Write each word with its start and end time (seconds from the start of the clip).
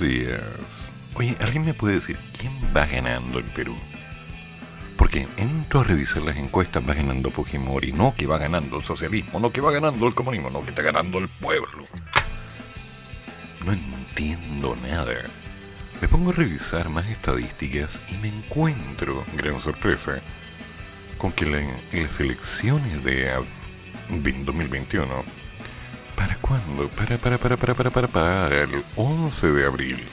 Días. 0.00 0.92
Oye, 1.14 1.36
¿alguien 1.40 1.64
me 1.64 1.74
puede 1.74 1.94
decir 1.94 2.16
quién 2.38 2.52
va 2.76 2.86
ganando 2.86 3.40
en 3.40 3.46
Perú? 3.46 3.76
Porque 4.96 5.26
entro 5.36 5.80
a 5.80 5.84
revisar 5.84 6.22
las 6.22 6.36
encuestas, 6.36 6.88
va 6.88 6.94
ganando 6.94 7.30
Fujimori, 7.30 7.92
no 7.92 8.14
que 8.16 8.26
va 8.26 8.38
ganando 8.38 8.78
el 8.78 8.84
socialismo, 8.84 9.40
no 9.40 9.52
que 9.52 9.60
va 9.60 9.72
ganando 9.72 10.06
el 10.06 10.14
comunismo, 10.14 10.50
no 10.50 10.62
que 10.62 10.70
está 10.70 10.82
ganando 10.82 11.18
el 11.18 11.28
pueblo. 11.28 11.84
No 13.64 13.72
entiendo 13.72 14.76
nada. 14.82 15.24
Me 16.00 16.06
pongo 16.06 16.30
a 16.30 16.34
revisar 16.34 16.88
más 16.90 17.06
estadísticas 17.06 17.98
y 18.08 18.16
me 18.18 18.28
encuentro, 18.28 19.24
gran 19.36 19.60
sorpresa, 19.60 20.20
con 21.16 21.32
que 21.32 21.44
en 21.44 22.02
las 22.04 22.20
elecciones 22.20 23.02
de 23.02 23.32
2021, 24.08 25.24
¿para 26.18 26.36
cuándo? 26.36 26.88
Para, 26.88 27.16
para, 27.16 27.38
para, 27.38 27.56
para, 27.56 27.74
para, 27.74 27.90
para, 27.90 28.08
para 28.08 28.62
el 28.62 28.84
11 28.96 29.52
de 29.52 29.66
abril. 29.66 30.04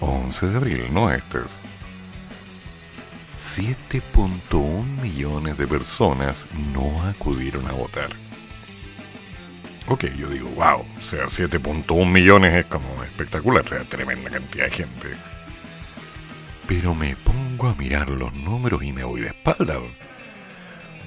11 0.00 0.48
de 0.48 0.56
abril, 0.56 0.84
no 0.92 1.12
estas. 1.12 1.60
7.1 3.38 4.84
millones 5.00 5.56
de 5.56 5.66
personas 5.66 6.46
no 6.72 7.02
acudieron 7.02 7.68
a 7.68 7.72
votar. 7.72 8.10
Ok, 9.86 10.06
yo 10.16 10.28
digo, 10.28 10.48
wow, 10.50 10.80
o 10.80 11.02
sea, 11.02 11.26
7.1 11.26 12.06
millones 12.06 12.54
es 12.54 12.66
como 12.66 13.02
espectacular, 13.04 13.64
tremenda 13.88 14.30
cantidad 14.30 14.64
de 14.66 14.70
gente. 14.70 15.16
Pero 16.66 16.94
me 16.94 17.16
pongo 17.16 17.68
a 17.68 17.74
mirar 17.74 18.08
los 18.08 18.32
números 18.32 18.82
y 18.82 18.92
me 18.92 19.04
voy 19.04 19.20
de 19.20 19.28
espalda. 19.28 19.80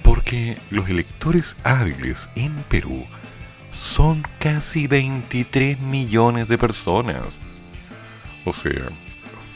Porque 0.03 0.57
los 0.69 0.87
electores 0.87 1.55
hábiles 1.63 2.29
en 2.35 2.53
Perú 2.69 3.05
son 3.75 4.23
casi 4.39 4.87
23 4.87 5.79
millones 5.79 6.47
de 6.47 6.57
personas. 6.57 7.21
O 8.45 8.53
sea, 8.53 8.89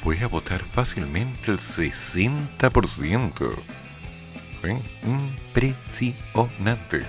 fue 0.03 0.19
a 0.19 0.27
votar 0.27 0.61
fácilmente 0.63 1.51
el 1.51 1.59
60%. 1.59 3.55
¿Sí? 4.61 4.71
Impresionante. 5.07 7.05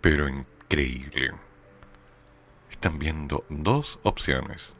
Pero 0.00 0.28
increíble. 0.66 1.32
Están 2.70 2.98
viendo 2.98 3.44
dos 3.48 4.00
opciones. 4.02 4.74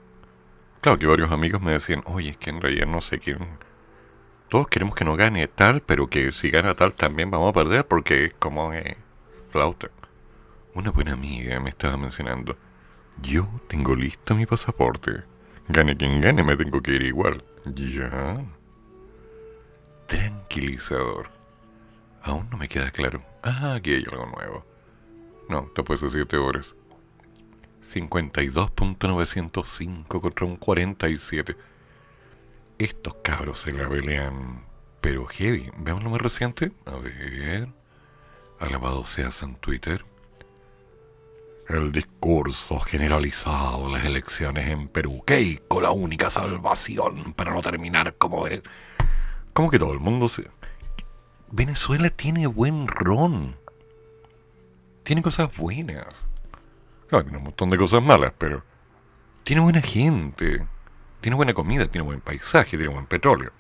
Claro 0.81 0.99
que 0.99 1.07
varios 1.07 1.33
amigos 1.33 1.63
me 1.63 1.73
decían, 1.73 2.03
oye, 2.07 2.31
es 2.31 2.37
que 2.37 2.51
en 2.51 2.61
realidad 2.61 2.87
no 2.87 3.01
sé 3.01 3.19
quién... 3.19 3.39
Todos 4.49 4.69
queremos 4.69 4.95
que 4.95 5.05
no 5.05 5.17
gane 5.17 5.49
tal, 5.49 5.83
pero 5.83 6.09
que 6.09 6.31
si 6.33 6.51
gana 6.51 6.75
tal 6.75 6.93
también 6.93 7.31
vamos 7.31 7.51
a 7.51 7.55
perder 7.55 7.87
porque 7.87 8.27
es 8.27 8.35
como... 8.35 8.73
Eh, 8.73 8.97
flauta. 9.51 9.91
Una 10.75 10.91
buena 10.91 11.13
amiga 11.13 11.59
me 11.61 11.71
estaba 11.71 11.97
mencionando. 11.97 12.57
Yo 13.23 13.49
tengo 13.69 13.95
listo 13.95 14.35
mi 14.35 14.45
pasaporte. 14.45 15.25
Gane 15.69 15.97
quien 15.97 16.21
gane, 16.21 16.45
me 16.45 16.57
tengo 16.57 16.83
que 16.83 16.93
ir 16.93 17.03
igual. 17.03 17.43
Ya. 17.65 18.45
Tranquilizador. 20.07 21.31
Aún 22.23 22.49
no 22.51 22.59
me 22.59 22.69
queda 22.69 22.91
claro. 22.91 23.23
Ah, 23.43 23.75
aquí 23.77 23.95
hay 23.95 24.05
algo 24.11 24.27
nuevo. 24.27 24.76
No, 25.49 25.71
después 25.75 26.01
de 26.01 26.11
7 26.11 26.37
horas. 26.37 26.77
52.905 27.83 30.21
contra 30.21 30.47
un 30.47 30.57
47. 30.57 31.57
Estos 32.79 33.15
cabros 33.23 33.61
se 33.61 33.73
la 33.73 33.89
pelean, 33.89 34.67
pero 35.01 35.25
heavy. 35.27 35.71
Veamos 35.79 36.05
lo 36.05 36.11
más 36.11 36.21
reciente. 36.21 36.73
A 36.85 36.97
ver. 36.97 37.69
Alabado 38.59 39.05
seas 39.05 39.43
en 39.43 39.55
Twitter. 39.57 40.05
El 41.69 41.93
discurso 41.93 42.79
generalizado 42.81 43.87
de 43.87 43.93
las 43.93 44.05
elecciones 44.05 44.69
en 44.69 44.89
Perú. 44.89 45.23
Keiko, 45.27 45.81
la 45.81 45.91
única 45.91 46.31
salvación 46.31 47.33
para 47.35 47.53
no 47.53 47.63
terminar 47.63 48.17
como 48.17 48.47
eres. 48.47 48.63
Como 49.53 49.71
que 49.71 49.79
todo 49.79 49.93
el 49.93 50.01
mundo 50.01 50.29
se. 50.29 50.49
Venezuela 51.51 52.11
tiene 52.11 52.47
buen 52.47 52.87
ron. 52.87 53.57
Tiene 55.07 55.23
cosas 55.23 55.57
buenas. 55.57 56.05
Claro, 57.07 57.23
tiene 57.23 57.39
un 57.39 57.45
montón 57.45 57.71
de 57.71 57.79
cosas 57.79 58.03
malas, 58.03 58.33
pero. 58.37 58.65
Tiene 59.45 59.63
buena 59.63 59.81
gente. 59.81 60.67
Tiene 61.21 61.37
buena 61.37 61.55
comida, 61.55 61.87
tiene 61.87 62.05
buen 62.05 62.21
paisaje, 62.21 62.77
tiene 62.77 62.89
buen 62.89 63.07
petróleo. 63.07 63.53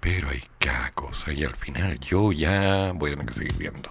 Pero 0.00 0.30
hay 0.30 0.42
cada 0.58 0.90
cosa 0.92 1.34
y 1.34 1.44
al 1.44 1.54
final 1.54 2.00
yo 2.00 2.32
ya 2.32 2.92
voy 2.94 3.10
a 3.10 3.12
tener 3.12 3.26
que 3.26 3.34
seguir 3.34 3.58
viendo. 3.58 3.90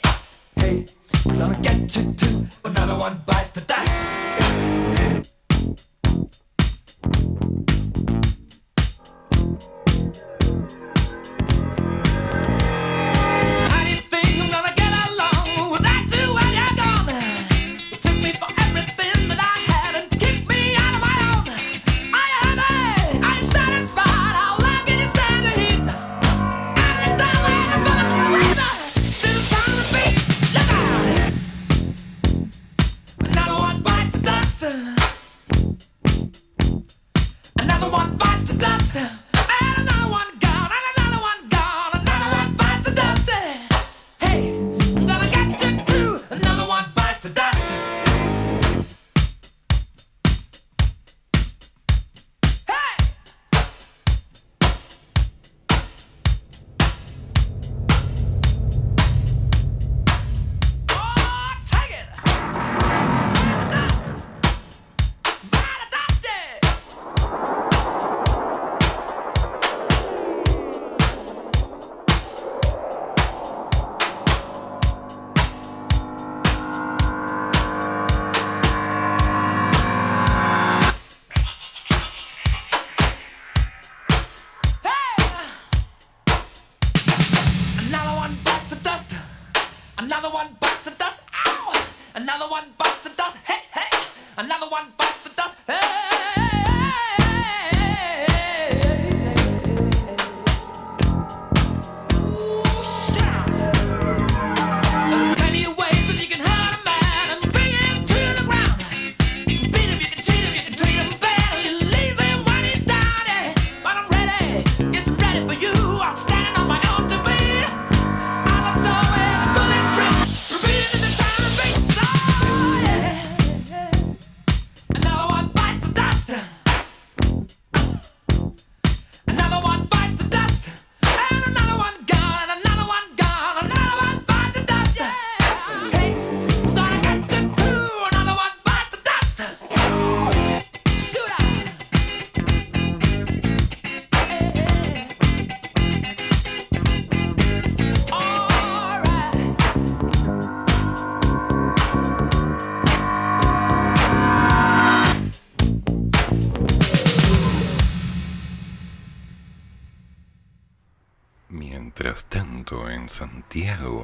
hey. 0.61 0.85
Gonna 1.25 1.59
get 1.61 1.95
you 1.95 2.13
too. 2.13 2.47
Another 2.65 2.97
one 2.97 3.21
bites 3.25 3.51
the 3.51 3.61
dust. 3.61 4.90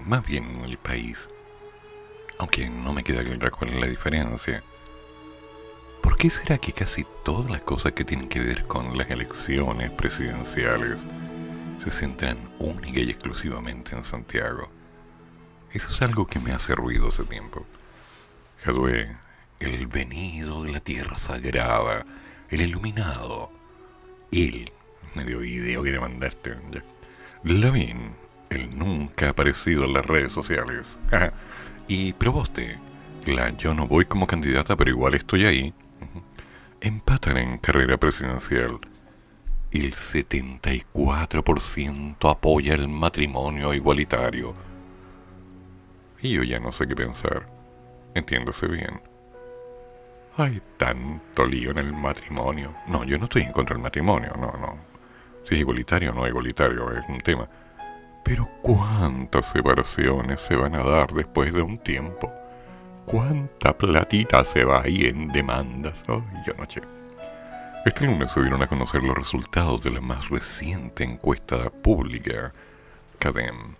Más 0.07 0.25
bien 0.25 0.45
en 0.45 0.63
el 0.63 0.77
país, 0.77 1.29
aunque 2.39 2.69
no 2.69 2.93
me 2.93 3.03
queda 3.03 3.23
clara 3.23 3.51
cuál 3.51 3.71
es 3.71 3.81
la 3.81 3.87
diferencia, 3.87 4.63
¿por 6.01 6.15
qué 6.15 6.29
será 6.29 6.57
que 6.57 6.71
casi 6.71 7.05
todas 7.25 7.51
las 7.51 7.61
cosas 7.61 7.91
que 7.91 8.05
tienen 8.05 8.29
que 8.29 8.39
ver 8.39 8.65
con 8.65 8.97
las 8.97 9.09
elecciones 9.09 9.91
presidenciales 9.91 11.01
se 11.83 11.91
centran 11.91 12.37
única 12.59 12.99
y 12.99 13.09
exclusivamente 13.09 13.95
en 13.95 14.05
Santiago? 14.05 14.69
Eso 15.73 15.89
es 15.89 16.01
algo 16.01 16.25
que 16.25 16.39
me 16.39 16.53
hace 16.53 16.73
ruido 16.73 17.09
hace 17.09 17.25
tiempo. 17.25 17.65
Jadwe, 18.63 19.17
el 19.59 19.87
venido 19.87 20.63
de 20.63 20.71
la 20.71 20.79
tierra 20.79 21.17
sagrada, 21.17 22.05
el 22.49 22.61
iluminado, 22.61 23.51
él, 24.31 24.71
medio 25.15 25.39
video 25.39 25.83
que 25.83 25.91
le 25.91 25.99
mandaste. 25.99 26.55
ya. 26.71 26.83
Lavín, 27.43 28.15
el 28.49 28.77
nunca 28.77 29.29
aparecido 29.29 29.85
en 29.85 29.93
las 29.93 30.05
redes 30.05 30.33
sociales. 30.33 30.97
y 31.87 32.11
Proboste, 32.13 32.77
la 33.25 33.49
yo 33.57 33.73
no 33.73 33.87
voy 33.87 34.05
como 34.05 34.27
candidata, 34.27 34.75
pero 34.75 34.91
igual 34.91 35.15
estoy 35.15 35.45
ahí. 35.45 35.73
Empatan 36.81 37.37
en 37.37 37.57
carrera 37.57 37.97
presidencial. 37.97 38.77
El 39.71 39.93
74% 39.93 42.31
apoya 42.31 42.75
el 42.75 42.87
matrimonio 42.87 43.73
igualitario. 43.73 44.53
Y 46.21 46.33
yo 46.33 46.43
ya 46.43 46.59
no 46.59 46.71
sé 46.71 46.87
qué 46.87 46.95
pensar. 46.95 47.49
Entiéndase 48.15 48.67
bien. 48.67 49.01
Hay 50.37 50.61
tanto 50.77 51.45
lío 51.45 51.71
en 51.71 51.79
el 51.79 51.91
matrimonio. 51.93 52.73
No, 52.87 53.03
yo 53.03 53.17
no 53.17 53.25
estoy 53.25 53.41
en 53.41 53.51
contra 53.51 53.75
del 53.75 53.83
matrimonio, 53.83 54.31
no, 54.39 54.53
no. 54.53 54.77
Si 55.43 55.55
es 55.55 55.61
igualitario 55.61 56.11
o 56.11 56.13
no 56.13 56.27
igualitario, 56.27 56.91
es 56.91 57.07
un 57.09 57.19
tema. 57.19 57.49
Pero 58.27 58.49
¿cuántas 58.61 59.45
separaciones 59.45 60.41
se 60.41 60.57
van 60.57 60.75
a 60.75 60.83
dar 60.83 61.13
después 61.13 61.53
de 61.53 61.61
un 61.61 61.77
tiempo? 61.77 62.29
¿Cuánta 63.05 63.77
platita 63.77 64.43
se 64.43 64.65
va 64.65 64.81
a 64.81 64.89
ir 64.89 65.05
en 65.05 65.29
demandas? 65.29 65.93
Yo 66.05 66.53
no 66.57 66.69
sé. 66.69 66.81
Este 67.85 68.05
lunes 68.05 68.33
se 68.33 68.41
dieron 68.41 68.61
a 68.61 68.67
conocer 68.67 69.01
los 69.01 69.15
resultados 69.15 69.81
de 69.81 69.91
la 69.91 70.01
más 70.01 70.27
reciente 70.27 71.05
encuesta 71.05 71.69
pública, 71.69 72.51
CADEM. 73.17 73.75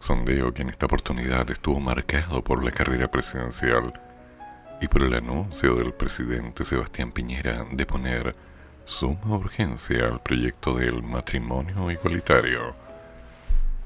Sondeo 0.00 0.52
que 0.52 0.60
en 0.60 0.68
esta 0.68 0.84
oportunidad 0.84 1.50
estuvo 1.50 1.80
marcado 1.80 2.44
por 2.44 2.62
la 2.62 2.72
carrera 2.72 3.10
presidencial 3.10 3.98
y 4.82 4.88
por 4.88 5.00
el 5.00 5.14
anuncio 5.14 5.76
del 5.76 5.94
presidente 5.94 6.66
Sebastián 6.66 7.10
Piñera 7.10 7.64
de 7.72 7.86
poner 7.86 8.36
suma 8.84 9.36
urgencia 9.36 10.08
al 10.08 10.20
proyecto 10.20 10.74
del 10.74 11.02
matrimonio 11.02 11.90
igualitario. 11.90 12.81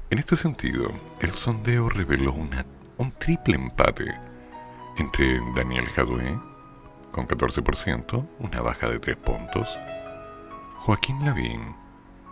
En 0.09 0.19
este 0.19 0.37
sentido, 0.37 0.89
el 1.19 1.31
sondeo 1.31 1.89
reveló 1.89 2.33
un 2.33 3.11
triple 3.19 3.55
empate 3.55 4.05
entre 4.97 5.37
Daniel 5.53 5.85
Jadue, 5.89 6.39
con 7.11 7.27
14%, 7.27 8.25
una 8.39 8.61
baja 8.61 8.87
de 8.87 8.99
3 8.99 9.17
puntos, 9.17 9.67
Joaquín 10.77 11.25
Lavín, 11.25 11.75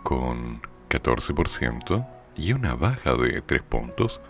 con 0.02 0.62
14% 0.88 2.06
y 2.34 2.54
una 2.54 2.74
baja 2.76 3.12
de 3.12 3.42
3 3.42 3.60
puntos, 3.60 4.22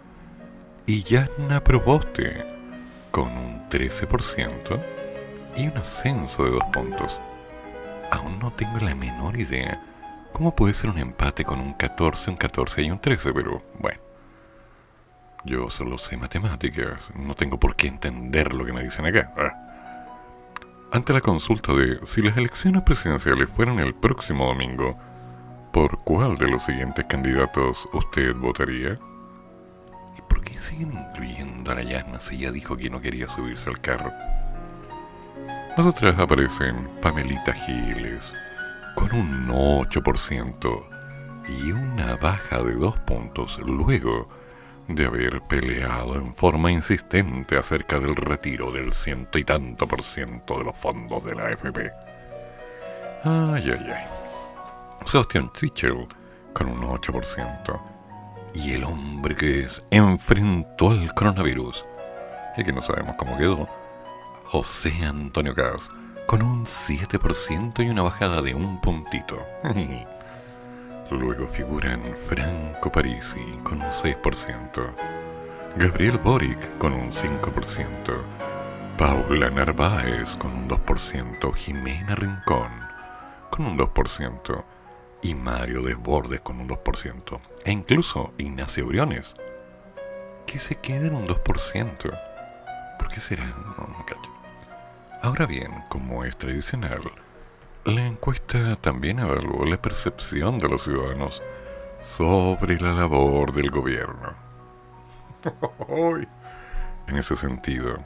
y 0.85 1.05
Yana 1.05 1.63
Proboste, 1.63 2.43
con 3.13 3.29
un 3.29 3.69
13% 3.69 4.83
y 5.55 5.69
un 5.69 5.79
ascenso 5.79 6.45
de 6.45 6.51
2 6.51 6.65
puntos. 6.73 7.21
Aún 8.11 8.41
no 8.41 8.51
tengo 8.51 8.81
la 8.81 8.97
menor 8.97 9.39
idea 9.39 9.81
cómo 10.37 10.55
puede 10.55 10.75
ser 10.75 10.91
un 10.91 10.99
empate 10.99 11.47
con 11.47 11.61
un 11.61 11.73
14, 11.73 12.29
un 12.29 12.37
14 12.37 12.83
y 12.83 12.91
un 12.91 12.99
13, 12.99 13.33
pero 13.33 13.63
bueno. 13.79 13.99
Yo 15.47 15.71
solo 15.71 15.97
sé 15.97 16.19
matemáticas, 16.19 17.11
no 17.15 17.35
tengo 17.35 17.59
por 17.59 17.75
qué 17.75 17.87
entender 17.87 18.53
lo 18.53 18.67
que 18.67 18.75
me 18.75 18.83
dicen 18.83 19.07
acá. 19.07 19.33
Ah. 19.39 20.59
Ante 20.93 21.15
la 21.15 21.23
consulta 21.23 21.73
de 21.73 22.05
si 22.05 22.21
las 22.21 22.37
elecciones 22.37 22.83
presidenciales 22.83 23.49
fueran 23.49 23.79
el 23.79 23.95
próximo 23.95 24.49
domingo, 24.49 24.99
¿por 25.73 26.01
cuál 26.05 26.37
de 26.37 26.49
los 26.49 26.65
siguientes 26.65 27.07
candidatos 27.07 27.89
usted 27.95 28.35
votaría? 28.35 28.99
¿Y 30.19 30.21
por 30.29 30.43
qué 30.43 30.59
siguen 30.59 30.93
incluyendo 30.93 31.73
a 31.73 31.77
la 31.77 31.83
Yasna 31.83 32.21
si 32.21 32.37
ya 32.37 32.53
dijo 32.53 32.77
que 32.77 32.91
no 32.91 33.01
quería 33.01 33.31
subirse 33.31 33.71
al 33.71 33.81
carro? 33.81 34.13
Más 35.79 35.87
atrás 35.87 36.19
aparecen 36.19 36.91
Pamelita 37.01 37.55
Giles 37.55 38.35
con 38.97 39.15
un 39.15 39.49
8% 39.49 40.87
y 41.49 41.71
una 41.71 42.17
baja 42.17 42.63
de 42.63 42.75
dos 42.75 42.99
puntos 43.01 43.59
luego 43.61 44.29
de 44.89 45.07
haber 45.07 45.43
peleado 45.43 46.17
en 46.17 46.35
forma 46.35 46.73
insistente 46.73 47.57
acerca 47.57 48.01
del 48.01 48.17
retiro 48.17 48.73
del 48.73 48.93
ciento 48.95 49.39
y 49.39 49.45
tanto 49.45 49.87
por 49.87 50.03
ciento 50.03 50.59
de 50.59 50.65
los 50.65 50.77
fondos 50.77 51.23
de 51.25 51.35
la 51.35 51.45
AFP. 51.45 51.93
Ay, 53.23 53.71
ay, 53.71 53.93
ay. 53.95 54.05
Sebastian 55.05 55.53
Tichel 55.53 56.09
con 56.53 56.69
un 56.69 56.83
8%. 56.83 57.83
Y 58.55 58.73
el 58.73 58.85
hombre 58.85 59.37
que 59.37 59.69
enfrentó 59.91 60.91
al 60.91 61.13
coronavirus 61.13 61.85
y 62.57 62.65
que 62.65 62.73
no 62.73 62.81
sabemos 62.81 63.15
cómo 63.17 63.37
quedó, 63.37 63.69
José 64.45 64.93
Antonio 65.05 65.55
Cas, 65.55 65.91
con 66.27 66.43
un 66.43 66.67
7% 66.67 67.87
y 67.87 67.89
una 67.89 68.03
bajada 68.03 68.43
de 68.43 68.55
un 68.55 68.81
puntito. 68.81 69.47
Luego 71.11 71.47
figuran 71.47 72.03
Franco 72.29 72.91
Parisi 72.91 73.41
con 73.63 73.81
un 73.81 73.91
6%, 73.91 74.95
Gabriel 75.77 76.19
Boric 76.19 76.79
con 76.79 76.93
un 76.93 77.13
5%, 77.13 78.23
Paula 78.99 79.51
Narváez 79.51 80.35
con 80.37 80.51
un 80.51 80.69
2%, 80.69 81.55
Jimena 81.55 82.17
Rincón 82.17 82.73
con 83.51 83.67
un 83.67 83.79
2% 83.79 84.65
y 85.23 85.35
Mario 85.35 85.83
Desbordes 85.83 86.41
con 86.41 86.59
un 86.59 86.69
2%, 86.69 87.41
e 87.65 87.71
incluso 87.71 88.33
Ignacio 88.39 88.89
Briones, 88.89 89.35
que 90.45 90.59
se 90.59 90.75
queda 90.77 91.07
en 91.07 91.15
un 91.15 91.27
2%. 91.27 92.21
¿Por 92.99 93.09
qué 93.09 93.21
será? 93.21 93.47
Ahora 95.23 95.47
bien, 95.47 95.71
como 95.89 96.25
es 96.25 96.37
tradicional, 96.37 97.01
la 97.85 98.07
encuesta 98.07 98.77
también 98.77 99.19
evaluó 99.19 99.65
la 99.65 99.81
percepción 99.81 100.59
de 100.59 100.69
los 100.69 100.85
ciudadanos 100.85 101.43
sobre 102.03 102.81
la 102.81 102.93
labor 102.93 103.53
del 103.53 103.71
gobierno. 103.71 104.35
en 107.07 107.17
ese 107.17 107.37
sentido, 107.37 107.99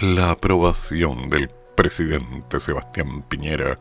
la 0.00 0.30
aprobación 0.32 1.28
del 1.28 1.48
presidente 1.76 2.60
Sebastián 2.60 3.22
Piñera 3.22 3.74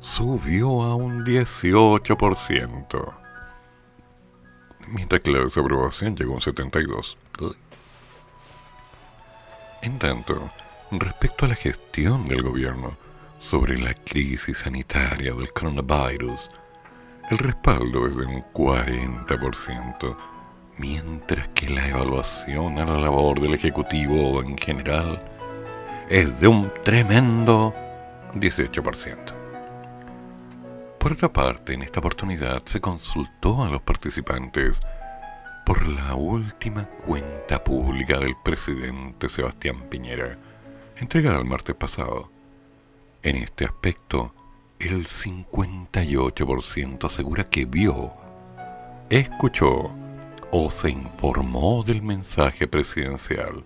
subió 0.00 0.82
a 0.82 0.94
un 0.94 1.24
18%, 1.24 3.12
mientras 4.88 5.20
que 5.20 5.30
la 5.30 5.40
desaprobación 5.40 6.16
llegó 6.16 6.32
a 6.32 6.36
un 6.36 6.40
72%. 6.40 7.56
En 9.82 9.98
tanto, 9.98 10.50
respecto 10.98 11.44
a 11.44 11.48
la 11.48 11.54
gestión 11.54 12.24
del 12.26 12.42
gobierno, 12.42 12.96
sobre 13.38 13.78
la 13.78 13.94
crisis 13.94 14.58
sanitaria 14.58 15.32
del 15.32 15.52
coronavirus, 15.52 16.48
el 17.30 17.38
respaldo 17.38 18.06
es 18.06 18.16
de 18.16 18.26
un 18.26 18.42
40%, 18.52 20.16
mientras 20.78 21.48
que 21.48 21.68
la 21.68 21.88
evaluación 21.88 22.78
a 22.78 22.84
la 22.84 22.98
labor 22.98 23.40
del 23.40 23.54
Ejecutivo 23.54 24.42
en 24.42 24.58
general 24.58 25.22
es 26.08 26.40
de 26.40 26.48
un 26.48 26.72
tremendo 26.82 27.72
18%. 28.34 29.32
Por 30.98 31.12
otra 31.12 31.32
parte, 31.32 31.72
en 31.72 31.82
esta 31.82 32.00
oportunidad 32.00 32.62
se 32.66 32.80
consultó 32.80 33.62
a 33.62 33.70
los 33.70 33.80
participantes 33.80 34.78
por 35.64 35.86
la 35.86 36.14
última 36.14 36.84
cuenta 37.06 37.62
pública 37.62 38.18
del 38.18 38.34
presidente 38.44 39.28
Sebastián 39.28 39.88
Piñera, 39.88 40.36
entregada 41.00 41.38
el 41.38 41.46
martes 41.46 41.74
pasado 41.74 42.30
en 43.22 43.36
este 43.36 43.64
aspecto, 43.64 44.34
el 44.78 45.06
58% 45.06 47.04
asegura 47.04 47.48
que 47.48 47.64
vio, 47.64 48.12
escuchó 49.10 49.90
o 50.52 50.70
se 50.70 50.90
informó 50.90 51.82
del 51.84 52.02
mensaje 52.02 52.66
presidencial, 52.66 53.62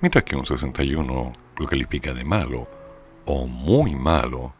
mientras 0.00 0.24
que 0.24 0.36
un 0.36 0.44
61% 0.44 1.32
lo 1.58 1.66
califica 1.66 2.12
de 2.12 2.24
malo 2.24 2.68
o 3.24 3.46
muy 3.46 3.94
malo, 3.94 4.52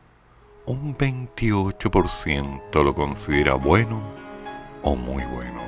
un 0.67 0.97
28% 0.97 2.83
lo 2.83 2.95
considera 2.95 3.55
bueno 3.55 4.03
o 4.83 4.97
muy 4.97 5.25
bueno. 5.25 5.63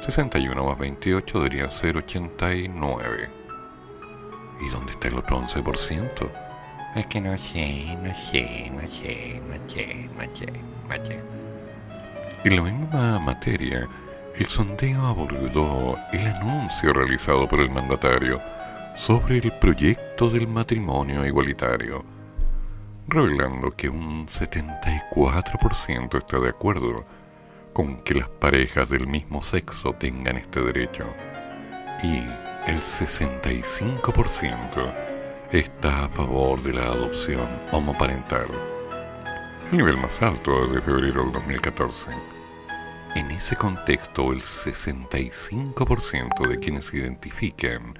61 0.00 0.64
más 0.64 0.78
28 0.78 1.38
deberían 1.38 1.70
ser 1.70 1.96
89. 1.96 3.39
¿Y 4.60 4.68
dónde 4.68 4.92
está 4.92 5.08
el 5.08 5.16
otro 5.16 5.40
11%? 5.40 6.30
Es 6.94 7.06
que 7.06 7.20
no 7.20 7.36
sé, 7.38 7.96
no 8.02 8.14
sé, 8.30 8.70
no 8.70 8.88
sé, 8.88 9.40
no 9.48 9.54
sé, 9.68 10.08
no 10.16 10.24
sé, 10.34 10.46
no 10.88 11.04
sé. 11.04 11.20
En 12.44 12.56
la 12.56 12.62
misma 12.62 13.18
materia, 13.20 13.88
el 14.36 14.46
sondeo 14.46 15.06
abordó 15.06 15.96
el 16.12 16.26
anuncio 16.26 16.92
realizado 16.92 17.46
por 17.46 17.60
el 17.60 17.70
mandatario 17.70 18.40
sobre 18.96 19.38
el 19.38 19.52
proyecto 19.52 20.28
del 20.30 20.48
matrimonio 20.48 21.24
igualitario, 21.24 22.04
revelando 23.06 23.70
que 23.76 23.88
un 23.88 24.26
74% 24.26 26.18
está 26.18 26.38
de 26.38 26.48
acuerdo 26.48 27.06
con 27.72 28.00
que 28.00 28.14
las 28.14 28.28
parejas 28.28 28.88
del 28.88 29.06
mismo 29.06 29.42
sexo 29.42 29.94
tengan 29.94 30.36
este 30.36 30.60
derecho 30.60 31.14
y 32.02 32.22
el 32.66 32.80
65% 32.80 34.94
está 35.50 36.04
a 36.04 36.08
favor 36.08 36.62
de 36.62 36.72
la 36.74 36.86
adopción 36.86 37.48
homoparental, 37.72 38.46
el 39.70 39.76
nivel 39.76 39.96
más 39.96 40.22
alto 40.22 40.66
desde 40.66 40.82
febrero 40.82 41.24
del 41.24 41.32
2014. 41.32 42.10
En 43.16 43.28
ese 43.30 43.56
contexto, 43.56 44.32
el 44.32 44.42
65% 44.42 46.46
de 46.46 46.58
quienes 46.58 46.84
se 46.86 46.98
identifican 46.98 47.98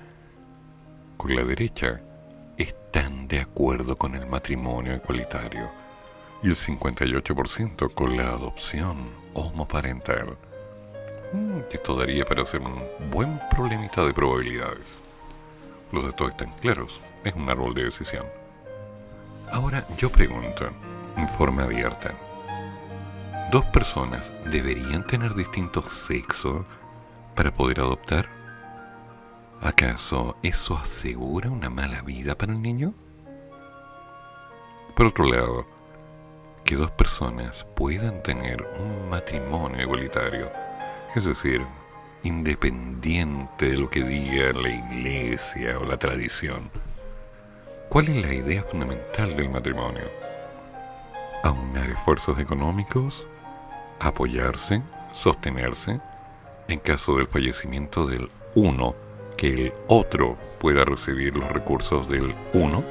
con 1.16 1.34
la 1.34 1.42
derecha 1.42 2.02
están 2.56 3.26
de 3.28 3.40
acuerdo 3.40 3.96
con 3.96 4.14
el 4.14 4.26
matrimonio 4.26 4.94
igualitario 4.94 5.72
y 6.42 6.48
el 6.48 6.56
58% 6.56 7.94
con 7.94 8.16
la 8.16 8.28
adopción 8.28 8.96
homoparental. 9.34 10.38
Mm, 11.32 11.60
esto 11.70 11.96
daría 11.96 12.25
para 12.25 12.42
hacer 12.42 12.60
un 12.60 12.82
buen 13.10 13.38
problemita 13.50 14.04
de 14.04 14.12
probabilidades. 14.12 14.99
Los 15.92 16.04
datos 16.04 16.30
están 16.30 16.52
claros 16.60 17.00
es 17.25 17.34
un 17.34 17.49
árbol 17.49 17.75
de 17.75 17.84
decisión. 17.84 18.26
Ahora 19.52 19.87
yo 19.96 20.10
pregunto, 20.10 20.68
en 21.16 21.28
forma 21.28 21.64
abierta, 21.64 22.14
¿dos 23.50 23.64
personas 23.66 24.32
deberían 24.44 25.06
tener 25.06 25.34
distintos 25.34 25.92
sexos 25.92 26.64
para 27.34 27.52
poder 27.52 27.80
adoptar? 27.80 28.28
¿Acaso 29.60 30.37
eso 30.42 30.78
asegura 30.78 31.50
una 31.50 31.68
mala 31.68 32.02
vida 32.02 32.37
para 32.37 32.52
el 32.52 32.62
niño? 32.62 32.94
Por 34.96 35.06
otro 35.06 35.25
lado, 35.26 35.66
que 36.64 36.76
dos 36.76 36.90
personas 36.92 37.64
puedan 37.75 38.22
tener 38.22 38.68
un 38.78 39.08
matrimonio 39.08 39.82
igualitario, 39.82 40.50
es 41.14 41.24
decir, 41.24 41.66
independiente 42.22 43.70
de 43.70 43.78
lo 43.78 43.90
que 43.90 44.04
diga 44.04 44.52
la 44.52 44.68
iglesia 44.68 45.78
o 45.78 45.84
la 45.84 45.98
tradición, 45.98 46.70
¿Cuál 47.90 48.06
es 48.06 48.24
la 48.24 48.32
idea 48.32 48.62
fundamental 48.62 49.34
del 49.34 49.50
matrimonio? 49.50 50.04
Aunar 51.42 51.90
esfuerzos 51.90 52.38
económicos, 52.38 53.26
apoyarse, 53.98 54.80
sostenerse, 55.12 56.00
en 56.68 56.78
caso 56.78 57.16
del 57.16 57.26
fallecimiento 57.26 58.06
del 58.06 58.30
uno, 58.54 58.94
que 59.36 59.66
el 59.66 59.72
otro 59.88 60.36
pueda 60.60 60.84
recibir 60.84 61.36
los 61.36 61.50
recursos 61.50 62.08
del 62.08 62.32
uno, 62.52 62.84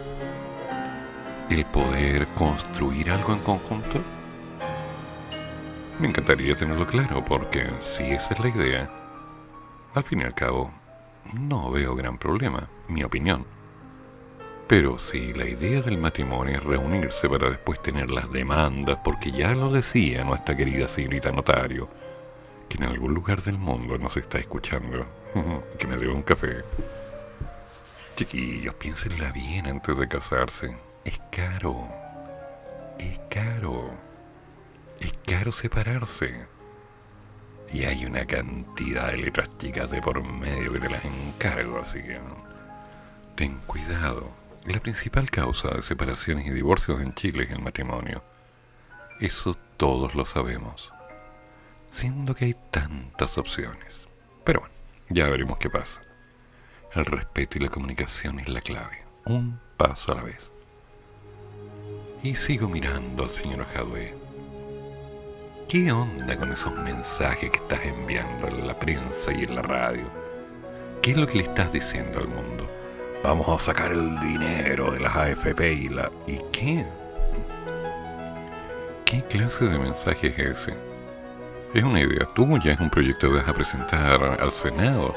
el 1.50 1.66
poder 1.68 2.28
construir 2.36 3.10
algo 3.12 3.32
en 3.32 3.40
conjunto. 3.40 4.04
Me 6.00 6.08
encantaría 6.08 6.56
tenerlo 6.56 6.88
claro 6.88 7.26
porque 7.26 7.70
si 7.82 8.04
esa 8.04 8.34
es 8.34 8.40
la 8.40 8.48
idea, 8.48 8.90
al 9.94 10.04
fin 10.06 10.22
y 10.22 10.24
al 10.24 10.34
cabo, 10.34 10.72
no 11.34 11.70
veo 11.72 11.94
gran 11.94 12.18
problema, 12.18 12.70
mi 12.88 13.04
opinión. 13.04 13.46
Pero 14.70 14.98
si 14.98 15.34
la 15.34 15.46
idea 15.46 15.82
del 15.82 16.00
matrimonio 16.00 16.58
es 16.58 16.64
reunirse 16.64 17.28
para 17.28 17.50
después 17.50 17.82
tener 17.82 18.10
las 18.10 18.32
demandas, 18.32 19.00
porque 19.04 19.32
ya 19.32 19.54
lo 19.54 19.72
decía 19.72 20.24
nuestra 20.24 20.56
querida 20.56 20.88
señorita 20.88 21.34
notario, 21.34 21.90
que 22.70 22.78
en 22.78 22.86
algún 22.86 23.14
lugar 23.14 23.44
del 23.44 23.58
mundo 23.58 23.98
nos 23.98 24.16
está 24.16 24.38
escuchando, 24.38 25.04
que 25.78 25.86
me 25.86 25.98
debe 25.98 26.14
un 26.14 26.24
café. 26.24 26.64
Chiquillos, 28.16 28.76
piénsenla 28.76 29.34
bien 29.34 29.68
antes 29.68 29.98
de 29.98 30.08
casarse. 30.08 30.78
Es 31.04 31.20
caro. 31.30 31.76
Es 32.98 33.20
caro. 33.30 34.09
Es 35.00 35.14
caro 35.26 35.52
separarse. 35.52 36.48
Y 37.72 37.84
hay 37.84 38.06
una 38.06 38.26
cantidad 38.26 39.08
de 39.08 39.18
letras 39.18 39.50
chicas 39.58 39.90
de 39.90 40.02
por 40.02 40.24
medio 40.24 40.74
que 40.74 40.80
te 40.80 40.90
las 40.90 41.06
encargo, 41.06 41.80
así 41.80 42.02
que 42.02 42.20
ten 43.36 43.58
cuidado. 43.68 44.30
La 44.66 44.80
principal 44.80 45.30
causa 45.30 45.70
de 45.70 45.84
separaciones 45.84 46.48
y 46.48 46.52
divorcios 46.52 47.02
en 47.02 47.14
Chile 47.14 47.46
es 47.46 47.52
el 47.52 47.62
matrimonio. 47.62 48.24
Eso 49.20 49.56
todos 49.78 50.16
lo 50.16 50.26
sabemos. 50.26 50.92
Siendo 51.92 52.36
que 52.36 52.46
hay 52.46 52.56
tantas 52.70 53.38
opciones. 53.38 54.08
Pero 54.44 54.62
bueno, 54.62 54.76
ya 55.10 55.30
veremos 55.30 55.58
qué 55.60 55.70
pasa. 55.70 56.02
El 56.94 57.06
respeto 57.06 57.58
y 57.58 57.62
la 57.62 57.70
comunicación 57.70 58.40
es 58.40 58.50
la 58.50 58.62
clave. 58.62 59.06
Un 59.26 59.60
paso 59.78 60.12
a 60.12 60.16
la 60.16 60.24
vez. 60.24 60.52
Y 62.24 62.36
sigo 62.36 62.68
mirando 62.68 63.24
al 63.24 63.34
señor 63.34 63.66
Jadwe. 63.74 64.19
¿Qué 65.70 65.92
onda 65.92 66.36
con 66.36 66.52
esos 66.52 66.76
mensajes 66.78 67.52
que 67.52 67.60
estás 67.60 67.86
enviando 67.86 68.48
en 68.48 68.66
la 68.66 68.74
prensa 68.80 69.32
y 69.32 69.44
en 69.44 69.54
la 69.54 69.62
radio? 69.62 70.10
¿Qué 71.00 71.12
es 71.12 71.18
lo 71.18 71.28
que 71.28 71.38
le 71.38 71.44
estás 71.44 71.72
diciendo 71.72 72.18
al 72.18 72.28
mundo? 72.28 72.68
Vamos 73.24 73.48
a 73.48 73.64
sacar 73.64 73.92
el 73.92 74.20
dinero 74.20 74.90
de 74.94 75.00
las 75.00 75.16
AFP 75.16 75.74
y 75.74 75.90
la... 75.90 76.12
¿Y 76.26 76.40
qué? 76.52 76.84
¿Qué 79.06 79.24
clase 79.26 79.66
de 79.66 79.78
mensaje 79.78 80.30
es 80.30 80.40
ese? 80.40 80.74
Es 81.76 81.84
una 81.84 82.00
idea 82.00 82.26
tuya, 82.34 82.72
es 82.72 82.80
un 82.80 82.90
proyecto 82.90 83.30
que 83.30 83.38
vas 83.38 83.48
a 83.48 83.54
presentar 83.54 84.24
al 84.24 84.52
Senado. 84.54 85.14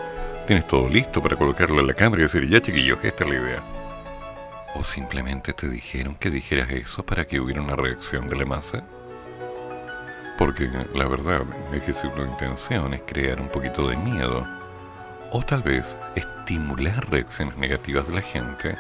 Tienes 0.47 0.69
todo 0.69 0.87
listo 0.87 1.23
para 1.23 1.35
colocarlo 1.35 1.81
en 1.81 1.87
la 1.87 1.95
cámara 1.95 2.21
y 2.21 2.25
decir, 2.25 2.47
ya 2.47 2.61
chiquillos, 2.61 2.99
esta 3.03 3.25
es 3.25 3.31
la 3.31 3.37
idea. 3.37 3.65
¿O 4.75 4.85
simplemente 4.85 5.55
te 5.55 5.67
dijeron 5.67 6.15
que 6.15 6.29
dijeras 6.29 6.69
eso 6.69 7.07
para 7.07 7.27
que 7.27 7.41
hubiera 7.41 7.63
una 7.63 7.75
reacción 7.75 8.29
de 8.29 8.37
la 8.37 8.45
masa? 8.45 8.85
Porque 10.39 10.69
la 10.95 11.07
verdad 11.07 11.43
es 11.73 11.83
que 11.83 11.93
si 11.93 12.09
tu 12.09 12.23
intención 12.23 12.95
es 12.95 13.03
crear 13.03 13.41
un 13.41 13.49
poquito 13.49 13.87
de 13.89 13.97
miedo, 13.97 14.43
o 15.31 15.43
tal 15.43 15.63
vez 15.63 15.97
estimular 16.15 17.09
reacciones 17.11 17.57
negativas 17.57 18.07
de 18.09 18.15
la 18.15 18.23
gente, 18.23 18.77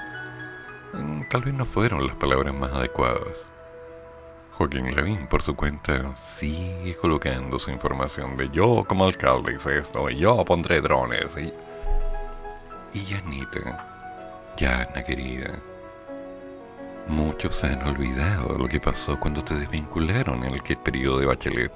mm, 0.92 1.22
tal 1.30 1.42
vez 1.42 1.54
no 1.54 1.64
fueron 1.64 2.06
las 2.06 2.16
palabras 2.16 2.54
más 2.54 2.72
adecuadas. 2.72 3.38
Joaquín 4.52 4.94
Lavín, 4.94 5.26
por 5.28 5.42
su 5.42 5.56
cuenta, 5.56 6.14
sigue 6.16 6.94
colocando 6.96 7.58
su 7.58 7.70
información 7.70 8.36
de 8.36 8.50
yo 8.50 8.84
como 8.86 9.06
alcalde 9.06 9.54
hice 9.54 9.78
esto, 9.78 10.10
y 10.10 10.16
yo 10.16 10.44
pondré 10.44 10.80
drones, 10.80 11.36
y... 11.36 11.52
Y 12.94 13.04
Yanita, 13.06 14.52
Yana 14.58 15.02
querida, 15.02 15.58
Muchos 17.08 17.64
han 17.64 17.86
olvidado 17.86 18.56
lo 18.56 18.68
que 18.68 18.80
pasó 18.80 19.18
cuando 19.18 19.42
te 19.42 19.54
desvincularon 19.54 20.44
en 20.44 20.54
el 20.54 20.62
periodo 20.78 21.18
de 21.18 21.26
Bachelet. 21.26 21.72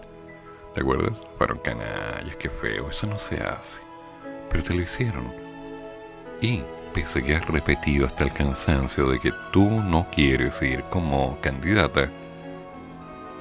¿Te 0.73 0.81
acuerdas? 0.81 1.21
Fueron 1.37 1.59
canallas, 1.59 2.37
qué 2.39 2.49
feo, 2.49 2.91
eso 2.91 3.07
no 3.07 3.19
se 3.19 3.41
hace. 3.41 3.81
Pero 4.51 4.63
te 4.63 4.75
lo 4.75 4.83
hicieron. 4.83 5.33
Y, 6.41 6.63
pese 6.95 7.19
a 7.19 7.23
que 7.23 7.35
has 7.35 7.47
repetido 7.47 8.07
hasta 8.07 8.25
el 8.25 8.33
cansancio 8.33 9.11
de 9.11 9.19
que 9.19 9.33
tú 9.53 9.65
no 9.69 10.07
quieres 10.11 10.63
ir 10.63 10.85
como 10.91 11.41
candidata, 11.41 12.11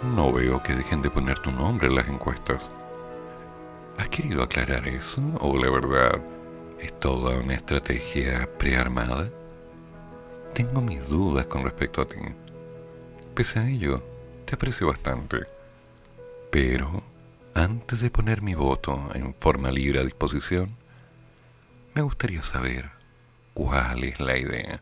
no 0.04 0.34
veo 0.34 0.64
que 0.64 0.76
dejen 0.76 1.02
de 1.02 1.12
poner 1.12 1.40
tu 1.40 1.52
nombre 1.52 1.88
en 1.88 1.96
las 1.96 2.08
encuestas. 2.08 2.72
¿Has 3.98 4.10
querido 4.10 4.44
aclarar 4.44 4.88
eso 4.88 5.22
o 5.40 5.58
la 5.58 5.70
verdad 5.70 6.20
es 6.80 6.98
toda 7.00 7.38
una 7.38 7.54
estrategia 7.54 8.50
prearmada? 8.58 9.30
Tengo 10.56 10.82
mis 10.82 11.06
dudas 11.10 11.48
con 11.48 11.66
respecto 11.66 12.02
a 12.02 12.08
ti. 12.08 12.16
Pese 13.34 13.60
a 13.60 13.68
ello, 13.68 14.02
te 14.46 14.56
aprecio 14.56 14.88
bastante. 14.88 15.40
Pero, 16.50 17.04
antes 17.54 18.00
de 18.00 18.10
poner 18.10 18.42
mi 18.42 18.56
voto 18.56 19.10
en 19.14 19.36
forma 19.36 19.70
libre 19.70 20.00
a 20.00 20.06
disposición, 20.06 20.78
me 21.94 22.04
gustaría 22.04 22.42
saber 22.42 22.90
cuál 23.54 24.06
es 24.06 24.22
la 24.22 24.38
idea. 24.38 24.82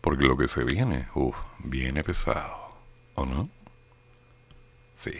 Porque 0.00 0.26
lo 0.26 0.36
que 0.36 0.46
se 0.46 0.62
viene, 0.62 1.08
uff, 1.16 1.36
viene 1.58 2.04
pesado. 2.04 2.70
¿O 3.16 3.26
no? 3.26 3.48
Sí. 4.94 5.10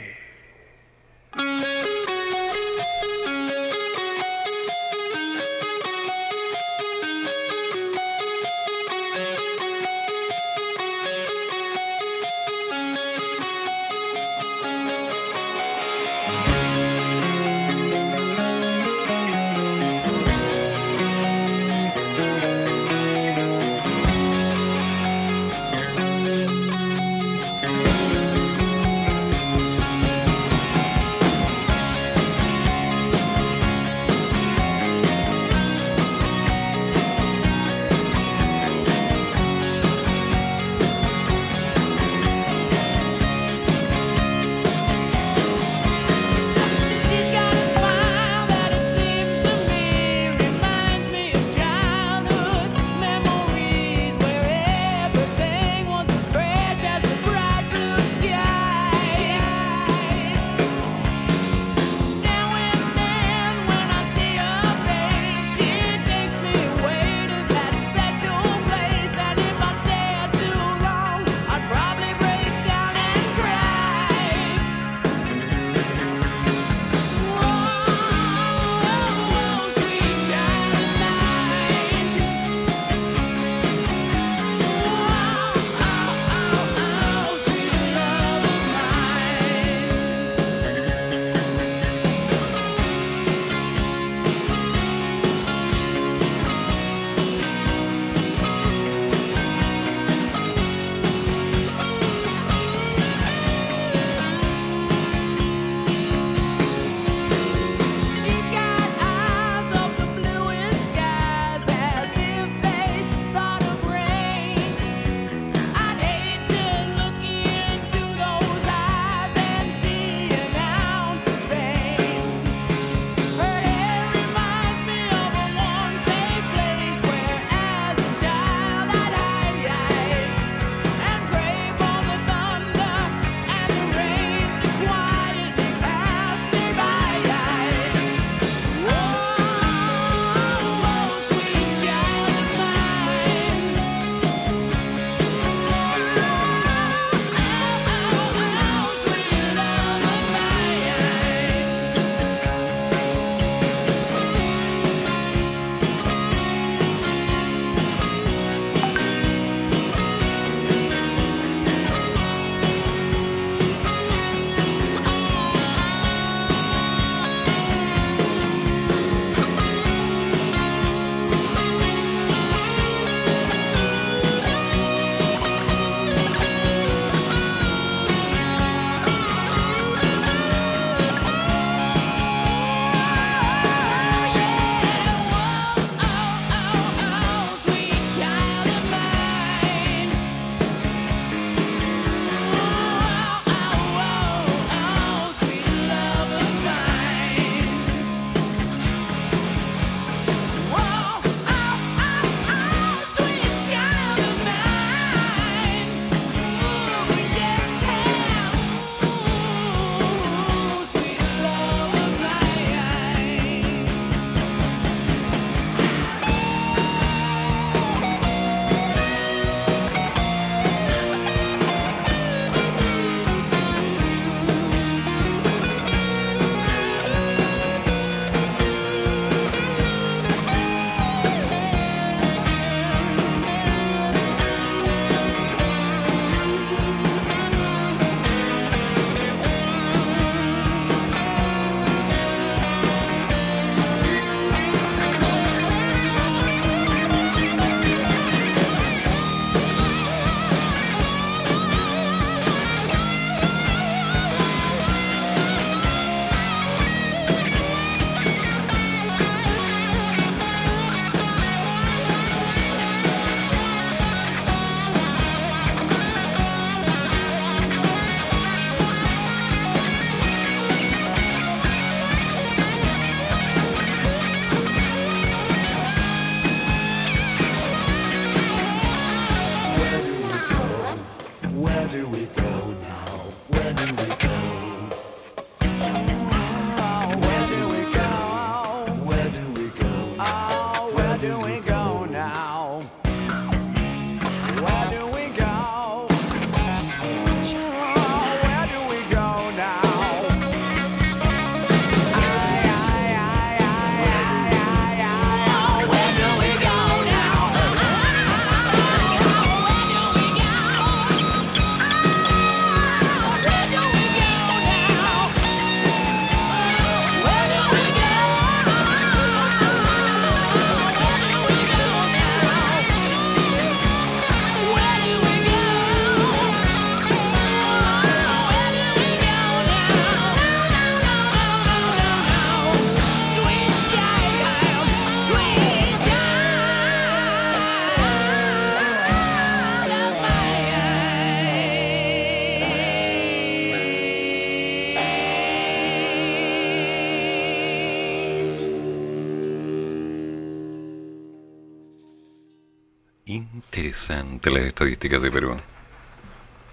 Interesante 354.41 354.59
las 354.59 354.69
estadísticas 354.69 355.21
de 355.21 355.31
Perú. 355.31 355.61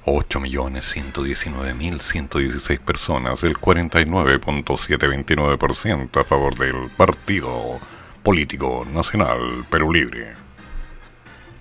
8.119.116 0.05 2.79
personas, 2.79 3.43
el 3.43 3.57
49.729% 3.57 6.21
a 6.21 6.23
favor 6.23 6.57
del 6.57 6.89
Partido 6.95 7.81
Político 8.23 8.87
Nacional 8.89 9.67
Perú 9.69 9.91
Libre. 9.91 10.37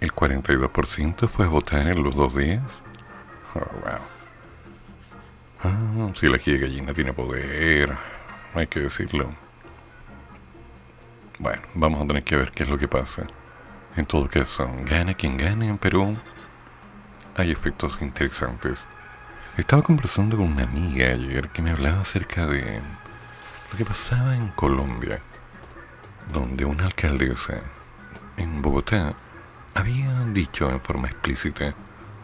¿El 0.00 0.12
42% 0.12 1.28
fue 1.28 1.46
a 1.46 1.48
votar 1.48 1.86
en 1.88 2.02
los 2.02 2.16
dos 2.16 2.34
días? 2.34 2.82
Oh, 3.54 3.58
wow. 3.58 4.00
Ah, 5.62 6.12
si 6.14 6.26
la 6.28 6.38
de 6.38 6.58
gallina 6.58 6.94
tiene 6.94 7.12
poder, 7.12 7.96
hay 8.54 8.66
que 8.66 8.80
decirlo. 8.80 9.34
Bueno, 11.38 11.62
vamos 11.74 12.02
a 12.02 12.06
tener 12.06 12.24
que 12.24 12.36
ver 12.36 12.52
qué 12.52 12.62
es 12.62 12.68
lo 12.68 12.78
que 12.78 12.88
pasa. 12.88 13.26
En 13.96 14.06
todo 14.06 14.28
caso, 14.28 14.68
gane 14.84 15.14
quien 15.14 15.36
gane 15.36 15.68
en 15.68 15.78
Perú, 15.78 16.16
hay 17.36 17.50
efectos 17.50 18.00
interesantes. 18.00 18.84
Estaba 19.56 19.82
conversando 19.82 20.36
con 20.36 20.46
una 20.46 20.64
amiga 20.64 21.08
ayer 21.08 21.48
que 21.50 21.62
me 21.62 21.70
hablaba 21.70 22.00
acerca 22.00 22.46
de 22.46 22.80
lo 23.70 23.76
que 23.76 23.84
pasaba 23.84 24.34
en 24.34 24.48
Colombia 24.48 25.20
donde 26.30 26.64
una 26.64 26.86
alcaldesa 26.86 27.60
en 28.36 28.62
Bogotá 28.62 29.14
había 29.74 30.26
dicho 30.32 30.70
en 30.70 30.80
forma 30.80 31.08
explícita, 31.08 31.74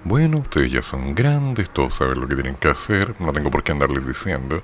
bueno, 0.05 0.39
ustedes 0.39 0.71
ya 0.71 0.83
son 0.83 1.15
grandes, 1.15 1.71
todos 1.71 1.95
saben 1.95 2.21
lo 2.21 2.29
que 2.29 2.35
tienen 2.35 2.55
que 2.55 2.69
hacer, 2.69 3.15
no 3.21 3.33
tengo 3.33 3.51
por 3.51 3.63
qué 3.63 3.73
andarles 3.73 4.07
diciendo. 4.07 4.63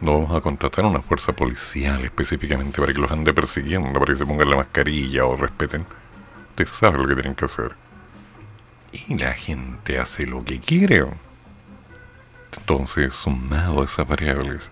No 0.00 0.14
vamos 0.18 0.34
a 0.34 0.40
contratar 0.40 0.84
una 0.84 1.02
fuerza 1.02 1.32
policial 1.32 2.04
específicamente 2.04 2.80
para 2.80 2.92
que 2.92 2.98
los 2.98 3.10
ande 3.10 3.32
persiguiendo, 3.32 3.92
para 4.00 4.12
que 4.12 4.18
se 4.18 4.26
pongan 4.26 4.50
la 4.50 4.56
mascarilla 4.56 5.26
o 5.26 5.36
respeten. 5.36 5.86
Ustedes 6.50 6.70
saben 6.70 7.02
lo 7.02 7.08
que 7.08 7.14
tienen 7.14 7.34
que 7.34 7.44
hacer. 7.44 7.76
Y 8.92 9.16
la 9.16 9.32
gente 9.32 10.00
hace 10.00 10.26
lo 10.26 10.44
que 10.44 10.60
quiere. 10.60 11.04
Entonces, 12.58 13.14
sumado 13.14 13.82
a 13.82 13.84
esas 13.84 14.08
variables, 14.08 14.70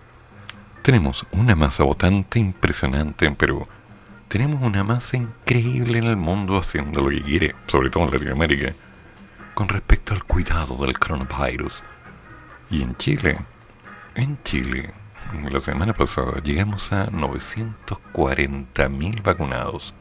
tenemos 0.81 1.27
una 1.31 1.55
masa 1.55 1.83
votante 1.83 2.39
impresionante 2.39 3.27
en 3.27 3.35
Perú. 3.35 3.63
Tenemos 4.27 4.63
una 4.63 4.83
masa 4.83 5.17
increíble 5.17 5.99
en 5.99 6.05
el 6.05 6.15
mundo 6.15 6.57
haciendo 6.57 7.01
lo 7.01 7.09
que 7.09 7.21
quiere, 7.21 7.55
sobre 7.67 7.91
todo 7.91 8.05
en 8.05 8.11
Latinoamérica, 8.11 8.71
con 9.53 9.67
respecto 9.67 10.13
al 10.13 10.23
cuidado 10.23 10.77
del 10.77 10.97
coronavirus. 10.97 11.83
Y 12.71 12.81
en 12.81 12.95
Chile, 12.95 13.37
en 14.15 14.41
Chile, 14.43 14.91
la 15.51 15.61
semana 15.61 15.93
pasada 15.93 16.41
llegamos 16.41 16.91
a 16.91 17.07
940.000 17.11 19.21
vacunados. 19.21 19.93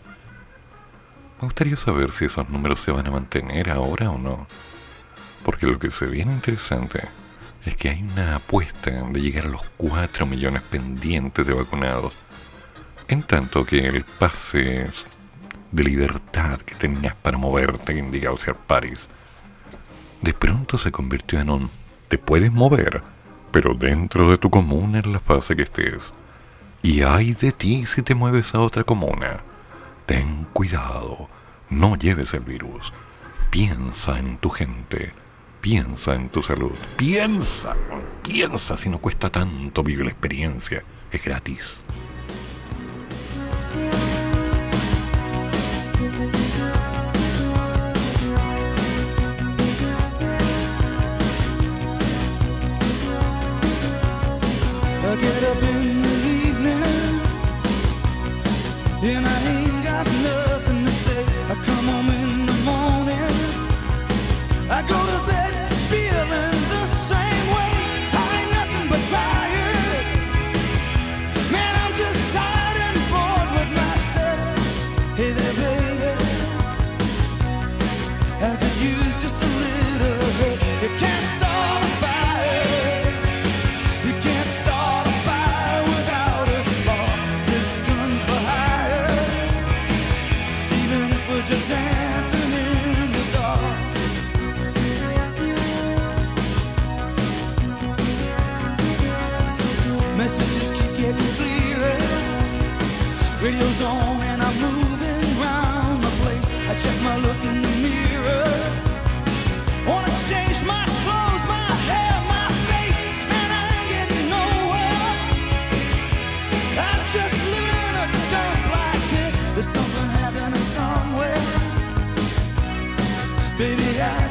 Me 1.40 1.47
gustaría 1.47 1.77
saber 1.77 2.12
si 2.12 2.25
esos 2.25 2.49
números 2.49 2.81
se 2.81 2.93
van 2.93 3.07
a 3.07 3.11
mantener 3.11 3.69
ahora 3.71 4.11
o 4.11 4.16
no. 4.19 4.47
Porque 5.43 5.66
lo 5.66 5.79
que 5.79 5.90
se 5.90 6.07
viene 6.07 6.33
interesante 6.33 7.19
es 7.64 7.77
que 7.77 7.90
hay 7.90 8.03
una 8.03 8.37
apuesta 8.37 8.90
de 8.90 9.20
llegar 9.20 9.46
a 9.46 9.51
los 9.51 9.62
4 9.77 10.27
millones 10.27 10.62
pendientes 10.62 11.46
de 11.46 11.53
vacunados, 11.53 12.14
en 13.09 13.23
tanto 13.23 13.64
que 13.64 13.87
el 13.87 14.05
pase 14.05 14.90
de 15.73 15.85
libertad 15.85 16.61
que 16.61 16.75
tenías 16.75 17.14
para 17.14 17.38
moverte, 17.38 17.94
que 17.94 18.01
indicaba 18.01 18.38
ser 18.38 18.55
París, 18.55 19.09
de 20.23 20.33
pronto 20.33 20.79
se 20.79 20.92
convirtió 20.92 21.40
en 21.40 21.51
un 21.51 21.70
te 22.09 22.18
puedes 22.18 22.51
mover, 22.51 23.03
pero 23.53 23.75
dentro 23.75 24.31
de 24.31 24.37
tu 24.37 24.51
comuna 24.51 24.99
en 24.99 25.12
la 25.12 25.20
fase 25.20 25.55
que 25.55 25.62
estés. 25.62 26.12
Y 26.83 27.03
hay 27.03 27.35
de 27.35 27.53
ti 27.53 27.87
si 27.87 28.03
te 28.03 28.16
mueves 28.16 28.55
a 28.55 28.61
otra 28.61 28.83
comuna. 28.83 29.44
Ten 30.07 30.46
cuidado, 30.53 31.29
no 31.68 31.94
lleves 31.94 32.35
el 32.35 32.40
virus. 32.40 32.92
Piensa 33.51 34.18
en 34.18 34.38
tu 34.38 34.51
gente 34.51 35.12
Piensa 35.61 36.14
en 36.14 36.31
tu 36.31 36.42
salud. 36.42 36.75
Piensa, 36.96 37.77
piensa 38.23 38.79
si 38.79 38.88
no 38.88 38.99
cuesta 38.99 39.29
tanto 39.29 39.83
vivir 39.83 40.07
la 40.07 40.11
experiencia. 40.11 40.83
Es 41.12 41.23
gratis. 41.23 41.83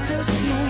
just 0.10 0.50
know 0.50 0.68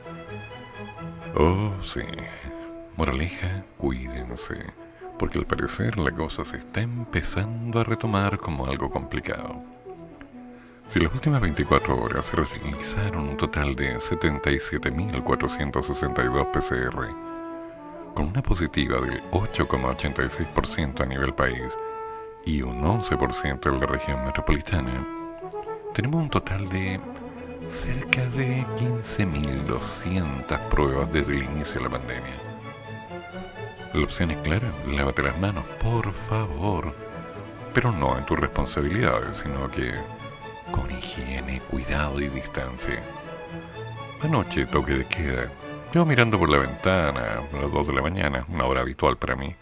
Oh, 1.34 1.72
sí. 1.82 2.04
Moraleja, 2.96 3.64
cuídense, 3.76 4.72
porque 5.18 5.38
al 5.38 5.46
parecer 5.46 5.98
la 5.98 6.12
cosa 6.12 6.44
se 6.44 6.58
está 6.58 6.80
empezando 6.80 7.80
a 7.80 7.84
retomar 7.84 8.38
como 8.38 8.66
algo 8.66 8.90
complicado. 8.90 9.58
Si 10.86 11.00
las 11.00 11.12
últimas 11.12 11.40
24 11.42 12.00
horas 12.00 12.26
se 12.26 12.36
realizaron 12.36 13.28
un 13.28 13.36
total 13.36 13.74
de 13.76 13.96
77.462 13.96 16.50
PCR, 16.50 17.12
con 18.14 18.28
una 18.28 18.42
positiva 18.42 18.98
del 19.00 19.22
8,86% 19.30 21.02
a 21.02 21.06
nivel 21.06 21.34
país 21.34 21.76
y 22.46 22.62
un 22.62 22.82
11% 22.82 23.70
en 23.70 23.80
la 23.80 23.86
región 23.86 24.24
metropolitana, 24.24 25.06
tenemos 25.94 26.22
un 26.22 26.30
total 26.30 26.66
de 26.70 26.98
cerca 27.68 28.24
de 28.30 28.64
15.200 28.78 30.68
pruebas 30.68 31.12
desde 31.12 31.32
el 31.32 31.42
inicio 31.42 31.74
de 31.74 31.82
la 31.82 31.90
pandemia. 31.90 32.47
La 33.92 34.04
opción 34.04 34.30
es 34.30 34.38
clara, 34.38 34.72
lávate 34.86 35.22
las 35.22 35.38
manos, 35.38 35.64
por 35.82 36.12
favor, 36.12 36.94
pero 37.74 37.92
no 37.92 38.18
en 38.18 38.26
tus 38.26 38.38
responsabilidades, 38.38 39.38
sino 39.38 39.70
que 39.70 39.94
con 40.70 40.90
higiene, 40.90 41.60
cuidado 41.62 42.20
y 42.20 42.28
distancia. 42.28 43.02
Anoche 44.22 44.66
toque 44.66 44.92
de 44.92 45.06
queda, 45.06 45.50
yo 45.92 46.04
mirando 46.04 46.38
por 46.38 46.50
la 46.50 46.58
ventana 46.58 47.40
a 47.52 47.56
las 47.56 47.72
2 47.72 47.86
de 47.86 47.92
la 47.94 48.02
mañana, 48.02 48.44
una 48.48 48.64
hora 48.64 48.82
habitual 48.82 49.16
para 49.16 49.36
mí. 49.36 49.54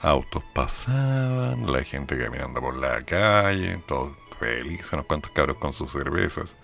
Autos 0.00 0.42
pasaban, 0.54 1.70
la 1.70 1.82
gente 1.84 2.18
caminando 2.18 2.60
por 2.60 2.76
la 2.76 3.02
calle, 3.02 3.82
todos 3.86 4.12
felices, 4.38 4.92
unos 4.92 5.06
cuantos 5.06 5.30
cabros 5.30 5.56
con 5.56 5.72
sus 5.72 5.92
cervezas 5.92 6.56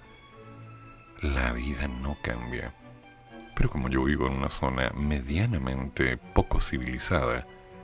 la 1.23 1.53
vida 1.53 1.89
no 1.89 2.17
cambia. 2.23 2.73
Pero 3.59 3.69
como 3.71 3.89
yo 3.89 4.05
vivo 4.05 4.29
en 4.29 4.35
una 4.35 4.51
zona 4.51 4.93
medianamente 4.95 6.17
poco 6.17 6.61
civilizada, 6.61 7.43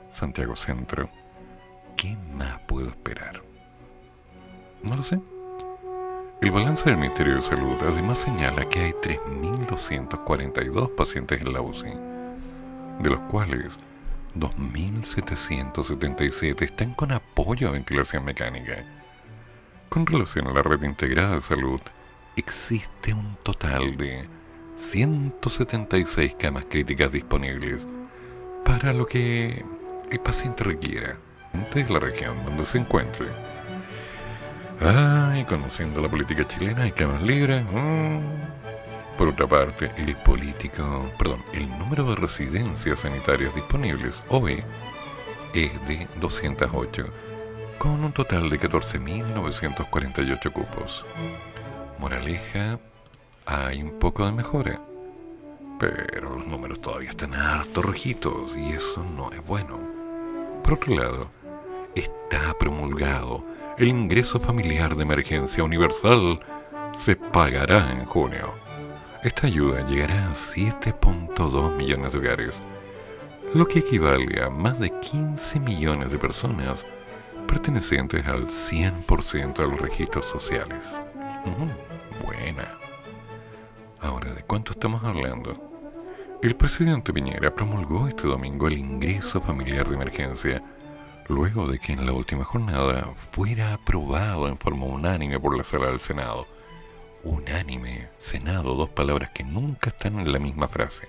Santiago 0.09 0.55
Centro, 0.55 1.09
¿qué 1.97 2.15
más 2.33 2.61
puedo 2.61 2.87
esperar? 2.87 3.43
No 4.83 4.95
lo 4.95 5.03
sé. 5.03 5.19
El 6.41 6.51
balance 6.51 6.89
del 6.89 6.97
Ministerio 6.97 7.35
de 7.35 7.41
Salud 7.41 7.75
además 7.81 8.19
señala 8.19 8.69
que 8.69 8.79
hay 8.79 8.93
3.242 8.93 10.95
pacientes 10.95 11.41
en 11.41 11.51
la 11.51 11.59
UCI, 11.59 11.91
de 13.01 13.09
los 13.09 13.21
cuales 13.23 13.75
2.777 14.35 16.61
están 16.61 16.93
con 16.93 17.11
apoyo 17.11 17.67
a 17.67 17.73
ventilación 17.73 18.23
mecánica. 18.23 18.85
Con 19.89 20.05
relación 20.05 20.47
a 20.47 20.53
la 20.53 20.63
red 20.63 20.83
integrada 20.83 21.35
de 21.35 21.41
salud, 21.41 21.81
existe 22.37 23.13
un 23.13 23.35
total 23.43 23.97
de 23.97 24.33
176 24.77 26.35
camas 26.35 26.65
críticas 26.65 27.11
disponibles 27.11 27.85
para 28.63 28.93
lo 28.93 29.05
que 29.05 29.63
el 30.11 30.19
paciente 30.19 30.63
requiera 30.63 31.17
de 31.73 31.89
la 31.89 31.99
región 31.99 32.35
donde 32.45 32.65
se 32.65 32.77
encuentre. 32.77 33.27
Ay, 34.81 35.45
conociendo 35.45 36.01
la 36.01 36.09
política 36.09 36.47
chilena 36.47 36.83
hay 36.83 36.91
camas 36.91 37.21
libres. 37.21 37.63
Mm. 37.71 38.19
Por 39.17 39.29
otra 39.29 39.47
parte, 39.47 39.91
el 39.97 40.15
político, 40.17 41.09
perdón, 41.17 41.43
el 41.53 41.69
número 41.79 42.03
de 42.03 42.15
residencias 42.15 43.01
sanitarias 43.01 43.55
disponibles, 43.55 44.21
OE, 44.27 44.63
es 45.53 45.87
de 45.87 46.07
208, 46.19 47.05
con 47.77 48.03
un 48.03 48.11
total 48.11 48.49
de 48.49 48.59
14.948 48.59 50.51
cupos. 50.51 51.05
Moraleja, 51.97 52.77
hay 53.45 53.83
un 53.83 53.99
poco 53.99 54.25
de 54.25 54.31
mejora, 54.31 54.81
pero 55.79 56.37
los 56.37 56.47
números 56.47 56.81
todavía 56.81 57.11
están 57.11 57.33
harto 57.33 57.81
rojitos 57.81 58.55
y 58.57 58.71
eso 58.71 59.05
no 59.15 59.31
es 59.31 59.45
bueno. 59.45 59.79
Por 60.63 60.73
otro 60.73 60.95
lado, 60.95 61.29
está 61.95 62.53
promulgado 62.57 63.41
el 63.77 63.89
ingreso 63.89 64.39
familiar 64.39 64.95
de 64.95 65.03
emergencia 65.03 65.63
universal 65.63 66.37
se 66.93 67.17
pagará 67.17 67.91
en 67.91 68.05
junio. 68.05 68.53
Esta 69.21 69.47
ayuda 69.47 69.85
llegará 69.85 70.29
a 70.29 70.33
7.2 70.33 71.75
millones 71.75 72.13
de 72.13 72.17
hogares, 72.17 72.61
lo 73.53 73.65
que 73.65 73.79
equivale 73.79 74.41
a 74.41 74.49
más 74.49 74.79
de 74.79 74.97
15 74.97 75.59
millones 75.59 76.09
de 76.09 76.17
personas 76.17 76.85
pertenecientes 77.47 78.25
al 78.27 78.47
100% 78.47 79.55
de 79.55 79.67
los 79.67 79.81
registros 79.81 80.25
sociales. 80.25 80.83
buena. 82.23 82.84
Ahora, 84.01 84.33
¿de 84.33 84.43
cuánto 84.43 84.73
estamos 84.73 85.03
hablando? 85.03 86.39
El 86.43 86.55
presidente 86.55 87.13
Piñera 87.13 87.53
promulgó 87.53 88.07
este 88.07 88.27
domingo 88.27 88.67
el 88.67 88.77
ingreso 88.77 89.41
familiar 89.41 89.87
de 89.87 89.95
emergencia 89.95 90.63
luego 91.27 91.67
de 91.67 91.79
que 91.79 91.93
en 91.93 92.05
la 92.05 92.13
última 92.13 92.43
jornada 92.43 93.13
fuera 93.31 93.73
aprobado 93.73 94.47
en 94.47 94.57
forma 94.57 94.85
unánime 94.85 95.39
por 95.39 95.57
la 95.57 95.63
sala 95.63 95.87
del 95.87 95.99
Senado. 95.99 96.45
Unánime, 97.23 98.09
Senado, 98.19 98.75
dos 98.75 98.89
palabras 98.89 99.31
que 99.31 99.43
nunca 99.43 99.89
están 99.89 100.19
en 100.19 100.31
la 100.31 100.39
misma 100.39 100.67
frase. 100.67 101.07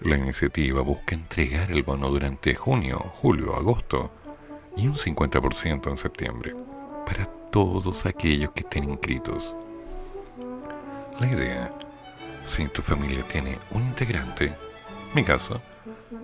La 0.00 0.18
iniciativa 0.18 0.82
busca 0.82 1.14
entregar 1.14 1.70
el 1.70 1.84
bono 1.84 2.10
durante 2.10 2.54
junio, 2.54 2.98
julio, 3.14 3.56
agosto 3.56 4.10
y 4.76 4.88
un 4.88 4.96
50% 4.96 5.88
en 5.88 5.96
septiembre 5.96 6.54
para 7.06 7.26
todos 7.50 8.04
aquellos 8.04 8.50
que 8.50 8.60
estén 8.60 8.84
inscritos. 8.84 9.54
La 11.22 11.28
idea, 11.28 11.72
si 12.44 12.66
tu 12.66 12.82
familia 12.82 13.22
tiene 13.28 13.56
un 13.70 13.84
integrante, 13.84 14.52
mi 15.14 15.22
caso, 15.22 15.62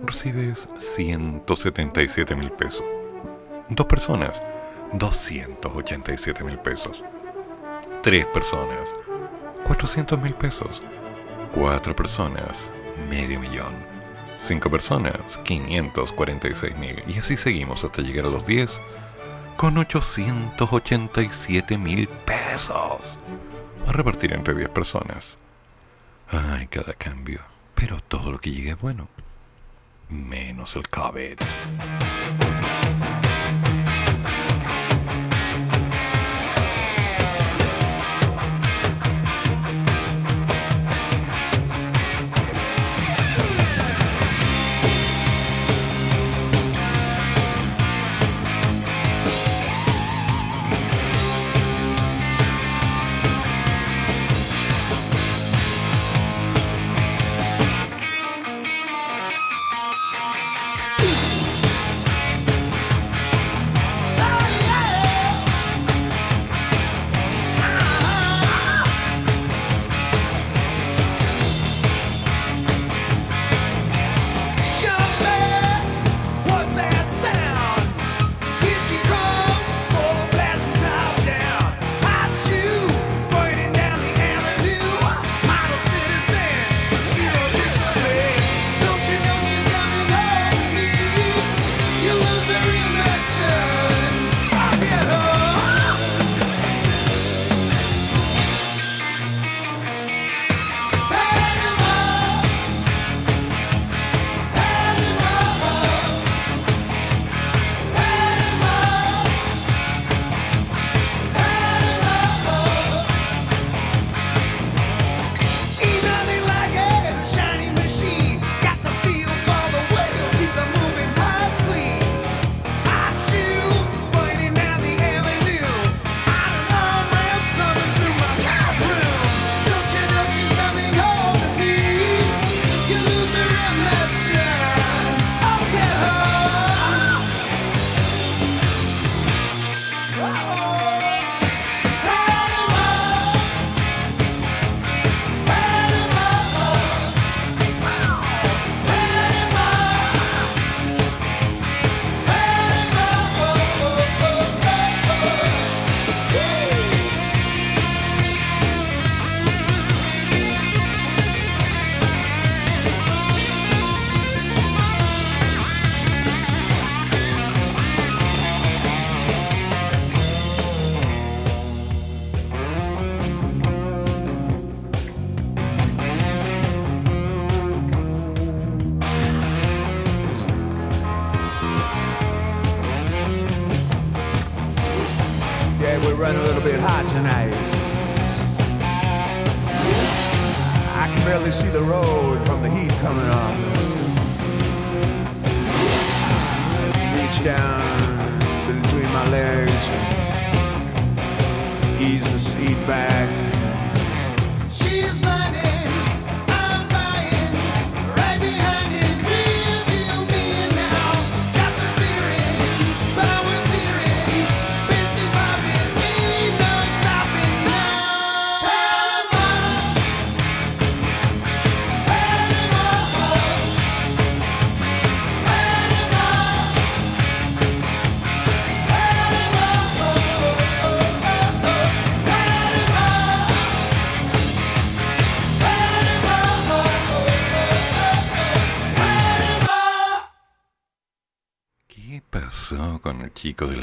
recibes 0.03 0.67
177 0.77 2.35
mil 2.35 2.51
pesos. 2.51 2.83
Dos 3.69 3.85
personas, 3.85 4.41
287 4.91 6.43
mil 6.43 6.59
pesos. 6.59 7.01
Tres 8.03 8.25
personas, 8.25 8.91
400 9.65 10.19
mil 10.19 10.33
pesos. 10.33 10.81
Cuatro 11.53 11.95
personas, 11.95 12.69
medio 13.09 13.39
millón. 13.39 13.73
Cinco 14.41 14.69
personas, 14.69 15.37
546 15.45 16.75
mil. 16.75 17.01
Y 17.07 17.19
así 17.19 17.37
seguimos 17.37 17.85
hasta 17.85 18.01
llegar 18.01 18.25
a 18.25 18.29
los 18.29 18.45
10 18.45 18.81
con 19.55 19.77
887 19.77 21.77
mil 21.77 22.09
pesos. 22.25 23.17
A 23.87 23.91
repartir 23.91 24.33
entre 24.33 24.53
10 24.53 24.69
personas. 24.69 25.37
Ay, 26.29 26.67
cada 26.67 26.93
cambio. 26.93 27.41
Pero 27.75 27.99
todo 28.01 28.31
lo 28.31 28.39
que 28.39 28.51
llegue 28.51 28.71
es 28.71 28.79
bueno 28.79 29.07
menos 30.09 30.75
el 30.75 30.89
COVID. 30.89 31.39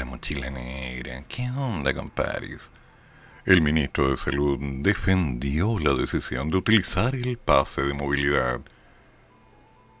Mochila 0.07 0.49
negra? 0.49 1.23
¿Qué 1.27 1.49
onda 1.51 1.93
con 1.93 2.09
Paris? 2.09 2.61
El 3.45 3.61
ministro 3.61 4.09
de 4.09 4.17
Salud 4.17 4.57
defendió 4.81 5.77
la 5.79 5.93
decisión 5.93 6.49
de 6.49 6.57
utilizar 6.57 7.15
el 7.15 7.37
pase 7.37 7.83
de 7.83 7.93
movilidad 7.93 8.61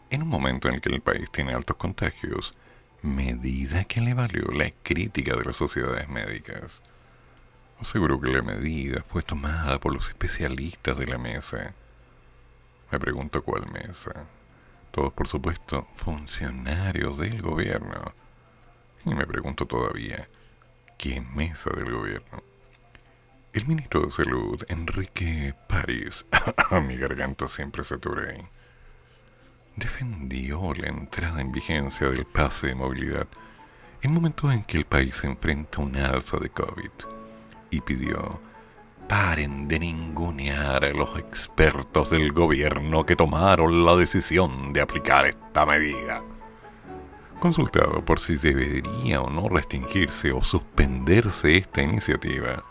en 0.09 0.23
un 0.23 0.29
momento 0.29 0.67
en 0.67 0.75
el 0.75 0.81
que 0.81 0.89
el 0.89 1.01
país 1.01 1.29
tiene 1.31 1.53
altos 1.53 1.75
contagios, 1.75 2.53
medida 3.01 3.83
que 3.83 4.01
le 4.01 4.13
valió 4.13 4.45
la 4.51 4.71
crítica 4.83 5.35
de 5.35 5.45
las 5.45 5.57
sociedades 5.57 6.09
médicas. 6.09 6.81
Aseguró 7.79 8.19
que 8.19 8.29
la 8.29 8.41
medida 8.41 9.03
fue 9.07 9.21
tomada 9.21 9.79
por 9.79 9.93
los 9.93 10.07
especialistas 10.07 10.97
de 10.97 11.07
la 11.07 11.17
mesa. 11.17 11.73
Me 12.91 12.99
pregunto 12.99 13.43
cuál 13.43 13.69
mesa. 13.71 14.25
Todos, 14.91 15.13
por 15.13 15.27
supuesto, 15.27 15.87
funcionarios 15.95 17.17
del 17.19 17.41
gobierno. 17.41 18.13
Y 19.09 19.15
me 19.15 19.25
pregunto 19.25 19.65
todavía, 19.65 20.27
¿qué 20.97 21.21
mesa 21.21 21.69
del 21.69 21.91
gobierno? 21.91 22.43
El 23.53 23.65
ministro 23.65 24.01
de 24.01 24.11
Salud, 24.11 24.61
Enrique 24.67 25.55
París, 25.67 26.25
mi 26.85 26.97
garganta 26.97 27.47
siempre 27.47 27.85
se 27.85 27.95
ahí, 27.95 28.43
defendió 29.77 30.73
la 30.73 30.89
entrada 30.89 31.39
en 31.39 31.53
vigencia 31.53 32.09
del 32.09 32.25
pase 32.25 32.67
de 32.67 32.75
movilidad 32.75 33.27
en 34.01 34.13
momentos 34.13 34.53
en 34.53 34.63
que 34.63 34.77
el 34.77 34.85
país 34.85 35.23
enfrenta 35.23 35.81
una 35.81 36.09
alza 36.09 36.37
de 36.37 36.49
COVID 36.49 36.91
y 37.71 37.81
pidió 37.81 38.41
paren 39.07 39.69
de 39.69 39.79
ningunear 39.79 40.83
a 40.83 40.91
los 40.91 41.17
expertos 41.17 42.09
del 42.09 42.33
gobierno 42.33 43.05
que 43.05 43.15
tomaron 43.15 43.85
la 43.85 43.95
decisión 43.95 44.73
de 44.73 44.81
aplicar 44.81 45.25
esta 45.27 45.65
medida. 45.65 46.21
Consultado 47.39 48.03
por 48.03 48.19
si 48.19 48.35
debería 48.35 49.21
o 49.21 49.29
no 49.29 49.47
restringirse 49.47 50.31
o 50.31 50.41
suspenderse 50.41 51.57
esta 51.57 51.81
iniciativa, 51.81 52.63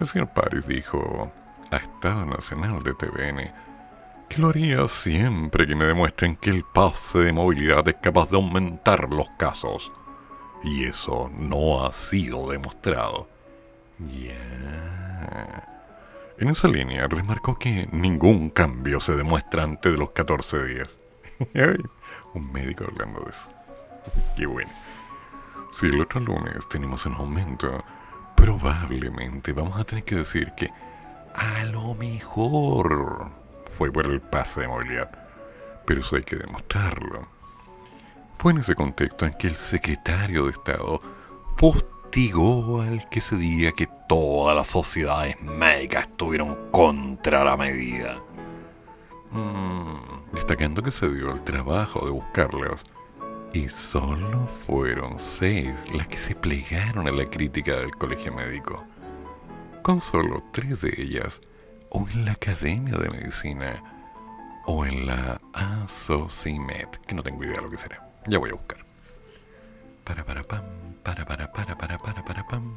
el 0.00 0.06
señor 0.06 0.30
París 0.32 0.66
dijo 0.66 1.30
a 1.70 1.76
Estado 1.76 2.24
Nacional 2.24 2.82
de 2.82 2.94
TVN 2.94 3.64
que 4.28 4.40
lo 4.40 4.48
haría 4.48 4.88
siempre 4.88 5.66
que 5.66 5.74
me 5.74 5.84
demuestren 5.84 6.36
que 6.36 6.50
el 6.50 6.64
pase 6.64 7.18
de 7.18 7.32
movilidad 7.32 7.86
es 7.88 7.96
capaz 7.96 8.30
de 8.30 8.36
aumentar 8.36 9.10
los 9.10 9.28
casos. 9.38 9.92
Y 10.62 10.84
eso 10.84 11.30
no 11.36 11.84
ha 11.84 11.92
sido 11.92 12.50
demostrado. 12.50 13.28
Ya. 13.98 15.68
En 16.38 16.48
esa 16.48 16.68
línea 16.68 17.06
remarcó 17.06 17.58
que 17.58 17.86
ningún 17.92 18.50
cambio 18.50 18.98
se 18.98 19.14
demuestra 19.14 19.62
antes 19.62 19.92
de 19.92 19.98
los 19.98 20.10
14 20.10 20.64
días. 20.64 20.96
Un 22.34 22.50
médico 22.50 22.84
hablando 22.88 23.20
de 23.20 23.30
eso. 23.30 23.53
Qué 24.36 24.46
bueno. 24.46 24.70
Si 25.72 25.86
el 25.86 26.00
otro 26.00 26.20
lunes 26.20 26.68
tenemos 26.68 27.04
un 27.06 27.14
aumento, 27.14 27.80
probablemente 28.36 29.52
vamos 29.52 29.78
a 29.78 29.84
tener 29.84 30.04
que 30.04 30.16
decir 30.16 30.52
que 30.56 30.70
a 31.34 31.64
lo 31.64 31.94
mejor 31.94 33.30
fue 33.76 33.90
por 33.90 34.06
el 34.06 34.20
pase 34.20 34.60
de 34.60 34.68
movilidad. 34.68 35.10
Pero 35.84 36.00
eso 36.00 36.16
hay 36.16 36.22
que 36.22 36.36
demostrarlo. 36.36 37.22
Fue 38.38 38.52
en 38.52 38.58
ese 38.58 38.74
contexto 38.74 39.26
en 39.26 39.34
que 39.34 39.48
el 39.48 39.56
secretario 39.56 40.44
de 40.44 40.52
Estado 40.52 41.00
fustigó 41.56 42.82
al 42.82 43.08
que 43.08 43.20
se 43.20 43.36
diga 43.36 43.72
que 43.72 43.88
todas 44.08 44.56
las 44.56 44.68
sociedades 44.68 45.40
médicas 45.42 46.06
estuvieron 46.06 46.70
contra 46.70 47.44
la 47.44 47.56
medida. 47.56 48.22
Mm, 49.30 50.32
destacando 50.32 50.82
que 50.82 50.92
se 50.92 51.08
dio 51.08 51.32
el 51.32 51.42
trabajo 51.42 52.04
de 52.04 52.12
buscarlas 52.12 52.84
y 53.54 53.68
solo 53.68 54.48
fueron 54.66 55.20
seis 55.20 55.72
las 55.94 56.08
que 56.08 56.18
se 56.18 56.34
plegaron 56.34 57.06
a 57.06 57.12
la 57.12 57.30
crítica 57.30 57.76
del 57.76 57.92
colegio 57.92 58.34
médico, 58.34 58.84
con 59.80 60.00
solo 60.00 60.42
tres 60.50 60.80
de 60.80 60.92
ellas 60.98 61.40
o 61.88 62.04
en 62.08 62.24
la 62.24 62.32
Academia 62.32 62.98
de 62.98 63.10
Medicina 63.10 63.80
o 64.66 64.84
en 64.84 65.06
la 65.06 65.38
ASOCIMED, 65.52 66.88
que 67.06 67.14
no 67.14 67.22
tengo 67.22 67.44
idea 67.44 67.56
de 67.56 67.62
lo 67.62 67.70
que 67.70 67.78
será. 67.78 68.02
Ya 68.26 68.38
voy 68.38 68.50
a 68.50 68.54
buscar. 68.54 68.78
Para 70.02 70.24
para 70.24 70.42
pam, 70.42 70.64
para 71.04 71.24
para 71.24 71.52
para 71.52 71.78
para 71.78 71.98
para 71.98 72.24
para 72.24 72.46
pam. 72.48 72.74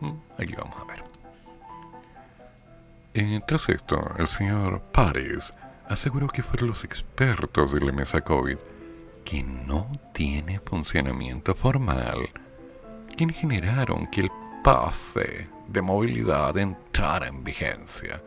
Mm, 0.00 0.12
Aquí 0.36 0.52
vamos 0.54 0.76
a 0.82 0.84
ver. 0.84 1.02
Eh, 3.14 3.40
tras 3.48 3.70
esto, 3.70 3.98
el 4.18 4.28
señor 4.28 4.82
Paris 4.92 5.50
aseguró 5.88 6.28
que 6.28 6.42
fueron 6.42 6.68
los 6.68 6.84
expertos 6.84 7.72
de 7.72 7.80
la 7.80 7.92
mesa 7.92 8.20
COVID 8.20 8.58
que 9.28 9.42
no 9.42 10.00
tiene 10.14 10.58
funcionamiento 10.58 11.54
formal 11.54 12.30
quienes 13.14 13.36
generaron 13.36 14.06
que 14.06 14.22
el 14.22 14.30
pase 14.64 15.48
de 15.66 15.82
movilidad 15.82 16.56
entrara 16.56 17.28
en 17.28 17.44
vigencia. 17.44 18.22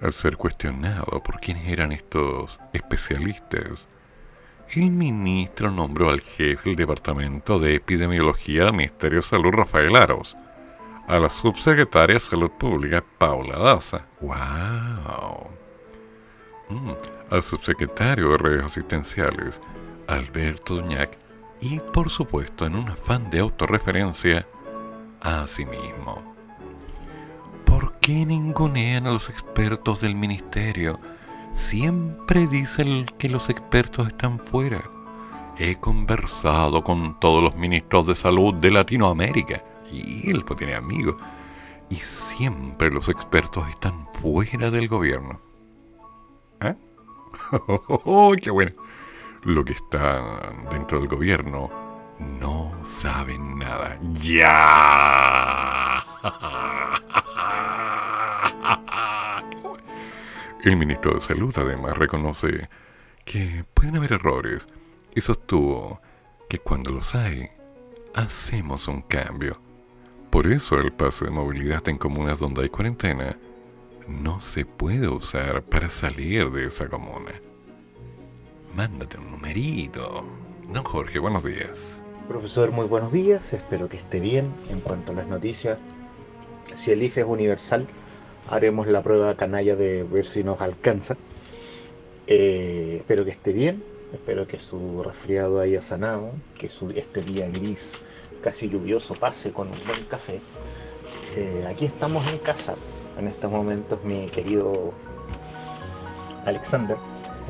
Al 0.00 0.12
ser 0.12 0.36
cuestionado 0.36 1.22
por 1.22 1.38
quiénes 1.38 1.68
eran 1.68 1.92
estos 1.92 2.58
especialistas, 2.72 3.86
el 4.70 4.90
ministro 4.90 5.70
nombró 5.70 6.10
al 6.10 6.20
jefe 6.20 6.70
del 6.70 6.76
Departamento 6.76 7.60
de 7.60 7.76
Epidemiología 7.76 8.64
del 8.64 8.72
Ministerio 8.72 9.18
de 9.18 9.22
Salud, 9.22 9.52
Rafael 9.52 9.94
Aros, 9.94 10.36
a 11.06 11.20
la 11.20 11.30
subsecretaria 11.30 12.14
de 12.14 12.20
Salud 12.20 12.50
Pública, 12.50 13.04
Paula 13.18 13.56
Daza. 13.56 14.06
¡Wow! 14.20 15.48
Mm, 16.70 16.90
al 17.30 17.42
subsecretario 17.44 18.32
de 18.32 18.38
Redes 18.38 18.64
Asistenciales, 18.64 19.60
Alberto 20.14 20.76
Duñac, 20.76 21.16
y 21.60 21.80
por 21.80 22.10
supuesto, 22.10 22.66
en 22.66 22.76
un 22.76 22.88
afán 22.88 23.30
de 23.30 23.40
autorreferencia, 23.40 24.46
a 25.22 25.46
sí 25.46 25.64
mismo. 25.64 26.34
¿Por 27.64 27.94
qué 28.00 28.26
ningunean 28.26 29.06
a 29.06 29.12
los 29.12 29.30
expertos 29.30 30.00
del 30.00 30.14
ministerio? 30.14 30.98
Siempre 31.52 32.46
dicen 32.46 33.06
que 33.18 33.28
los 33.28 33.48
expertos 33.48 34.08
están 34.08 34.38
fuera. 34.38 34.82
He 35.58 35.76
conversado 35.76 36.82
con 36.82 37.18
todos 37.20 37.42
los 37.42 37.56
ministros 37.56 38.06
de 38.06 38.14
salud 38.14 38.54
de 38.54 38.70
Latinoamérica 38.70 39.62
y 39.90 40.30
él 40.30 40.44
pues 40.44 40.58
tiene 40.58 40.74
amigos 40.74 41.16
y 41.90 41.96
siempre 41.96 42.90
los 42.90 43.08
expertos 43.08 43.68
están 43.68 44.08
fuera 44.14 44.70
del 44.70 44.88
gobierno. 44.88 45.40
¿Eh? 46.60 46.74
¡Oh, 48.04 48.34
qué 48.40 48.50
bueno! 48.50 48.72
Lo 49.44 49.64
que 49.64 49.72
está 49.72 50.52
dentro 50.70 51.00
del 51.00 51.08
gobierno 51.08 51.68
no 52.20 52.72
saben 52.84 53.58
nada. 53.58 53.98
¡Ya! 54.12 56.04
El 60.62 60.76
ministro 60.76 61.14
de 61.14 61.20
Salud 61.20 61.52
además 61.56 61.98
reconoce 61.98 62.68
que 63.24 63.64
pueden 63.74 63.96
haber 63.96 64.12
errores 64.12 64.64
y 65.12 65.20
sostuvo 65.20 66.00
que 66.48 66.60
cuando 66.60 66.92
los 66.92 67.16
hay, 67.16 67.48
hacemos 68.14 68.86
un 68.86 69.02
cambio. 69.02 69.60
Por 70.30 70.46
eso 70.46 70.78
el 70.78 70.92
pase 70.92 71.24
de 71.24 71.32
movilidad 71.32 71.88
en 71.88 71.98
comunas 71.98 72.38
donde 72.38 72.62
hay 72.62 72.68
cuarentena 72.68 73.36
no 74.06 74.40
se 74.40 74.64
puede 74.64 75.08
usar 75.08 75.62
para 75.62 75.90
salir 75.90 76.48
de 76.52 76.66
esa 76.66 76.88
comuna. 76.88 77.32
Mándate 78.74 79.18
un 79.18 79.30
numerito. 79.30 80.26
Don 80.72 80.82
Jorge, 80.82 81.18
buenos 81.18 81.44
días. 81.44 81.98
Profesor, 82.26 82.70
muy 82.70 82.86
buenos 82.86 83.12
días, 83.12 83.52
espero 83.52 83.86
que 83.86 83.98
esté 83.98 84.18
bien. 84.18 84.50
En 84.70 84.80
cuanto 84.80 85.12
a 85.12 85.14
las 85.16 85.26
noticias, 85.26 85.76
si 86.72 86.90
el 86.90 87.02
IFE 87.02 87.20
es 87.20 87.26
universal, 87.26 87.86
haremos 88.48 88.86
la 88.86 89.02
prueba 89.02 89.36
canalla 89.36 89.76
de 89.76 90.04
ver 90.04 90.24
si 90.24 90.42
nos 90.42 90.62
alcanza. 90.62 91.18
Eh, 92.26 92.94
espero 93.00 93.26
que 93.26 93.32
esté 93.32 93.52
bien, 93.52 93.84
espero 94.14 94.46
que 94.46 94.58
su 94.58 95.02
resfriado 95.02 95.60
haya 95.60 95.82
sanado, 95.82 96.32
que 96.58 96.70
su, 96.70 96.88
este 96.92 97.20
día 97.20 97.50
gris, 97.50 98.00
casi 98.42 98.70
lluvioso, 98.70 99.12
pase 99.14 99.52
con 99.52 99.68
un 99.68 99.78
buen 99.86 100.02
café. 100.04 100.40
Eh, 101.36 101.66
aquí 101.68 101.84
estamos 101.84 102.26
en 102.32 102.38
casa, 102.38 102.74
en 103.18 103.28
estos 103.28 103.50
momentos 103.50 104.02
mi 104.02 104.28
querido 104.28 104.94
Alexander 106.46 106.96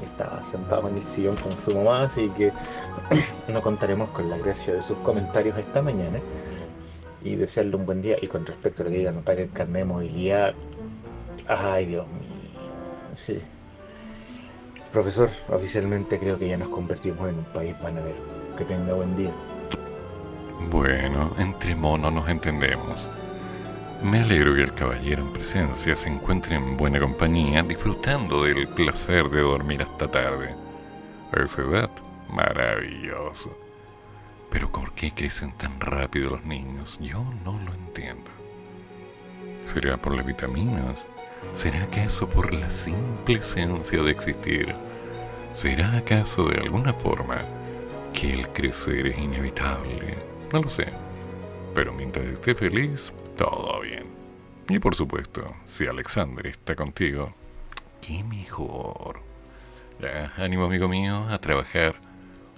está 0.02 0.42
sentado 0.44 0.88
en 0.88 0.96
el 0.96 1.02
sillón 1.02 1.36
con 1.36 1.52
su 1.52 1.76
mamá, 1.76 2.02
así 2.02 2.28
que 2.30 2.52
no 3.48 3.62
contaremos 3.62 4.10
con 4.10 4.28
la 4.30 4.38
gracia 4.38 4.74
de 4.74 4.82
sus 4.82 4.96
comentarios 4.98 5.58
esta 5.58 5.82
mañana 5.82 6.20
y 7.22 7.36
desearle 7.36 7.76
un 7.76 7.86
buen 7.86 8.02
día. 8.02 8.16
Y 8.20 8.26
con 8.26 8.46
respecto 8.46 8.82
a 8.82 8.84
lo 8.86 8.90
que 8.90 8.98
digan 8.98 9.22
para 9.22 9.42
el 9.42 9.50
carnet 9.50 9.82
de 9.82 9.84
movilidad, 9.84 10.54
ay 11.48 11.86
Dios 11.86 12.06
mío, 12.06 12.62
sí. 13.14 13.38
Profesor, 14.92 15.30
oficialmente 15.48 16.18
creo 16.18 16.38
que 16.38 16.48
ya 16.48 16.58
nos 16.58 16.68
convertimos 16.68 17.26
en 17.28 17.36
un 17.36 17.44
país 17.44 17.74
panadero. 17.80 18.42
Que 18.58 18.64
tenga 18.64 18.92
buen 18.92 19.16
día. 19.16 19.30
Bueno, 20.70 21.32
entre 21.38 21.74
monos 21.74 22.12
nos 22.12 22.28
entendemos. 22.28 23.08
Me 24.02 24.20
alegro 24.20 24.56
que 24.56 24.64
el 24.64 24.74
caballero 24.74 25.22
en 25.22 25.32
presencia 25.32 25.94
se 25.94 26.08
encuentre 26.08 26.56
en 26.56 26.76
buena 26.76 26.98
compañía, 26.98 27.62
disfrutando 27.62 28.42
del 28.42 28.66
placer 28.66 29.28
de 29.30 29.42
dormir 29.42 29.82
hasta 29.82 30.10
tarde. 30.10 30.56
A 31.32 31.40
esa 31.40 31.62
edad, 31.62 31.90
maravilloso. 32.28 33.56
Pero 34.50 34.72
¿por 34.72 34.92
qué 34.94 35.12
crecen 35.12 35.52
tan 35.52 35.78
rápido 35.78 36.30
los 36.30 36.44
niños? 36.44 36.98
Yo 37.00 37.22
no 37.44 37.60
lo 37.60 37.72
entiendo. 37.74 38.28
¿Será 39.66 39.96
por 39.96 40.16
las 40.16 40.26
vitaminas? 40.26 41.06
¿Será 41.54 41.84
acaso 41.84 42.28
por 42.28 42.52
la 42.52 42.70
simple 42.70 43.38
esencia 43.38 44.02
de 44.02 44.10
existir? 44.10 44.74
¿Será 45.54 45.96
acaso 45.96 46.48
de 46.48 46.58
alguna 46.58 46.92
forma 46.92 47.38
que 48.12 48.32
el 48.32 48.48
crecer 48.48 49.06
es 49.06 49.18
inevitable? 49.18 50.16
No 50.52 50.62
lo 50.62 50.68
sé. 50.68 50.88
Pero 51.72 51.92
mientras 51.92 52.26
esté 52.26 52.54
feliz, 52.54 53.12
todo 53.42 53.80
bien. 53.80 54.04
Y 54.68 54.78
por 54.78 54.94
supuesto, 54.94 55.44
si 55.66 55.86
Alexander 55.86 56.46
está 56.46 56.76
contigo, 56.76 57.34
qué 58.00 58.22
mejor. 58.24 59.20
Ya, 60.00 60.32
ánimo 60.36 60.66
amigo 60.66 60.88
mío, 60.88 61.26
a 61.28 61.38
trabajar. 61.38 61.96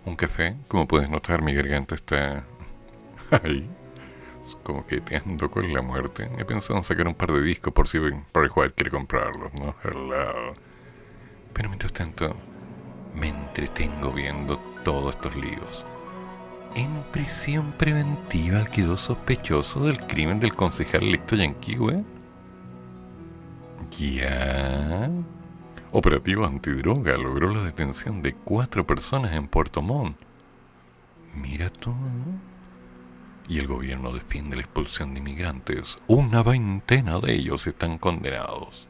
Un 0.04 0.16
café, 0.16 0.54
como 0.68 0.86
puedes 0.86 1.08
notar, 1.08 1.40
mi 1.40 1.54
garganta 1.54 1.94
está 1.94 2.42
ahí, 3.30 3.66
como 4.62 4.86
que 4.86 5.00
te 5.00 5.20
con 5.50 5.72
la 5.72 5.80
muerte. 5.80 6.26
He 6.38 6.44
pensado 6.44 6.78
en 6.78 6.84
sacar 6.84 7.08
un 7.08 7.14
par 7.14 7.32
de 7.32 7.40
discos 7.40 7.72
por 7.72 7.88
si 7.88 7.98
por 8.32 8.44
el 8.44 8.72
quiere 8.74 8.90
comprarlos, 8.90 9.54
¿no? 9.54 9.74
Hello. 9.82 10.54
Pero 11.54 11.70
mientras 11.70 11.94
tanto, 11.94 12.30
me 13.14 13.28
entretengo 13.28 14.12
viendo 14.12 14.58
todos 14.84 15.14
estos 15.14 15.34
líos. 15.34 15.93
En 16.74 17.04
prisión 17.12 17.70
preventiva 17.72 18.64
quedó 18.64 18.96
sospechoso 18.96 19.84
del 19.84 19.98
crimen 20.08 20.40
del 20.40 20.54
concejal 20.54 21.04
electo 21.04 21.36
Yanquihue. 21.36 21.98
Ya. 23.96 25.08
Operativo 25.92 26.44
antidroga 26.44 27.16
logró 27.16 27.54
la 27.54 27.62
detención 27.62 28.22
de 28.22 28.34
cuatro 28.34 28.84
personas 28.84 29.34
en 29.34 29.46
Puerto 29.46 29.82
Montt. 29.82 30.16
Mira 31.34 31.70
tú. 31.70 31.94
Y 33.48 33.60
el 33.60 33.68
gobierno 33.68 34.10
defiende 34.10 34.56
la 34.56 34.62
expulsión 34.62 35.14
de 35.14 35.20
inmigrantes. 35.20 35.96
Una 36.08 36.42
veintena 36.42 37.20
de 37.20 37.34
ellos 37.34 37.68
están 37.68 37.98
condenados. 37.98 38.84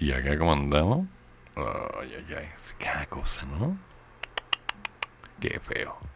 ¿Y 0.00 0.10
acá 0.10 0.36
cómo 0.36 0.52
andamos? 0.52 1.06
Ay, 1.54 2.12
ay, 2.16 2.34
ay. 2.38 2.48
Cada 2.78 3.06
cosa, 3.06 3.44
¿no? 3.44 3.76
Qué 5.38 5.60
feo. 5.60 6.09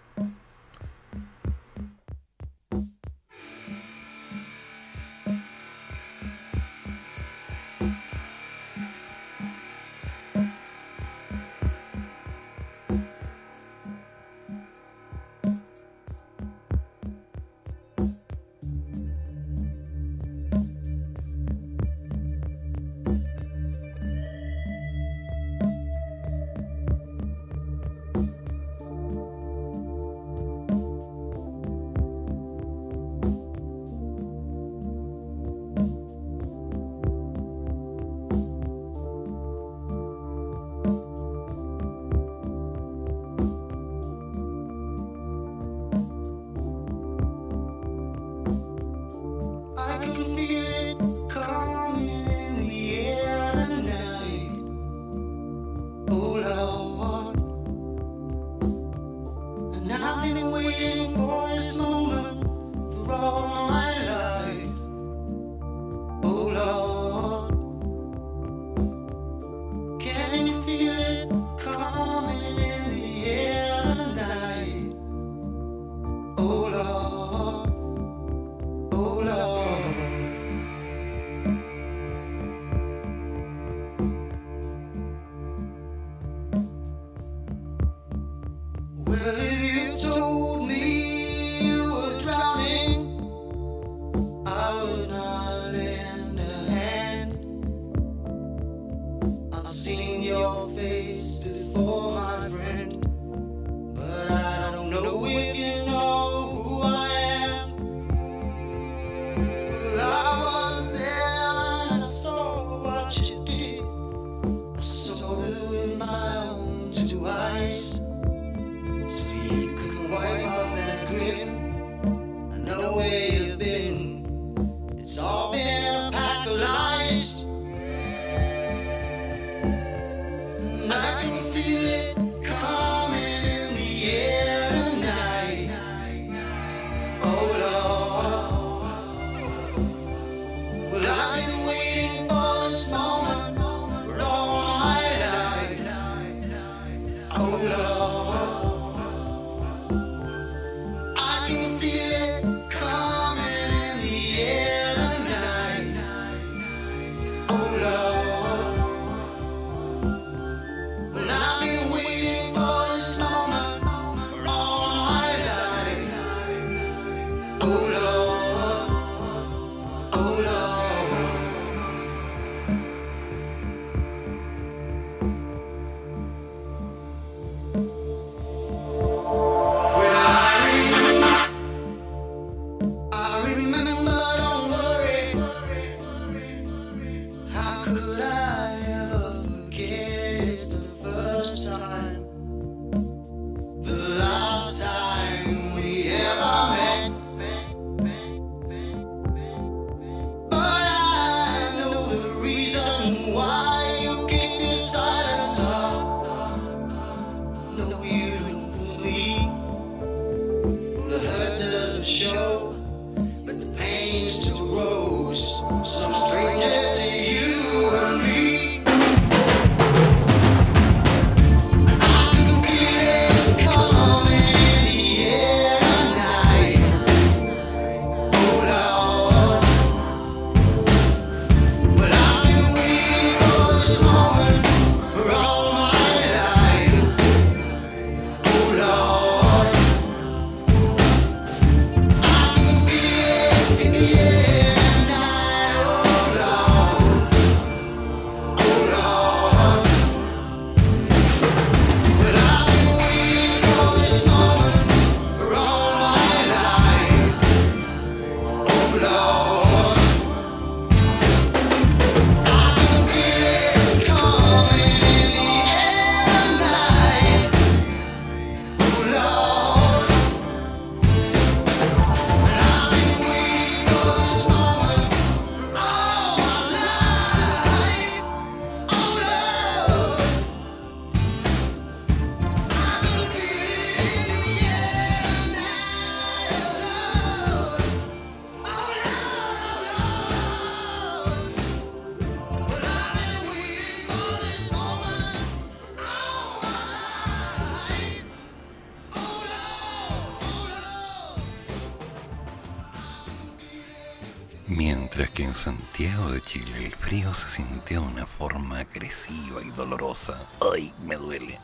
¡Ay, 310.73 310.93
me 311.05 311.17
duele! 311.17 311.59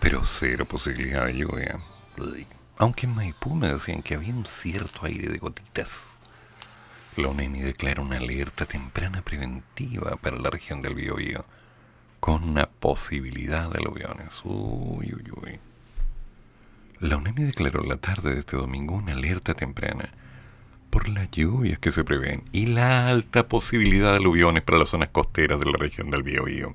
Pero 0.00 0.24
cero 0.24 0.64
posibilidad 0.64 1.26
de 1.26 1.36
lluvia. 1.36 1.80
Ay. 2.18 2.46
Aunque 2.76 3.06
en 3.06 3.14
Maipú 3.14 3.54
me 3.54 3.72
decían 3.72 4.02
que 4.02 4.14
había 4.14 4.34
un 4.34 4.46
cierto 4.46 5.06
aire 5.06 5.28
de 5.28 5.38
gotitas. 5.38 6.06
La 7.16 7.28
UNEMI 7.28 7.60
declara 7.60 8.02
una 8.02 8.18
alerta 8.18 8.66
temprana 8.66 9.22
preventiva 9.22 10.16
para 10.16 10.38
la 10.38 10.50
región 10.50 10.82
del 10.82 10.94
Biobío, 10.94 11.44
con 12.20 12.44
una 12.44 12.68
posibilidad 12.68 13.70
de 13.70 13.78
aluviones. 13.78 14.40
Uy, 14.44 15.12
uy, 15.14 15.32
uy. 15.42 15.60
La 17.00 17.16
UNEMI 17.16 17.44
declaró 17.44 17.82
la 17.82 17.96
tarde 17.96 18.34
de 18.34 18.40
este 18.40 18.56
domingo 18.56 18.94
una 18.94 19.12
alerta 19.12 19.54
temprana 19.54 20.12
por 20.90 21.08
las 21.08 21.30
lluvias 21.30 21.78
que 21.78 21.92
se 21.92 22.04
prevén 22.04 22.44
y 22.52 22.66
la 22.66 23.08
alta 23.08 23.48
posibilidad 23.48 24.10
de 24.12 24.16
aluviones 24.16 24.62
para 24.62 24.78
las 24.78 24.90
zonas 24.90 25.08
costeras 25.08 25.60
de 25.60 25.66
la 25.66 25.78
región 25.78 26.10
del 26.10 26.22
Biobío. 26.22 26.74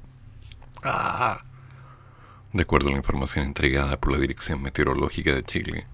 ¡Ah! 0.83 1.43
De 2.51 2.61
acuerdo 2.61 2.89
a 2.89 2.91
la 2.91 2.97
información 2.97 3.45
entregada 3.45 3.99
por 3.99 4.11
la 4.11 4.19
Dirección 4.19 4.61
Meteorológica 4.61 5.33
de 5.33 5.43
Chile, 5.43 5.87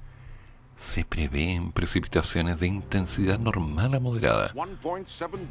se 0.76 1.06
prevén 1.06 1.72
precipitaciones 1.72 2.60
de 2.60 2.68
intensidad 2.68 3.40
normal 3.40 3.96
a 3.96 4.00
moderada, 4.00 4.54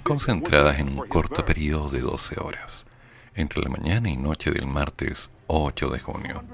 concentradas 0.03 0.79
en 0.79 0.89
un 0.89 1.07
corto 1.07 1.45
periodo 1.45 1.91
de 1.91 2.01
12 2.01 2.41
horas, 2.41 2.87
entre 3.35 3.63
la 3.63 3.69
mañana 3.69 4.11
y 4.11 4.17
noche 4.17 4.51
del 4.51 4.67
martes 4.67 5.31
8 5.47 5.91
de 5.91 6.01
junio. 6.01 6.45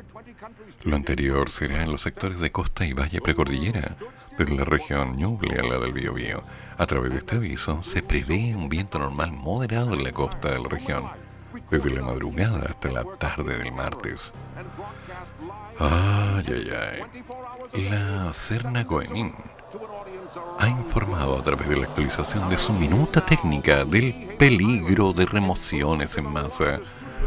Lo 0.83 0.97
anterior 0.97 1.51
será 1.51 1.83
en 1.83 1.91
los 1.91 2.03
sectores 2.03 2.39
de 2.41 2.53
costa 2.53 2.85
y 2.85 2.93
valle 2.93 3.21
precordillera, 3.21 3.97
desde 4.37 4.57
la 4.57 4.65
región 4.65 5.17
Ñuble 5.17 5.59
a 5.59 5.63
la 5.63 5.79
del 5.79 5.93
Biobío. 5.93 6.45
A 6.77 6.87
través 6.87 7.13
de 7.13 7.19
este 7.19 7.37
aviso 7.37 7.83
se 7.85 8.03
prevé 8.03 8.55
un 8.55 8.69
viento 8.69 8.99
normal 8.99 9.33
moderado 9.33 9.95
en 9.95 10.05
la 10.05 10.13
costa 10.13 10.51
de 10.51 10.61
la 10.61 10.69
región, 10.69 11.09
desde 11.71 11.91
la 11.91 12.03
madrugada 12.03 12.67
hasta 12.69 12.91
la 12.91 13.05
tarde 13.19 13.59
del 13.59 13.73
martes. 13.73 14.33
Ay, 15.79 16.45
ay, 16.49 16.71
ay. 17.73 17.89
La 17.91 18.33
Cerna 18.33 18.85
Goenin 18.85 19.33
ha 20.59 20.69
informado 20.69 21.39
a 21.39 21.43
través 21.43 21.69
de 21.69 21.77
la 21.77 21.87
actualización 21.87 22.49
de 22.49 22.59
su 22.59 22.73
minuta 22.73 23.25
técnica 23.25 23.85
del 23.85 24.35
peligro 24.39 25.13
de 25.13 25.27
remociones 25.27 26.17
en 26.17 26.33
masa 26.33 26.81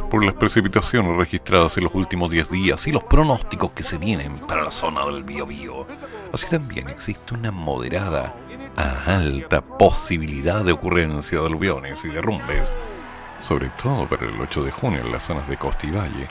por 0.10 0.24
las 0.24 0.36
precipitaciones 0.36 1.18
registradas 1.18 1.78
en 1.78 1.84
los 1.84 1.94
últimos 1.94 2.32
10 2.32 2.50
días 2.50 2.88
y 2.88 2.92
los 2.92 3.04
pronósticos 3.04 3.72
que 3.72 3.84
se 3.84 3.98
vienen 3.98 4.40
para 4.40 4.64
la 4.64 4.72
zona 4.72 5.06
del 5.06 5.24
Biobío. 5.24 5.86
Así 6.32 6.48
también 6.48 6.90
existe 6.90 7.34
una 7.34 7.52
moderada 7.52 8.32
a 8.78 9.16
alta 9.16 9.62
posibilidad 9.62 10.64
de 10.64 10.72
ocurrencia 10.72 11.40
de 11.40 11.46
aluviones 11.46 12.06
y 12.06 12.10
derrumbes, 12.10 12.72
sobre 13.42 13.70
todo 13.70 14.08
para 14.08 14.26
el 14.26 14.40
8 14.40 14.64
de 14.64 14.72
junio 14.72 15.02
en 15.02 15.12
las 15.12 15.24
zonas 15.24 15.48
de 15.48 15.58
costa 15.58 15.86
y 15.88 15.92
valle, 15.92 16.28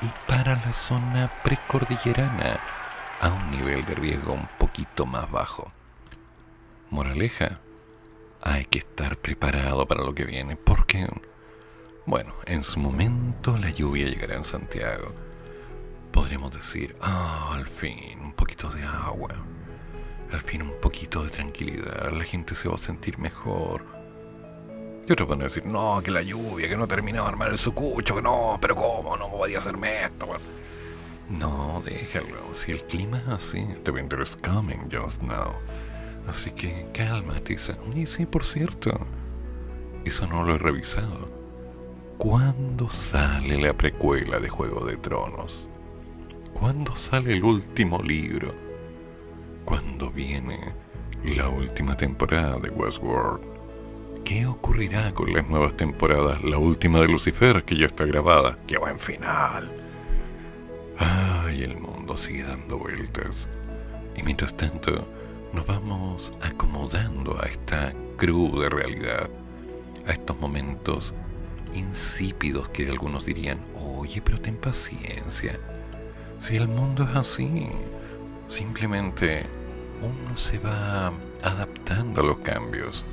y 0.00 0.06
para 0.26 0.56
la 0.56 0.72
zona 0.72 1.30
precordillerana 1.42 2.60
a 3.20 3.28
un 3.30 3.50
nivel 3.50 3.84
de 3.86 3.94
riesgo 3.94 4.32
un 4.32 4.48
poquito 4.58 5.06
más 5.06 5.30
bajo. 5.30 5.70
Moraleja, 6.90 7.60
hay 8.42 8.66
que 8.66 8.78
estar 8.80 9.16
preparado 9.16 9.86
para 9.86 10.04
lo 10.04 10.14
que 10.14 10.24
viene, 10.24 10.56
porque, 10.56 11.06
bueno, 12.06 12.34
en 12.46 12.62
su 12.62 12.78
momento 12.78 13.56
la 13.56 13.70
lluvia 13.70 14.06
llegará 14.06 14.36
en 14.36 14.44
Santiago. 14.44 15.14
Podríamos 16.12 16.52
decir, 16.52 16.96
ah, 17.00 17.52
al 17.54 17.66
fin, 17.66 18.20
un 18.20 18.32
poquito 18.32 18.68
de 18.68 18.84
agua. 18.84 19.30
Al 20.30 20.40
fin 20.42 20.62
un 20.62 20.78
poquito 20.80 21.24
de 21.24 21.30
tranquilidad, 21.30 22.10
la 22.12 22.24
gente 22.24 22.54
se 22.54 22.68
va 22.68 22.74
a 22.74 22.78
sentir 22.78 23.18
mejor. 23.18 23.93
Y 25.06 25.12
otros 25.12 25.28
van 25.28 25.42
a 25.42 25.44
decir, 25.44 25.66
no, 25.66 26.00
que 26.02 26.10
la 26.10 26.22
lluvia, 26.22 26.68
que 26.68 26.76
no 26.76 26.88
terminaba 26.88 27.26
de 27.26 27.32
armar 27.32 27.48
el 27.50 27.58
sucucho, 27.58 28.16
que 28.16 28.22
no, 28.22 28.58
pero 28.60 28.74
¿cómo? 28.74 29.16
No 29.16 29.28
podía 29.30 29.58
hacerme 29.58 30.04
esto. 30.04 30.26
No, 31.28 31.82
déjalo. 31.84 32.54
Si 32.54 32.72
el 32.72 32.84
clima 32.84 33.18
es 33.18 33.28
así, 33.28 33.66
the 33.84 33.90
winter 33.90 34.20
is 34.20 34.36
coming 34.36 34.88
just 34.90 35.22
now. 35.22 35.52
Así 36.26 36.50
que 36.52 36.86
cálmate. 36.94 37.56
Y 37.94 38.06
sí, 38.06 38.24
por 38.26 38.44
cierto, 38.44 38.98
eso 40.04 40.26
no 40.26 40.42
lo 40.42 40.54
he 40.54 40.58
revisado. 40.58 41.26
¿Cuándo 42.16 42.88
sale 42.88 43.60
la 43.60 43.74
precuela 43.74 44.38
de 44.38 44.48
Juego 44.48 44.86
de 44.86 44.96
Tronos? 44.96 45.68
¿Cuándo 46.54 46.96
sale 46.96 47.34
el 47.34 47.44
último 47.44 47.98
libro? 48.02 48.52
¿Cuándo 49.64 50.10
viene 50.10 50.58
la 51.24 51.48
última 51.48 51.96
temporada 51.96 52.58
de 52.58 52.70
Westworld? 52.70 53.53
¿Qué 54.24 54.46
ocurrirá 54.46 55.12
con 55.12 55.34
las 55.34 55.50
nuevas 55.50 55.76
temporadas? 55.76 56.42
La 56.42 56.56
última 56.56 56.98
de 57.00 57.08
Lucifer, 57.08 57.62
que 57.62 57.76
ya 57.76 57.84
está 57.84 58.06
grabada. 58.06 58.56
¡Qué 58.66 58.78
buen 58.78 58.98
final! 58.98 59.70
Ay, 60.96 61.62
el 61.62 61.78
mundo 61.78 62.16
sigue 62.16 62.42
dando 62.42 62.78
vueltas. 62.78 63.46
Y 64.16 64.22
mientras 64.22 64.56
tanto, 64.56 65.06
nos 65.52 65.66
vamos 65.66 66.32
acomodando 66.40 67.38
a 67.38 67.44
esta 67.46 67.92
cruda 68.16 68.70
realidad, 68.70 69.28
a 70.06 70.12
estos 70.12 70.40
momentos 70.40 71.12
insípidos 71.74 72.70
que 72.70 72.88
algunos 72.88 73.26
dirían, 73.26 73.58
oye, 73.74 74.22
pero 74.22 74.40
ten 74.40 74.56
paciencia. 74.56 75.60
Si 76.38 76.56
el 76.56 76.68
mundo 76.68 77.04
es 77.04 77.14
así, 77.14 77.68
simplemente 78.48 79.44
uno 80.00 80.34
se 80.38 80.58
va 80.60 81.12
adaptando 81.42 82.22
a 82.22 82.24
los 82.24 82.40
cambios. 82.40 83.04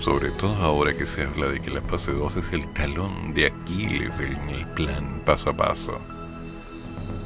Sobre 0.00 0.30
todo 0.30 0.54
ahora 0.62 0.96
que 0.96 1.06
se 1.06 1.22
habla 1.24 1.48
de 1.48 1.60
que 1.60 1.70
la 1.70 1.82
fase 1.82 2.12
2 2.12 2.36
es 2.36 2.52
el 2.54 2.66
talón 2.72 3.34
de 3.34 3.46
Aquiles 3.48 4.18
en 4.18 4.48
el 4.48 4.66
plan 4.68 5.20
paso 5.26 5.50
a 5.50 5.52
paso. 5.52 6.00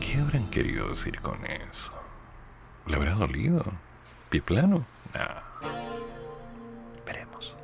¿Qué 0.01 0.19
habrán 0.19 0.51
querido 0.51 0.89
decir 0.89 1.21
con 1.21 1.47
eso? 1.47 1.93
¿Le 2.87 2.97
habrá 2.97 3.13
dolido? 3.13 3.63
¿Pie 4.29 4.43
plano? 4.43 4.85
Nah. 5.15 5.41
Veremos. 7.07 7.55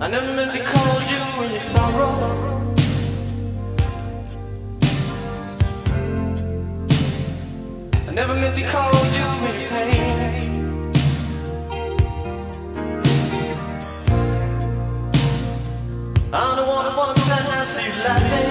I 0.00 0.08
never 0.08 0.32
meant 0.32 0.52
to 0.52 0.62
call 0.62 1.00
you 1.10 1.18
when 1.38 1.50
you 1.50 1.58
sorrow. 1.58 2.12
I 8.06 8.12
never 8.12 8.34
meant 8.36 8.54
to 8.54 8.62
call 8.62 8.92
you 9.16 9.24
when 9.42 9.60
you 9.60 9.66
pain. 9.66 10.68
I'm 16.32 16.56
the 16.56 16.64
one 16.64 16.84
who 16.86 16.96
wants 16.96 17.24
to 17.24 17.34
have 17.34 17.84
you 17.84 17.90
laughing. 18.04 18.47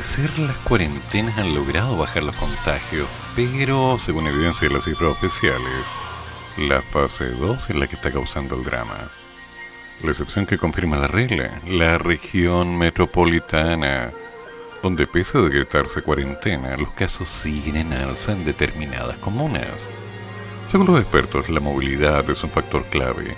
Al 0.00 0.06
parecer 0.06 0.38
las 0.38 0.56
cuarentenas 0.56 1.36
han 1.36 1.54
logrado 1.54 1.94
bajar 1.94 2.22
los 2.22 2.34
contagios, 2.36 3.06
pero 3.36 3.98
según 3.98 4.26
evidencia 4.28 4.66
de 4.66 4.72
las 4.72 4.84
cifras 4.84 5.10
oficiales, 5.10 5.86
la 6.56 6.80
fase 6.80 7.26
2 7.26 7.68
es 7.68 7.76
la 7.76 7.86
que 7.86 7.96
está 7.96 8.10
causando 8.10 8.54
el 8.54 8.64
drama. 8.64 8.96
La 10.02 10.12
excepción 10.12 10.46
que 10.46 10.56
confirma 10.56 10.96
la 10.96 11.06
regla, 11.06 11.60
la 11.66 11.98
región 11.98 12.78
metropolitana, 12.78 14.10
donde 14.82 15.06
pese 15.06 15.36
a 15.36 15.42
decretarse 15.42 16.00
cuarentena, 16.00 16.78
los 16.78 16.92
casos 16.92 17.28
siguen 17.28 17.76
en 17.76 17.92
alza 17.92 18.32
en 18.32 18.46
determinadas 18.46 19.18
comunas. 19.18 19.86
Según 20.70 20.86
los 20.86 20.98
expertos, 20.98 21.50
la 21.50 21.60
movilidad 21.60 22.28
es 22.30 22.42
un 22.42 22.48
factor 22.48 22.86
clave. 22.86 23.36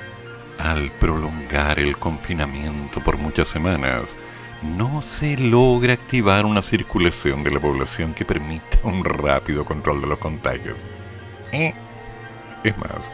Al 0.61 0.93
prolongar 0.93 1.81
el 1.81 1.97
confinamiento 1.97 3.03
por 3.03 3.17
muchas 3.17 3.49
semanas, 3.49 4.15
no 4.63 5.03
se 5.03 5.37
logra 5.37 5.93
activar 5.93 6.47
una 6.47 6.63
circulación 6.63 7.43
de 7.43 7.51
la 7.51 7.61
población 7.61 8.15
que 8.15 8.25
permita 8.25 8.79
un 8.85 9.05
rápido 9.05 9.65
control 9.65 10.01
de 10.01 10.07
los 10.07 10.19
contagios. 10.19 10.77
Eh. 11.53 11.75
Es 12.65 12.79
más, 12.79 13.11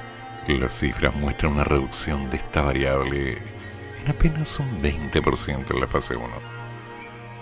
las 0.47 0.79
cifras 0.79 1.15
muestran 1.17 1.53
una 1.53 1.65
reducción 1.65 2.31
de 2.31 2.37
esta 2.37 2.63
variable 2.63 3.39
en 4.03 4.11
apenas 4.11 4.59
un 4.59 4.83
20% 4.83 5.71
en 5.71 5.81
la 5.81 5.87
fase 5.87 6.17
1. 6.17 6.27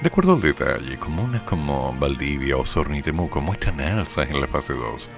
De 0.01 0.09
acuerdo 0.09 0.35
al 0.35 0.41
detalle, 0.41 0.99
comunas 0.99 1.43
como 1.43 1.93
Valdivia, 1.99 2.57
Osorno 2.57 2.97
y 2.97 3.03
Temuco 3.03 3.41
muestran 3.41 3.81
alzas 3.81 4.29
en 4.31 4.41
la 4.41 4.47
fase 4.47 4.75
2, 4.75 5.11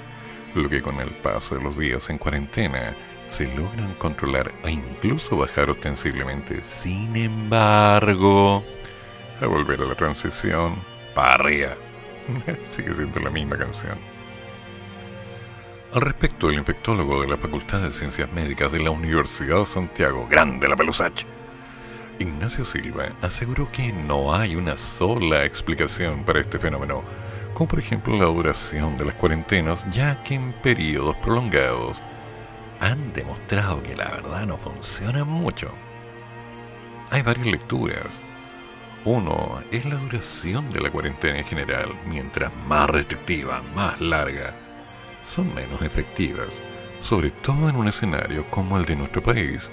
lo 0.54 0.68
que 0.68 0.80
con 0.80 1.00
el 1.00 1.10
paso 1.10 1.56
de 1.56 1.62
los 1.62 1.76
días 1.76 2.08
en 2.10 2.18
cuarentena 2.18 2.94
se 3.28 3.46
logran 3.54 3.92
controlar 3.94 4.52
e 4.64 4.70
incluso 4.70 5.36
bajar 5.36 5.70
ostensiblemente. 5.70 6.62
Sin 6.64 7.16
embargo, 7.16 8.64
a 9.40 9.46
volver 9.46 9.80
a 9.80 9.84
la 9.84 9.94
transición, 9.94 10.74
parria. 11.14 11.76
Sigue 12.70 12.94
siendo 12.94 13.20
la 13.20 13.30
misma 13.30 13.56
canción. 13.56 13.98
Al 15.94 16.02
respecto, 16.02 16.50
el 16.50 16.56
infectólogo 16.56 17.22
de 17.22 17.28
la 17.28 17.38
Facultad 17.38 17.80
de 17.80 17.92
Ciencias 17.92 18.30
Médicas 18.32 18.70
de 18.70 18.80
la 18.80 18.90
Universidad 18.90 19.60
de 19.60 19.66
Santiago, 19.66 20.26
grande 20.28 20.68
la 20.68 20.76
Pelusache, 20.76 21.26
Ignacio 22.18 22.64
Silva, 22.64 23.06
aseguró 23.22 23.70
que 23.72 23.92
no 23.92 24.34
hay 24.34 24.56
una 24.56 24.76
sola 24.76 25.44
explicación 25.44 26.24
para 26.24 26.40
este 26.40 26.58
fenómeno, 26.58 27.02
como 27.54 27.68
por 27.68 27.78
ejemplo 27.78 28.16
la 28.18 28.26
duración 28.26 28.98
de 28.98 29.06
las 29.06 29.14
cuarentenas, 29.14 29.86
ya 29.90 30.22
que 30.24 30.34
en 30.34 30.52
periodos 30.52 31.16
prolongados 31.16 32.02
han 32.80 33.12
demostrado 33.12 33.82
que 33.82 33.96
la 33.96 34.08
verdad 34.08 34.46
no 34.46 34.58
funciona 34.58 35.24
mucho. 35.24 35.72
Hay 37.10 37.22
varias 37.22 37.46
lecturas. 37.46 38.20
Uno 39.04 39.62
es 39.70 39.84
la 39.86 39.96
duración 39.96 40.72
de 40.72 40.80
la 40.80 40.90
cuarentena 40.90 41.38
en 41.38 41.44
general, 41.44 41.88
mientras 42.06 42.52
más 42.66 42.90
restrictiva, 42.90 43.62
más 43.74 44.00
larga, 44.00 44.54
son 45.24 45.54
menos 45.54 45.82
efectivas, 45.82 46.62
sobre 47.00 47.30
todo 47.30 47.68
en 47.68 47.76
un 47.76 47.88
escenario 47.88 48.44
como 48.50 48.76
el 48.76 48.84
de 48.84 48.96
nuestro 48.96 49.22
país, 49.22 49.70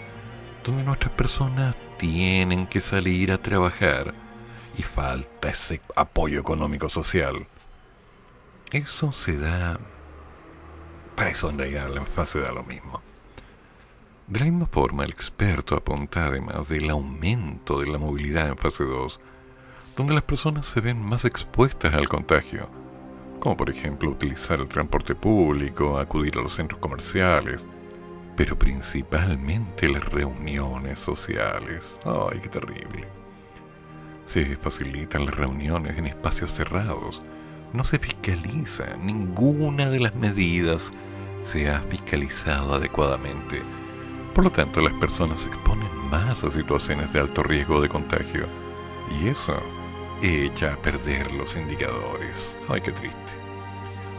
donde 0.64 0.84
nuestras 0.84 1.12
personas 1.14 1.76
tienen 1.98 2.68
que 2.68 2.82
salir 2.82 3.32
a 3.32 3.42
trabajar 3.42 4.14
y 4.78 4.84
falta 4.84 5.50
ese 5.50 5.82
apoyo 5.96 6.40
económico 6.40 6.90
social. 6.90 7.48
Eso 8.72 9.12
se 9.12 9.38
da... 9.38 9.78
Para 11.16 11.30
eso 11.30 11.50
en 11.50 11.58
realidad 11.58 11.90
la 11.90 12.02
fase 12.04 12.40
da 12.40 12.52
lo 12.52 12.64
mismo. 12.64 13.02
De 14.28 14.40
la 14.40 14.46
misma 14.46 14.66
forma, 14.66 15.04
el 15.04 15.12
experto 15.12 15.76
apunta 15.76 16.26
además 16.26 16.68
del 16.68 16.90
aumento 16.90 17.80
de 17.80 17.86
la 17.86 18.00
movilidad 18.00 18.50
en 18.50 18.58
fase 18.58 18.84
2, 18.84 19.20
donde 19.96 20.16
las 20.16 20.24
personas 20.24 20.66
se 20.66 20.82
ven 20.82 21.00
más 21.00 21.26
expuestas 21.26 21.94
al 21.94 22.10
contagio, 22.10 22.68
como 23.40 23.56
por 23.56 23.70
ejemplo 23.70 24.10
utilizar 24.10 24.60
el 24.60 24.68
transporte 24.68 25.14
público, 25.14 26.00
acudir 26.00 26.40
a 26.40 26.42
los 26.42 26.56
centros 26.56 26.80
comerciales, 26.80 27.64
pero 28.36 28.58
principalmente 28.58 29.90
las 29.90 30.06
reuniones 30.06 30.98
sociales. 30.98 31.96
¡Ay, 32.04 32.40
qué 32.40 32.50
terrible! 32.50 33.08
Se 34.26 34.56
facilitan 34.56 35.26
las 35.26 35.36
reuniones 35.36 36.00
en 36.00 36.08
espacios 36.08 36.52
cerrados, 36.52 37.22
no 37.74 37.84
se 37.84 38.00
fiscaliza, 38.00 38.86
ninguna 38.98 39.88
de 39.92 40.00
las 40.00 40.16
medidas 40.16 40.90
se 41.42 41.70
ha 41.70 41.80
fiscalizado 41.82 42.74
adecuadamente 42.74 43.62
por 44.36 44.44
lo 44.44 44.52
tanto, 44.52 44.82
las 44.82 44.92
personas 44.94 45.42
se 45.42 45.48
exponen 45.48 45.88
más 46.12 46.44
a 46.44 46.52
situaciones 46.52 47.14
de 47.14 47.22
alto 47.22 47.42
riesgo 47.42 47.80
de 47.80 47.88
contagio. 47.88 48.46
Y 49.10 49.30
eso 49.30 49.56
echa 50.22 50.74
a 50.74 50.76
perder 50.76 51.32
los 51.32 51.56
indicadores. 51.56 52.54
Ay, 52.68 52.82
qué 52.82 52.92
triste. 52.92 53.18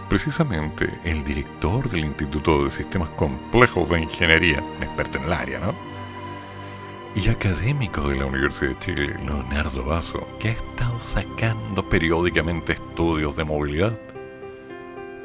Precisamente 0.09 0.89
el 1.05 1.23
director 1.23 1.91
del 1.91 2.07
Instituto 2.07 2.65
de 2.65 2.71
Sistemas 2.71 3.11
Complejos 3.11 3.91
de 3.91 4.01
Ingeniería, 4.01 4.63
un 4.63 4.83
experto 4.83 5.19
en 5.19 5.25
el 5.25 5.33
área, 5.35 5.59
¿no? 5.59 5.75
Y 7.15 7.29
académico 7.29 8.09
de 8.09 8.17
la 8.17 8.25
Universidad 8.25 8.71
de 8.71 8.79
Chile, 8.79 9.15
Leonardo 9.23 9.85
Vaso, 9.85 10.27
que 10.41 10.49
ha 10.49 10.53
estado 10.53 10.99
sacando 10.99 11.87
periódicamente 11.91 12.73
estudios 12.73 13.37
de 13.37 13.45
movilidad, 13.45 13.99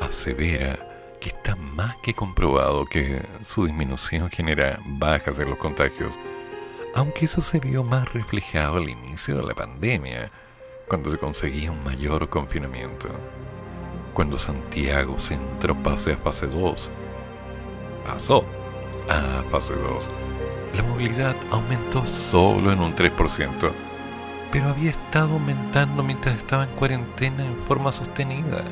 asevera 0.01 0.90
que 1.21 1.29
está 1.29 1.55
más 1.55 1.95
que 1.97 2.15
comprobado 2.15 2.85
que 2.85 3.21
su 3.45 3.65
disminución 3.65 4.29
genera 4.31 4.79
bajas 4.83 5.39
en 5.39 5.49
los 5.49 5.57
contagios, 5.59 6.17
aunque 6.95 7.25
eso 7.25 7.41
se 7.43 7.59
vio 7.59 7.83
más 7.83 8.11
reflejado 8.11 8.77
al 8.77 8.89
inicio 8.89 9.37
de 9.37 9.43
la 9.43 9.53
pandemia, 9.53 10.31
cuando 10.89 11.11
se 11.11 11.19
conseguía 11.19 11.71
un 11.71 11.83
mayor 11.83 12.27
confinamiento. 12.27 13.07
Cuando 14.13 14.37
Santiago 14.37 15.17
Centro 15.19 15.81
pase 15.81 16.13
a 16.13 16.17
fase 16.17 16.47
2, 16.47 16.89
pasó 18.05 18.43
a 19.07 19.43
fase 19.51 19.75
2, 19.75 20.09
la 20.75 20.83
movilidad 20.83 21.35
aumentó 21.51 22.05
solo 22.05 22.71
en 22.71 22.79
un 22.79 22.95
3%, 22.95 23.71
pero 24.51 24.69
había 24.69 24.89
estado 24.89 25.33
aumentando 25.33 26.01
mientras 26.03 26.35
estaba 26.35 26.63
en 26.63 26.71
cuarentena 26.71 27.45
en 27.45 27.57
forma 27.61 27.91
sostenida. 27.91 28.63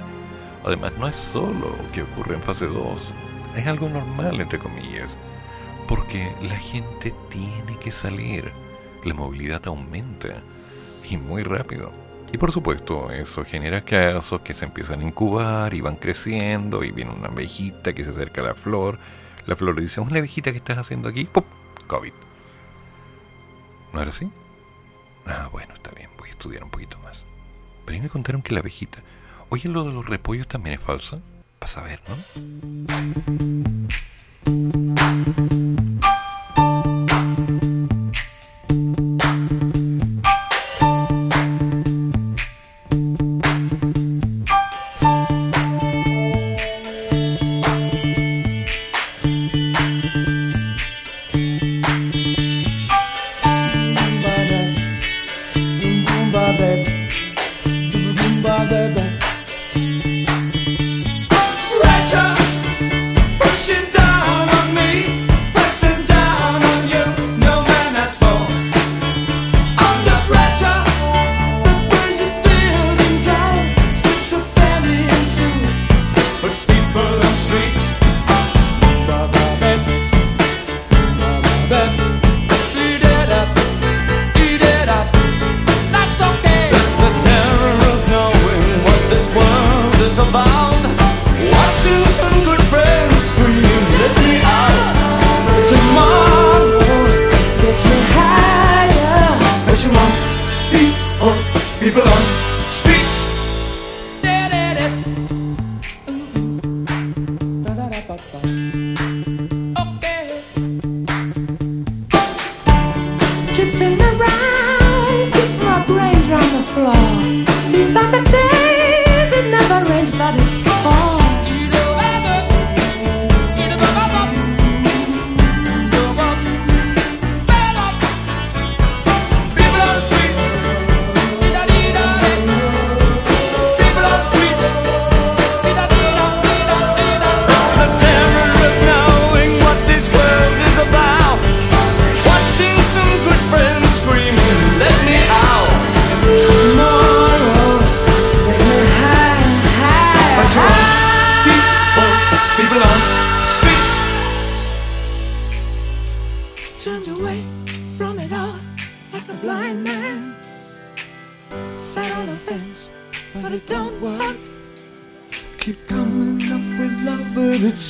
Además, 0.63 0.93
no 0.99 1.07
es 1.07 1.15
solo 1.15 1.75
que 1.93 2.03
ocurre 2.03 2.35
en 2.35 2.41
fase 2.41 2.67
2, 2.67 3.13
es 3.55 3.67
algo 3.67 3.89
normal, 3.89 4.39
entre 4.41 4.59
comillas, 4.59 5.17
porque 5.87 6.31
la 6.41 6.57
gente 6.57 7.13
tiene 7.29 7.79
que 7.79 7.91
salir, 7.91 8.51
la 9.03 9.13
movilidad 9.13 9.61
aumenta 9.65 10.41
y 11.09 11.17
muy 11.17 11.43
rápido. 11.43 11.91
Y 12.31 12.37
por 12.37 12.51
supuesto, 12.51 13.09
eso 13.09 13.43
genera 13.43 13.83
casos 13.83 14.41
que 14.41 14.53
se 14.53 14.65
empiezan 14.65 14.99
a 15.01 15.05
incubar 15.05 15.73
y 15.73 15.81
van 15.81 15.95
creciendo 15.95 16.83
y 16.83 16.91
viene 16.91 17.11
una 17.11 17.29
abejita 17.29 17.93
que 17.93 18.03
se 18.03 18.11
acerca 18.11 18.41
a 18.41 18.45
la 18.45 18.55
flor. 18.55 18.99
La 19.47 19.55
flor 19.55 19.75
le 19.75 19.81
dice, 19.81 19.99
¿una 19.99 20.19
abejita 20.19 20.51
que 20.51 20.57
estás 20.57 20.77
haciendo 20.77 21.09
aquí? 21.09 21.23
¡Pum! 21.25 21.43
COVID. 21.87 22.13
¿No 23.93 24.01
era 24.01 24.11
así? 24.11 24.29
Ah, 25.25 25.49
bueno, 25.51 25.73
está 25.73 25.89
bien, 25.91 26.09
voy 26.19 26.29
a 26.29 26.33
estudiar 26.33 26.63
un 26.63 26.69
poquito 26.69 26.99
más. 26.99 27.23
Pero 27.85 27.95
ahí 27.95 28.01
me 28.01 28.09
contaron 28.09 28.43
que 28.43 28.53
la 28.53 28.59
abejita 28.59 29.01
Oye, 29.49 29.67
lo 29.67 29.83
de 29.83 29.91
los 29.91 30.05
repollos 30.05 30.47
también 30.47 30.75
es 30.75 30.81
falso. 30.81 31.21
Vas 31.59 31.77
a 31.77 31.83
ver, 31.83 31.99
¿no? 32.07 32.15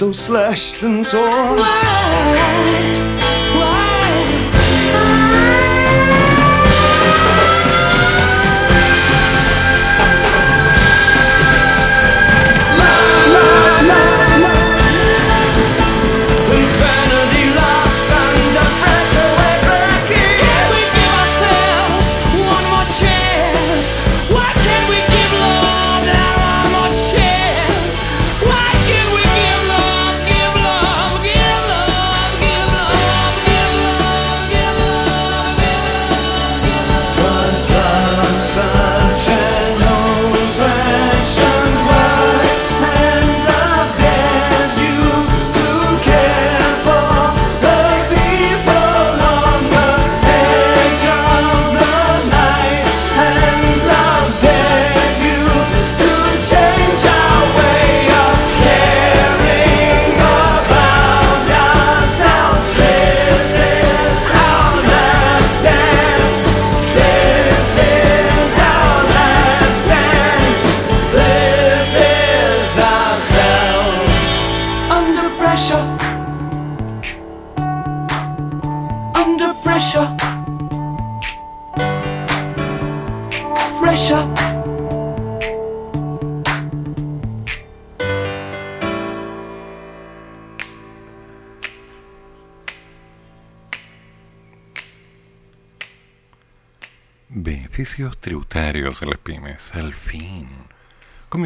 I'm 0.10 0.14
slashed 0.16 0.82
and 0.82 1.06
torn. 1.06 3.09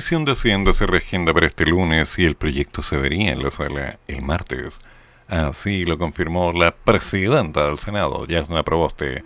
Comisión 0.03 0.25
de 0.25 0.33
Hacienda 0.33 0.73
se 0.73 0.85
reagenda 0.85 1.33
para 1.33 1.47
este 1.47 1.65
lunes 1.65 2.19
y 2.19 2.25
el 2.25 2.35
proyecto 2.35 2.81
se 2.81 2.97
vería 2.97 3.31
en 3.31 3.41
la 3.41 3.51
sala 3.51 3.99
el 4.05 4.21
martes. 4.21 4.77
Así 5.29 5.85
lo 5.85 5.97
confirmó 5.97 6.51
la 6.51 6.75
presidenta 6.75 7.65
del 7.67 7.79
Senado, 7.79 8.27
Yasna 8.27 8.63
Proboste, 8.63 9.23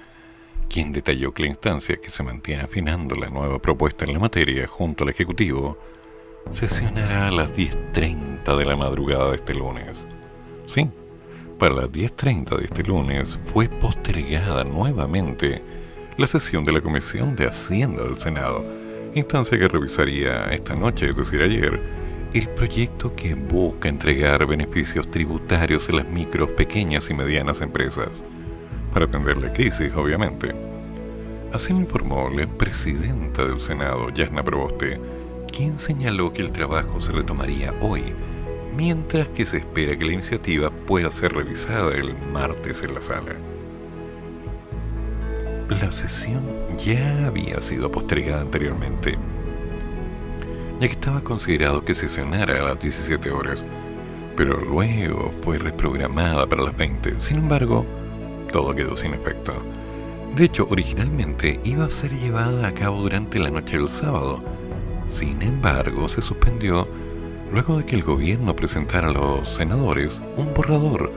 quien 0.70 0.94
detalló 0.94 1.32
que 1.32 1.42
la 1.42 1.50
instancia 1.50 1.98
que 2.00 2.12
se 2.12 2.22
mantiene 2.22 2.62
afinando 2.62 3.16
la 3.16 3.30
nueva 3.30 3.58
propuesta 3.58 4.06
en 4.06 4.14
la 4.14 4.20
materia 4.20 4.68
junto 4.68 5.04
al 5.04 5.10
Ejecutivo 5.10 5.80
sesionará 6.52 7.30
a 7.30 7.32
las 7.32 7.52
10.30 7.54 8.56
de 8.56 8.66
la 8.66 8.76
madrugada 8.76 9.32
de 9.32 9.38
este 9.38 9.56
lunes. 9.56 10.06
Sí, 10.68 10.92
para 11.58 11.74
las 11.74 11.92
10.30 11.92 12.56
de 12.56 12.66
este 12.66 12.84
lunes 12.84 13.40
fue 13.52 13.68
postergada 13.68 14.64
nuevamente 14.64 15.60
la 16.18 16.28
sesión 16.28 16.64
de 16.64 16.74
la 16.74 16.82
Comisión 16.82 17.36
de 17.36 17.48
Hacienda 17.48 18.04
del 18.04 18.20
Senado, 18.20 18.87
instancia 19.18 19.58
que 19.58 19.68
revisaría 19.68 20.46
esta 20.52 20.76
noche, 20.76 21.10
es 21.10 21.16
decir, 21.16 21.42
ayer, 21.42 21.80
el 22.34 22.50
proyecto 22.50 23.16
que 23.16 23.36
busca 23.36 23.90
entregar 23.90 24.46
beneficios 24.46 25.10
tributarios 25.10 25.90
a 25.90 25.94
las 25.94 26.08
micros, 26.10 26.50
pequeñas 26.50 27.10
y 27.10 27.14
medianas 27.14 27.62
empresas, 27.62 28.24
para 28.94 29.06
atender 29.06 29.38
la 29.38 29.52
crisis, 29.54 29.92
obviamente. 29.96 30.54
Así 31.54 31.74
lo 31.74 31.80
informó 31.80 32.30
la 32.30 32.46
presidenta 32.48 33.46
del 33.46 33.62
Senado, 33.62 34.10
Yasna 34.10 34.44
Proboste, 34.44 35.00
quien 35.52 35.80
señaló 35.80 36.34
que 36.34 36.42
el 36.42 36.52
trabajo 36.52 37.00
se 37.02 37.12
retomaría 37.12 37.74
hoy, 37.82 38.04
mientras 38.76 39.30
que 39.30 39.46
se 39.46 39.58
espera 39.58 39.98
que 39.98 40.06
la 40.06 40.14
iniciativa 40.14 40.70
pueda 40.70 41.12
ser 41.12 41.34
revisada 41.34 41.96
el 41.96 42.16
martes 42.32 42.84
en 42.84 42.94
la 42.94 43.02
sala. 43.02 43.36
La 45.70 45.92
sesión 45.92 46.42
ya 46.78 47.28
había 47.28 47.60
sido 47.60 47.92
postergada 47.92 48.42
anteriormente, 48.42 49.18
ya 50.80 50.88
que 50.88 50.94
estaba 50.94 51.22
considerado 51.22 51.84
que 51.84 51.94
sesionara 51.94 52.56
a 52.58 52.64
las 52.64 52.80
17 52.80 53.30
horas, 53.32 53.66
pero 54.38 54.58
luego 54.62 55.32
fue 55.44 55.58
reprogramada 55.58 56.48
para 56.48 56.64
las 56.64 56.78
20. 56.78 57.20
Sin 57.20 57.40
embargo, 57.40 57.86
todo 58.52 58.74
quedó 58.74 58.96
sin 58.96 59.14
efecto. 59.14 59.54
De 60.36 60.46
hecho, 60.46 60.68
originalmente 60.70 61.60
iba 61.66 61.86
a 61.86 61.90
ser 61.90 62.14
llevada 62.14 62.66
a 62.66 62.74
cabo 62.74 63.02
durante 63.02 63.38
la 63.38 63.52
noche 63.52 63.78
del 63.78 63.90
sábado. 63.90 64.40
Sin 65.10 65.42
embargo, 65.42 66.08
se 66.08 66.22
suspendió 66.22 66.88
luego 67.52 67.78
de 67.78 67.86
que 67.86 67.98
el 67.98 68.04
gobierno 68.04 68.56
presentara 68.56 69.10
a 69.10 69.14
los 69.14 69.50
senadores 69.50 70.22
un 70.38 70.54
borrador 70.54 71.12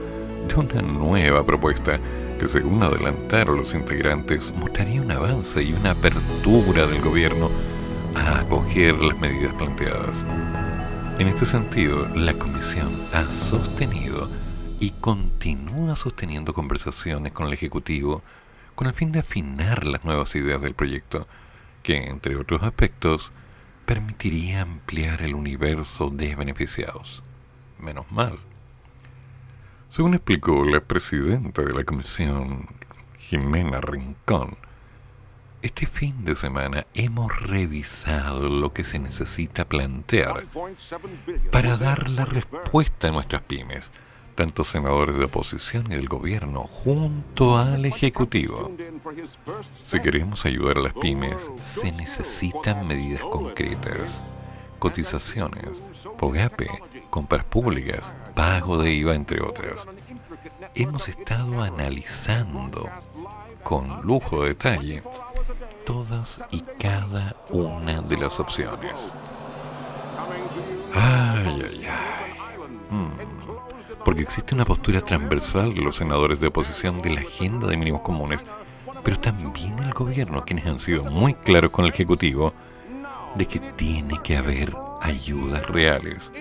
de 0.48 0.54
una 0.54 0.82
nueva 0.82 1.46
propuesta 1.46 2.00
que 2.40 2.48
según 2.48 2.82
adelantaron 2.82 3.58
los 3.58 3.74
integrantes 3.74 4.50
mostraría 4.56 5.02
un 5.02 5.10
avance 5.10 5.62
y 5.62 5.74
una 5.74 5.90
apertura 5.90 6.86
del 6.86 7.02
gobierno 7.02 7.50
a 8.16 8.40
acoger 8.40 8.94
las 9.02 9.20
medidas 9.20 9.52
planteadas. 9.56 10.24
En 11.18 11.28
este 11.28 11.44
sentido, 11.44 12.08
la 12.14 12.32
Comisión 12.32 12.90
ha 13.12 13.24
sostenido 13.30 14.26
y 14.78 14.92
continúa 14.92 15.96
sosteniendo 15.96 16.54
conversaciones 16.54 17.32
con 17.32 17.46
el 17.46 17.52
Ejecutivo 17.52 18.22
con 18.74 18.86
el 18.86 18.94
fin 18.94 19.12
de 19.12 19.18
afinar 19.18 19.84
las 19.84 20.06
nuevas 20.06 20.34
ideas 20.34 20.62
del 20.62 20.72
proyecto, 20.72 21.26
que, 21.82 22.06
entre 22.06 22.36
otros 22.36 22.62
aspectos, 22.62 23.30
permitiría 23.84 24.62
ampliar 24.62 25.20
el 25.20 25.34
universo 25.34 26.08
de 26.08 26.36
beneficiados. 26.36 27.22
Menos 27.78 28.10
mal. 28.10 28.38
Según 29.90 30.14
explicó 30.14 30.64
la 30.64 30.80
presidenta 30.80 31.62
de 31.62 31.72
la 31.72 31.82
comisión, 31.82 32.68
Jimena 33.18 33.80
Rincón, 33.80 34.56
este 35.62 35.86
fin 35.86 36.24
de 36.24 36.36
semana 36.36 36.86
hemos 36.94 37.40
revisado 37.42 38.48
lo 38.48 38.72
que 38.72 38.84
se 38.84 39.00
necesita 39.00 39.64
plantear 39.64 40.44
para 41.50 41.76
dar 41.76 42.08
la 42.08 42.24
respuesta 42.24 43.08
a 43.08 43.10
nuestras 43.10 43.42
pymes, 43.42 43.90
tanto 44.36 44.62
senadores 44.62 45.18
de 45.18 45.24
oposición 45.24 45.86
y 45.90 45.96
del 45.96 46.08
gobierno, 46.08 46.60
junto 46.62 47.58
al 47.58 47.84
Ejecutivo. 47.84 48.70
Si 49.86 50.00
queremos 50.00 50.46
ayudar 50.46 50.78
a 50.78 50.82
las 50.82 50.94
pymes, 50.94 51.50
se 51.64 51.90
necesitan 51.90 52.86
medidas 52.86 53.22
concretas, 53.22 54.24
cotizaciones, 54.78 55.82
POGAPE, 56.16 56.68
compras 57.10 57.44
públicas, 57.44 58.12
pago 58.34 58.78
de 58.78 58.92
IVA, 58.92 59.14
entre 59.14 59.42
otras. 59.42 59.86
Hemos 60.74 61.08
estado 61.08 61.62
analizando 61.62 62.88
con 63.62 64.02
lujo 64.02 64.42
de 64.42 64.50
detalle 64.50 65.02
todas 65.84 66.40
y 66.50 66.60
cada 66.78 67.36
una 67.50 68.00
de 68.02 68.16
las 68.16 68.40
opciones. 68.40 69.12
Ay, 70.94 71.62
ay, 71.68 71.86
ay. 71.86 72.30
Mm. 72.90 73.10
Porque 74.04 74.22
existe 74.22 74.54
una 74.54 74.64
postura 74.64 75.00
transversal 75.02 75.74
de 75.74 75.82
los 75.82 75.96
senadores 75.96 76.40
de 76.40 76.46
oposición 76.46 76.98
de 76.98 77.10
la 77.10 77.20
agenda 77.20 77.66
de 77.66 77.76
mínimos 77.76 78.00
comunes, 78.00 78.40
pero 79.04 79.18
también 79.18 79.78
el 79.80 79.92
gobierno, 79.92 80.44
quienes 80.44 80.66
han 80.66 80.80
sido 80.80 81.04
muy 81.04 81.34
claros 81.34 81.70
con 81.70 81.84
el 81.84 81.92
Ejecutivo 81.92 82.52
de 83.34 83.46
que 83.46 83.60
tiene 83.60 84.20
que 84.22 84.36
haber 84.36 84.74
ayudas 85.00 85.66
reales. 85.68 86.32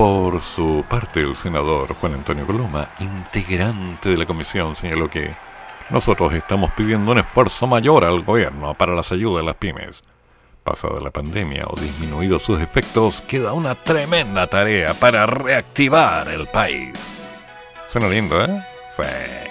Por 0.00 0.40
su 0.40 0.82
parte, 0.88 1.20
el 1.20 1.36
senador 1.36 1.94
Juan 1.94 2.14
Antonio 2.14 2.46
Coloma, 2.46 2.88
integrante 3.00 4.08
de 4.08 4.16
la 4.16 4.24
comisión, 4.24 4.74
señaló 4.74 5.10
que 5.10 5.30
nosotros 5.90 6.32
estamos 6.32 6.72
pidiendo 6.72 7.12
un 7.12 7.18
esfuerzo 7.18 7.66
mayor 7.66 8.06
al 8.06 8.22
gobierno 8.22 8.72
para 8.72 8.94
las 8.94 9.12
ayudas 9.12 9.42
a 9.42 9.44
las 9.44 9.56
pymes. 9.56 10.02
Pasada 10.64 11.00
la 11.02 11.10
pandemia 11.10 11.66
o 11.66 11.78
disminuido 11.78 12.38
sus 12.38 12.62
efectos, 12.62 13.20
queda 13.20 13.52
una 13.52 13.74
tremenda 13.74 14.46
tarea 14.46 14.94
para 14.94 15.26
reactivar 15.26 16.28
el 16.28 16.46
país. 16.46 16.94
Suena 17.90 18.08
lindo, 18.08 18.42
¿eh? 18.42 18.64
Fe. 18.96 19.49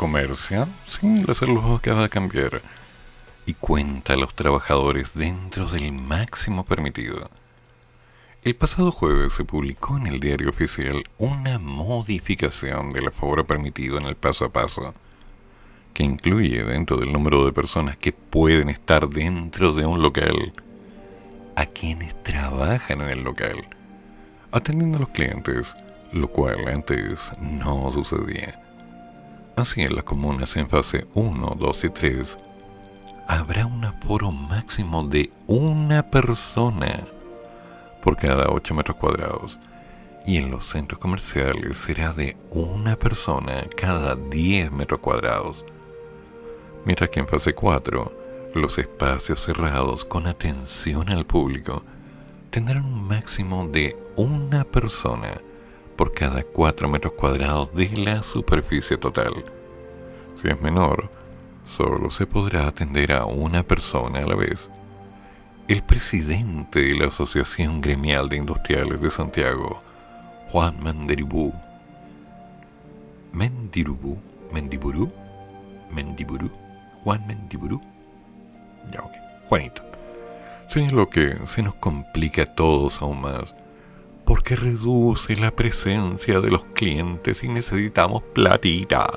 Comercio. 0.00 0.66
Sí, 0.86 1.22
la 1.26 1.74
acaba 1.76 2.02
de 2.04 2.08
cambiar. 2.08 2.62
Y 3.44 3.52
cuenta 3.52 4.14
a 4.14 4.16
los 4.16 4.34
trabajadores 4.34 5.10
dentro 5.12 5.66
del 5.66 5.92
máximo 5.92 6.64
permitido. 6.64 7.28
El 8.42 8.56
pasado 8.56 8.92
jueves 8.92 9.34
se 9.34 9.44
publicó 9.44 9.98
en 9.98 10.06
el 10.06 10.18
diario 10.18 10.48
oficial 10.48 11.04
una 11.18 11.58
modificación 11.58 12.92
del 12.92 13.08
aforo 13.08 13.44
permitido 13.44 13.98
en 13.98 14.06
el 14.06 14.16
paso 14.16 14.46
a 14.46 14.48
paso, 14.48 14.94
que 15.92 16.02
incluye 16.02 16.64
dentro 16.64 16.96
del 16.96 17.12
número 17.12 17.44
de 17.44 17.52
personas 17.52 17.98
que 17.98 18.12
pueden 18.12 18.70
estar 18.70 19.06
dentro 19.06 19.74
de 19.74 19.84
un 19.84 20.00
local 20.00 20.54
a 21.56 21.66
quienes 21.66 22.22
trabajan 22.22 23.02
en 23.02 23.10
el 23.10 23.22
local, 23.22 23.68
atendiendo 24.50 24.96
a 24.96 25.00
los 25.00 25.10
clientes, 25.10 25.74
lo 26.14 26.28
cual 26.28 26.68
antes 26.68 27.32
no 27.38 27.90
sucedía. 27.90 28.69
Así 29.60 29.82
en 29.82 29.94
las 29.94 30.04
comunas 30.04 30.56
en 30.56 30.70
fase 30.70 31.06
1, 31.12 31.56
2 31.58 31.84
y 31.84 31.90
3 31.90 32.38
habrá 33.28 33.66
un 33.66 33.84
aforo 33.84 34.32
máximo 34.32 35.06
de 35.06 35.30
una 35.46 36.08
persona 36.08 36.98
por 38.02 38.16
cada 38.16 38.48
8 38.48 38.74
metros 38.74 38.96
cuadrados 38.96 39.58
y 40.24 40.38
en 40.38 40.50
los 40.50 40.64
centros 40.64 40.98
comerciales 40.98 41.76
será 41.76 42.14
de 42.14 42.38
una 42.52 42.96
persona 42.96 43.66
cada 43.76 44.16
10 44.16 44.72
metros 44.72 45.00
cuadrados. 45.00 45.62
Mientras 46.86 47.10
que 47.10 47.20
en 47.20 47.28
fase 47.28 47.52
4 47.52 48.52
los 48.54 48.78
espacios 48.78 49.44
cerrados 49.44 50.06
con 50.06 50.26
atención 50.26 51.10
al 51.10 51.26
público 51.26 51.84
tendrán 52.48 52.86
un 52.86 53.06
máximo 53.06 53.68
de 53.68 53.94
una 54.16 54.64
persona 54.64 55.38
por 56.00 56.14
cada 56.14 56.42
4 56.42 56.88
metros 56.88 57.12
cuadrados 57.12 57.74
de 57.74 57.90
la 57.90 58.22
superficie 58.22 58.96
total. 58.96 59.44
Si 60.34 60.48
es 60.48 60.58
menor, 60.62 61.10
solo 61.66 62.10
se 62.10 62.26
podrá 62.26 62.66
atender 62.66 63.12
a 63.12 63.26
una 63.26 63.62
persona 63.62 64.20
a 64.20 64.26
la 64.26 64.34
vez. 64.34 64.70
El 65.68 65.82
presidente 65.82 66.80
de 66.80 66.94
la 66.94 67.08
Asociación 67.08 67.82
Gremial 67.82 68.30
de 68.30 68.38
Industriales 68.38 68.98
de 68.98 69.10
Santiago, 69.10 69.78
Juan 70.50 70.82
Mendiribú, 70.82 71.52
Mendirubú, 73.32 74.18
Mendiburú, 74.54 75.06
Mendiburú, 75.90 76.50
Juan 77.04 77.26
Mendiburú, 77.26 77.78
ya 78.90 79.00
ok, 79.00 79.12
Juanito. 79.50 79.82
lo 80.94 81.10
que 81.10 81.36
se 81.44 81.62
nos 81.62 81.74
complica 81.74 82.44
a 82.44 82.54
todos 82.54 83.02
aún 83.02 83.20
más, 83.20 83.54
porque 84.30 84.54
reduce 84.54 85.34
la 85.34 85.50
presencia 85.50 86.40
de 86.40 86.52
los 86.52 86.64
clientes 86.66 87.42
y 87.42 87.48
necesitamos 87.48 88.22
platita. 88.22 89.10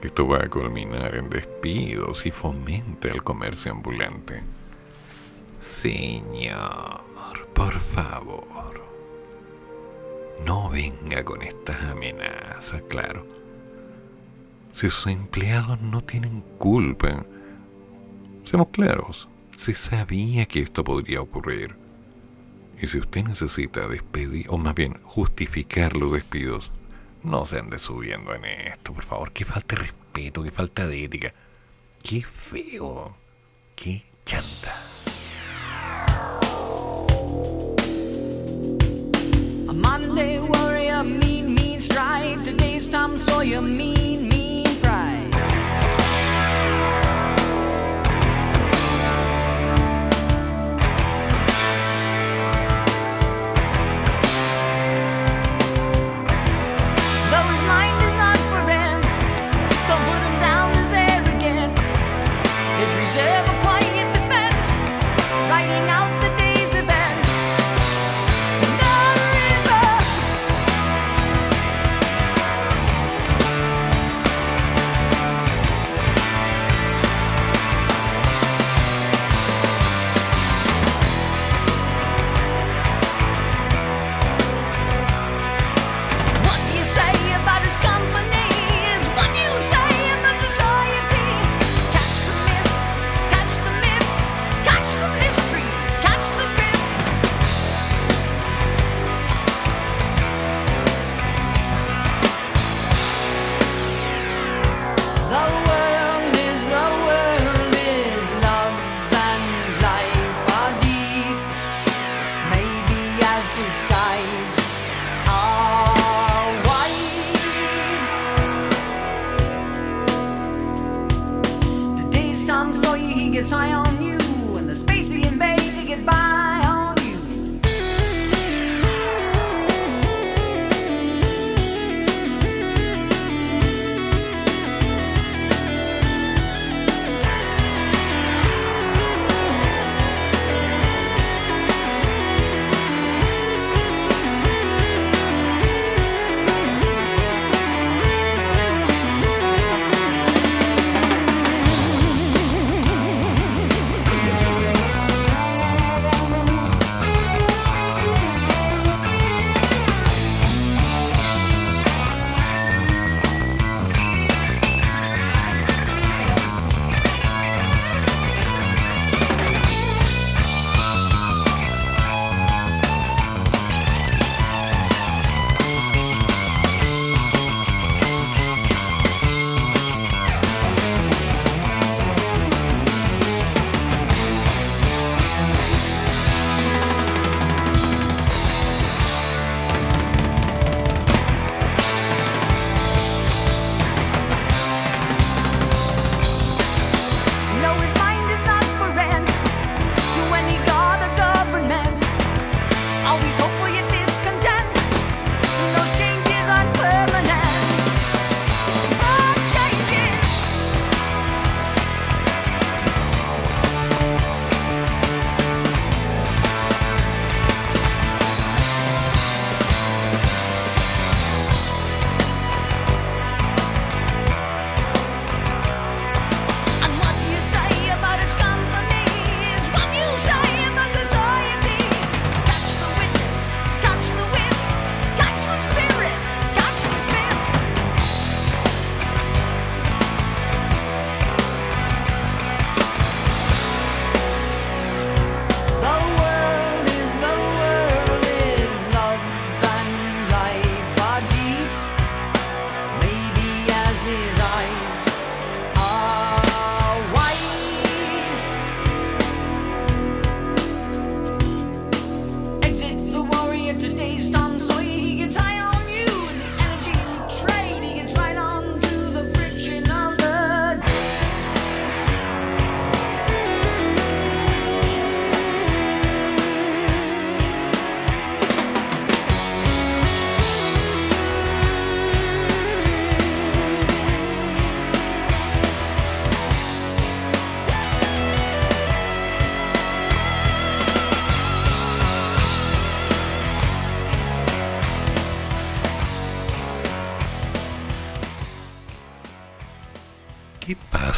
Esto 0.00 0.26
va 0.26 0.38
a 0.38 0.48
culminar 0.48 1.16
en 1.16 1.28
despidos 1.28 2.24
y 2.24 2.30
fomenta 2.30 3.08
el 3.08 3.22
comercio 3.22 3.72
ambulante. 3.72 4.42
Señor, 5.60 7.02
por 7.52 7.78
favor, 7.78 8.82
no 10.46 10.70
venga 10.70 11.22
con 11.22 11.42
estas 11.42 11.82
amenazas, 11.82 12.80
claro. 12.88 13.26
Si 14.72 14.88
sus 14.88 15.08
empleados 15.08 15.78
no 15.82 16.00
tienen 16.00 16.40
culpa, 16.56 17.26
seamos 18.46 18.68
claros, 18.68 19.28
se 19.58 19.74
sabía 19.74 20.46
que 20.46 20.60
esto 20.60 20.84
podría 20.84 21.20
ocurrir. 21.20 21.89
Y 22.82 22.86
si 22.86 22.98
usted 22.98 23.24
necesita 23.24 23.86
despedir, 23.88 24.46
o 24.48 24.56
más 24.56 24.74
bien 24.74 24.94
justificar 25.02 25.94
los 25.94 26.12
despidos, 26.12 26.70
no 27.22 27.44
se 27.44 27.58
ande 27.58 27.78
subiendo 27.78 28.34
en 28.34 28.44
esto, 28.44 28.94
por 28.94 29.04
favor. 29.04 29.32
Que 29.32 29.44
falta 29.44 29.76
de 29.76 29.82
respeto, 29.82 30.42
que 30.42 30.50
falta 30.50 30.86
de 30.86 31.04
ética. 31.04 31.34
Qué 32.02 32.22
feo, 32.22 33.14
qué 33.76 34.02
chanta. 34.24 34.74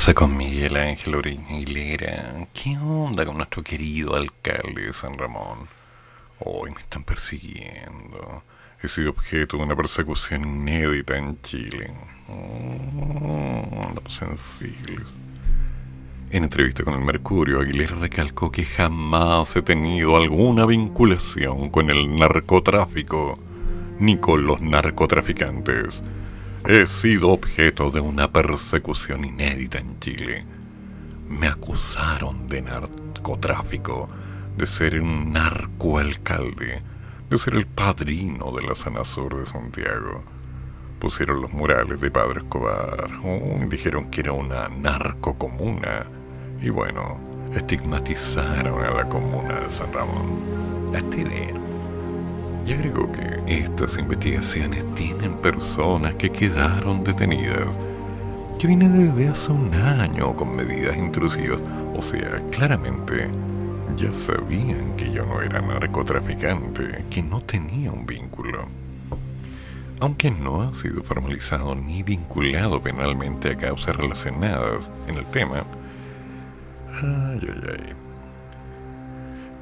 Pasa 0.03 0.15
con 0.15 0.37
Miguel 0.37 0.77
Ángel 0.77 1.15
Aguilera? 1.15 2.49
¿Qué 2.53 2.77
onda 2.77 3.25
con 3.25 3.37
nuestro 3.37 3.63
querido 3.63 4.17
alcalde 4.17 4.87
de 4.87 4.93
San 4.93 5.17
Ramón? 5.17 5.69
Hoy 6.41 6.73
me 6.73 6.81
están 6.81 7.05
persiguiendo. 7.05 8.43
He 8.83 8.89
sido 8.89 9.11
objeto 9.11 9.59
de 9.59 9.63
una 9.63 9.77
persecución 9.77 10.43
inédita 10.43 11.17
en 11.17 11.41
Chile. 11.43 11.93
Mm, 12.27 13.81
Andamos 13.81 14.13
sensibles. 14.13 15.07
En 16.33 16.43
entrevista 16.43 16.83
con 16.83 16.95
el 16.95 17.05
Mercurio, 17.05 17.61
Aguilera 17.61 17.95
recalcó 17.95 18.51
que 18.51 18.65
jamás 18.65 19.55
he 19.55 19.63
tenido 19.63 20.17
alguna 20.17 20.67
vinculación 20.67 21.71
con 21.71 21.91
el 21.91 22.17
narcotráfico 22.17 23.37
ni 24.01 24.17
con 24.17 24.47
los 24.47 24.61
narcotraficantes. 24.63 26.03
He 26.65 26.87
sido 26.87 27.31
objeto 27.31 27.91
de 27.91 27.99
una 27.99 28.31
persecución 28.31 29.25
inédita 29.25 29.79
en 29.79 29.99
Chile. 29.99 30.45
Me 31.29 31.49
acusaron 31.49 32.49
de 32.49 32.63
narcotráfico, 32.63 34.07
de 34.57 34.69
ser 34.69 35.01
un 35.01 35.33
narcoalcalde, 35.33 36.79
de 37.29 37.39
ser 37.39 37.57
el 37.57 37.67
padrino 37.67 38.53
de 38.53 38.63
la 38.63 39.05
sur 39.05 39.37
de 39.37 39.45
Santiago. 39.45 40.23
Pusieron 41.01 41.43
los 41.43 41.53
murales 41.53 42.01
de 42.01 42.13
Padre 42.13 42.43
Escobar, 42.43 43.11
oh, 43.25 43.59
dijeron 43.69 44.09
que 44.09 44.21
era 44.21 44.33
una 44.33 44.69
narcocomuna 44.69 46.07
y 46.63 46.71
bueno, 46.71 47.19
estigmatizaron 47.57 48.85
a 48.85 48.91
la 48.93 49.09
comuna 49.09 49.59
de 49.59 49.69
San 49.69 49.93
Ramón. 49.93 50.63
Y 52.65 52.73
agregó 52.73 53.11
que 53.11 53.65
estas 53.65 53.99
investigaciones 53.99 54.85
tienen 54.95 55.37
personas 55.39 56.15
que 56.15 56.31
quedaron 56.31 57.03
detenidas, 57.03 57.77
que 58.59 58.69
vienen 58.69 58.97
desde 58.97 59.29
hace 59.29 59.53
un 59.53 59.75
año 59.75 60.35
con 60.37 60.55
medidas 60.55 60.97
intrusivas. 60.97 61.61
O 61.95 62.01
sea, 62.01 62.41
claramente 62.51 63.31
ya 63.97 64.13
sabían 64.13 64.97
que 64.97 65.13
yo 65.13 65.27
no 65.27 65.43
era 65.43 65.61
narcotraficante, 65.61 67.05
que 67.11 67.23
no 67.23 67.41
tenía 67.41 67.91
un 67.91 68.07
vínculo. 68.07 68.63
Aunque 70.01 70.31
no 70.31 70.63
ha 70.63 70.75
sido 70.75 71.03
formalizado 71.03 71.75
ni 71.75 72.03
vinculado 72.03 72.83
penalmente 72.83 73.51
a 73.51 73.59
causas 73.59 73.97
relacionadas 73.97 74.91
en 75.07 75.17
el 75.17 75.27
tema, 75.27 75.65
Ay, 77.01 77.41
ay, 77.43 77.61
ay. 77.71 78.02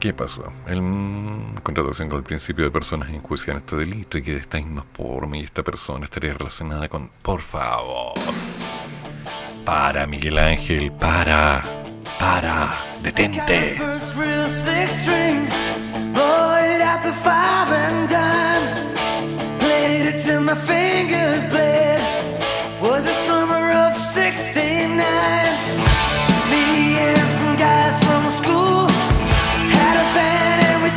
¿Qué 0.00 0.14
pasó? 0.14 0.50
En 0.66 1.56
contratación 1.62 2.08
con 2.08 2.16
el 2.16 2.24
principio 2.24 2.64
de 2.64 2.70
personas 2.70 3.10
enjuician 3.10 3.58
este 3.58 3.76
delito 3.76 4.16
y 4.16 4.22
que 4.22 4.38
esta 4.38 4.56
misma 4.56 4.86
forma 4.94 5.36
y 5.36 5.40
esta 5.40 5.62
persona 5.62 6.06
estaría 6.06 6.32
relacionada 6.32 6.88
con... 6.88 7.10
Por 7.20 7.42
favor. 7.42 8.14
Para, 9.66 10.06
Miguel 10.06 10.38
Ángel, 10.38 10.90
para. 10.90 11.84
Para. 12.18 12.98
Detente. 13.02 13.76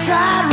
Tried 0.06 0.53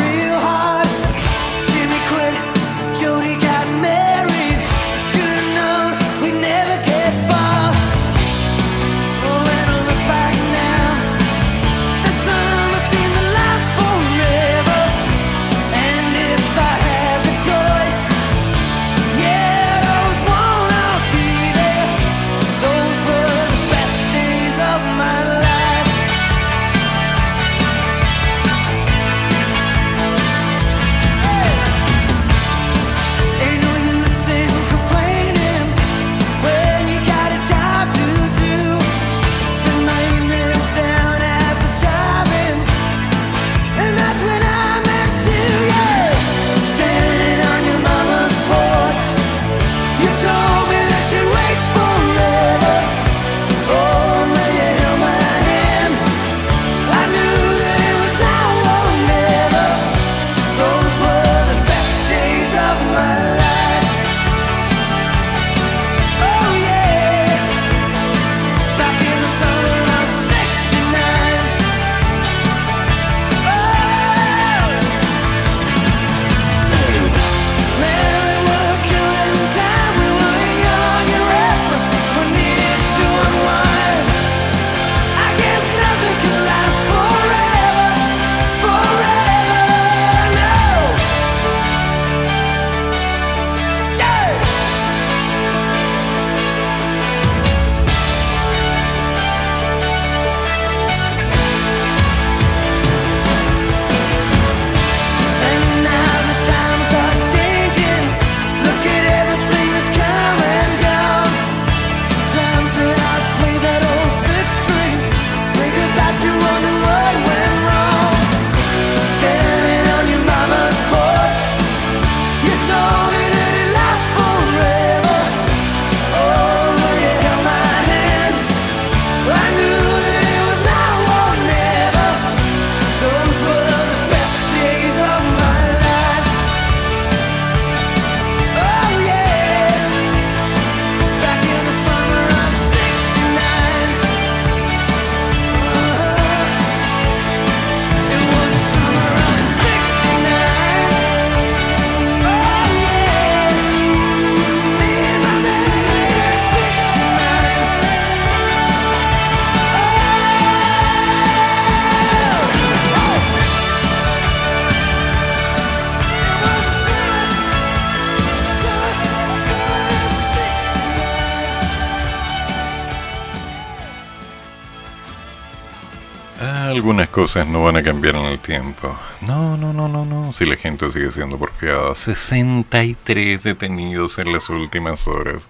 Algunas 177.01 177.15
cosas 177.15 177.47
no 177.47 177.65
van 177.65 177.79
a 177.79 177.83
cambiar 177.83 178.17
en 178.17 178.27
el 178.27 178.39
tiempo. 178.41 178.95
No, 179.23 179.57
no, 179.57 179.73
no, 179.73 179.89
no, 179.89 180.05
no. 180.05 180.35
Si 180.35 180.45
la 180.45 180.55
gente 180.55 180.91
sigue 180.93 181.11
siendo 181.11 181.39
porfiada. 181.39 181.95
63 181.95 183.43
detenidos 183.43 184.19
en 184.19 184.31
las 184.31 184.51
últimas 184.51 185.09
horas. 185.09 185.43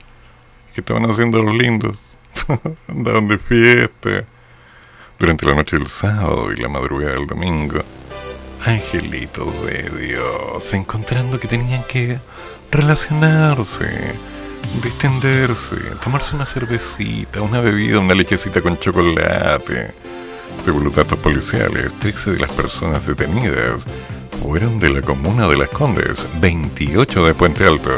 ¿Qué 0.72 0.80
estaban 0.80 1.10
haciendo 1.10 1.42
los 1.42 1.56
lindos? 1.56 1.98
Andaban 2.88 3.26
de 3.26 3.36
fiesta. 3.36 4.24
Durante 5.18 5.44
la 5.44 5.56
noche 5.56 5.76
del 5.76 5.88
sábado 5.88 6.52
y 6.52 6.56
la 6.62 6.68
madrugada 6.68 7.14
del 7.14 7.26
domingo. 7.26 7.82
Angelitos 8.64 9.52
de 9.66 9.90
Dios, 10.06 10.72
encontrando 10.72 11.40
que 11.40 11.48
tenían 11.48 11.82
que 11.82 12.20
relacionarse, 12.70 14.14
distenderse, 14.84 15.74
tomarse 16.04 16.36
una 16.36 16.46
cervecita, 16.46 17.42
una 17.42 17.58
bebida, 17.58 17.98
una 17.98 18.14
lechecita 18.14 18.60
con 18.60 18.78
chocolate. 18.78 20.19
Según 20.64 20.84
los 20.84 20.94
datos 20.94 21.18
policiales, 21.18 21.90
13 22.00 22.32
de 22.32 22.40
las 22.40 22.50
personas 22.50 23.06
detenidas 23.06 23.82
fueron 24.42 24.78
de 24.78 24.90
la 24.90 25.02
comuna 25.02 25.48
de 25.48 25.56
Las 25.56 25.68
Condes, 25.70 26.26
28 26.40 27.26
de 27.26 27.34
Puente 27.34 27.66
Alto, 27.66 27.90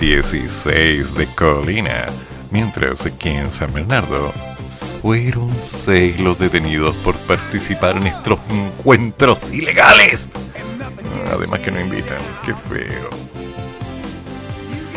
16 0.00 1.14
de 1.14 1.26
Colina, 1.34 2.06
mientras 2.50 3.02
que 3.18 3.38
en 3.38 3.50
San 3.50 3.72
Bernardo 3.72 4.32
fueron 5.02 5.50
6 5.66 6.20
los 6.20 6.38
detenidos 6.38 6.94
por 6.96 7.16
participar 7.16 7.96
en 7.96 8.06
estos 8.06 8.38
encuentros 8.50 9.52
ilegales. 9.52 10.28
Además 11.32 11.60
que 11.60 11.70
no 11.70 11.80
invitan, 11.80 12.18
qué 12.44 12.54
feo. 12.54 13.10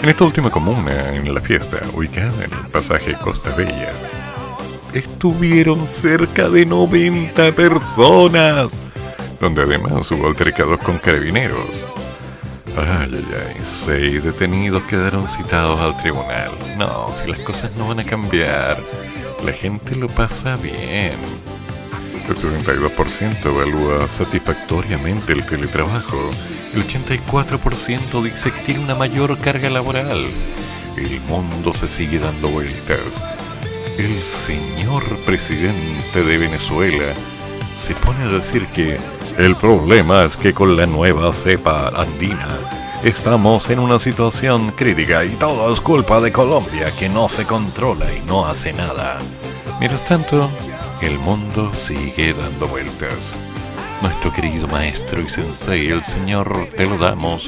En 0.02 0.10
esta 0.10 0.26
última 0.26 0.50
comuna, 0.50 1.16
en 1.16 1.34
la 1.34 1.40
fiesta, 1.40 1.78
ubicada 1.94 2.34
en 2.44 2.52
el 2.52 2.72
pasaje 2.72 3.14
Costa 3.14 3.56
Bella, 3.56 3.94
estuvieron 5.00 5.88
cerca 5.88 6.50
de 6.50 6.66
90 6.66 7.52
personas, 7.54 8.72
donde 9.40 9.64
además 9.64 10.10
hubo 10.12 10.28
altercados 10.28 10.80
con 10.80 10.98
carabineros. 10.98 11.68
Ay, 12.76 13.10
ay, 13.14 13.26
ay, 13.50 13.62
seis 13.64 14.24
detenidos 14.24 14.82
quedaron 14.84 15.28
citados 15.28 15.80
al 15.80 15.96
tribunal. 16.02 16.52
No, 16.78 17.12
si 17.22 17.30
las 17.30 17.40
cosas 17.40 17.72
no 17.78 17.88
van 17.88 18.00
a 18.00 18.04
cambiar, 18.04 18.78
la 19.46 19.52
gente 19.52 19.96
lo 19.96 20.08
pasa 20.08 20.56
bien. 20.58 21.14
El 22.28 22.36
72% 22.36 23.46
evalúa 23.46 24.08
satisfactoriamente 24.08 25.34
el 25.34 25.46
teletrabajo. 25.46 26.18
El 26.74 26.84
84% 26.88 28.24
dice 28.24 28.52
que 28.52 28.62
tiene 28.62 28.84
una 28.84 28.96
mayor 28.96 29.38
carga 29.40 29.70
laboral. 29.70 30.26
El 30.98 31.22
mundo 31.22 31.74
se 31.74 31.90
sigue 31.90 32.20
dando 32.20 32.48
vueltas. 32.48 33.33
El 33.98 34.24
señor 34.24 35.04
presidente 35.24 36.24
de 36.24 36.38
Venezuela 36.40 37.14
se 37.80 37.94
pone 37.94 38.24
a 38.24 38.28
decir 38.28 38.66
que 38.68 38.98
el 39.38 39.56
problema 39.56 40.24
es 40.24 40.36
que 40.36 40.52
con 40.52 40.76
la 40.76 40.88
nueva 40.88 41.32
cepa 41.32 41.90
andina 41.90 42.48
estamos 43.04 43.70
en 43.70 43.78
una 43.78 44.00
situación 44.00 44.72
crítica 44.72 45.24
y 45.24 45.30
todo 45.36 45.72
es 45.72 45.80
culpa 45.80 46.20
de 46.22 46.32
Colombia 46.32 46.92
que 46.98 47.08
no 47.08 47.30
se 47.30 47.46
controla 47.46 48.06
y 48.12 48.26
no 48.26 48.48
hace 48.48 48.74
nada. 48.74 49.20
Mientras 49.80 50.04
tanto, 50.06 50.50
el 51.02 51.20
mundo 51.20 51.72
sigue 51.76 52.34
dando 52.34 52.68
vueltas. 52.68 53.20
Nuestro 54.02 54.34
querido 54.34 54.68
maestro 54.68 55.22
y 55.22 55.30
sensei, 55.30 55.90
el 55.90 56.04
señor 56.04 56.52
Te 56.76 56.88
lo 56.88 56.98
damos, 56.98 57.48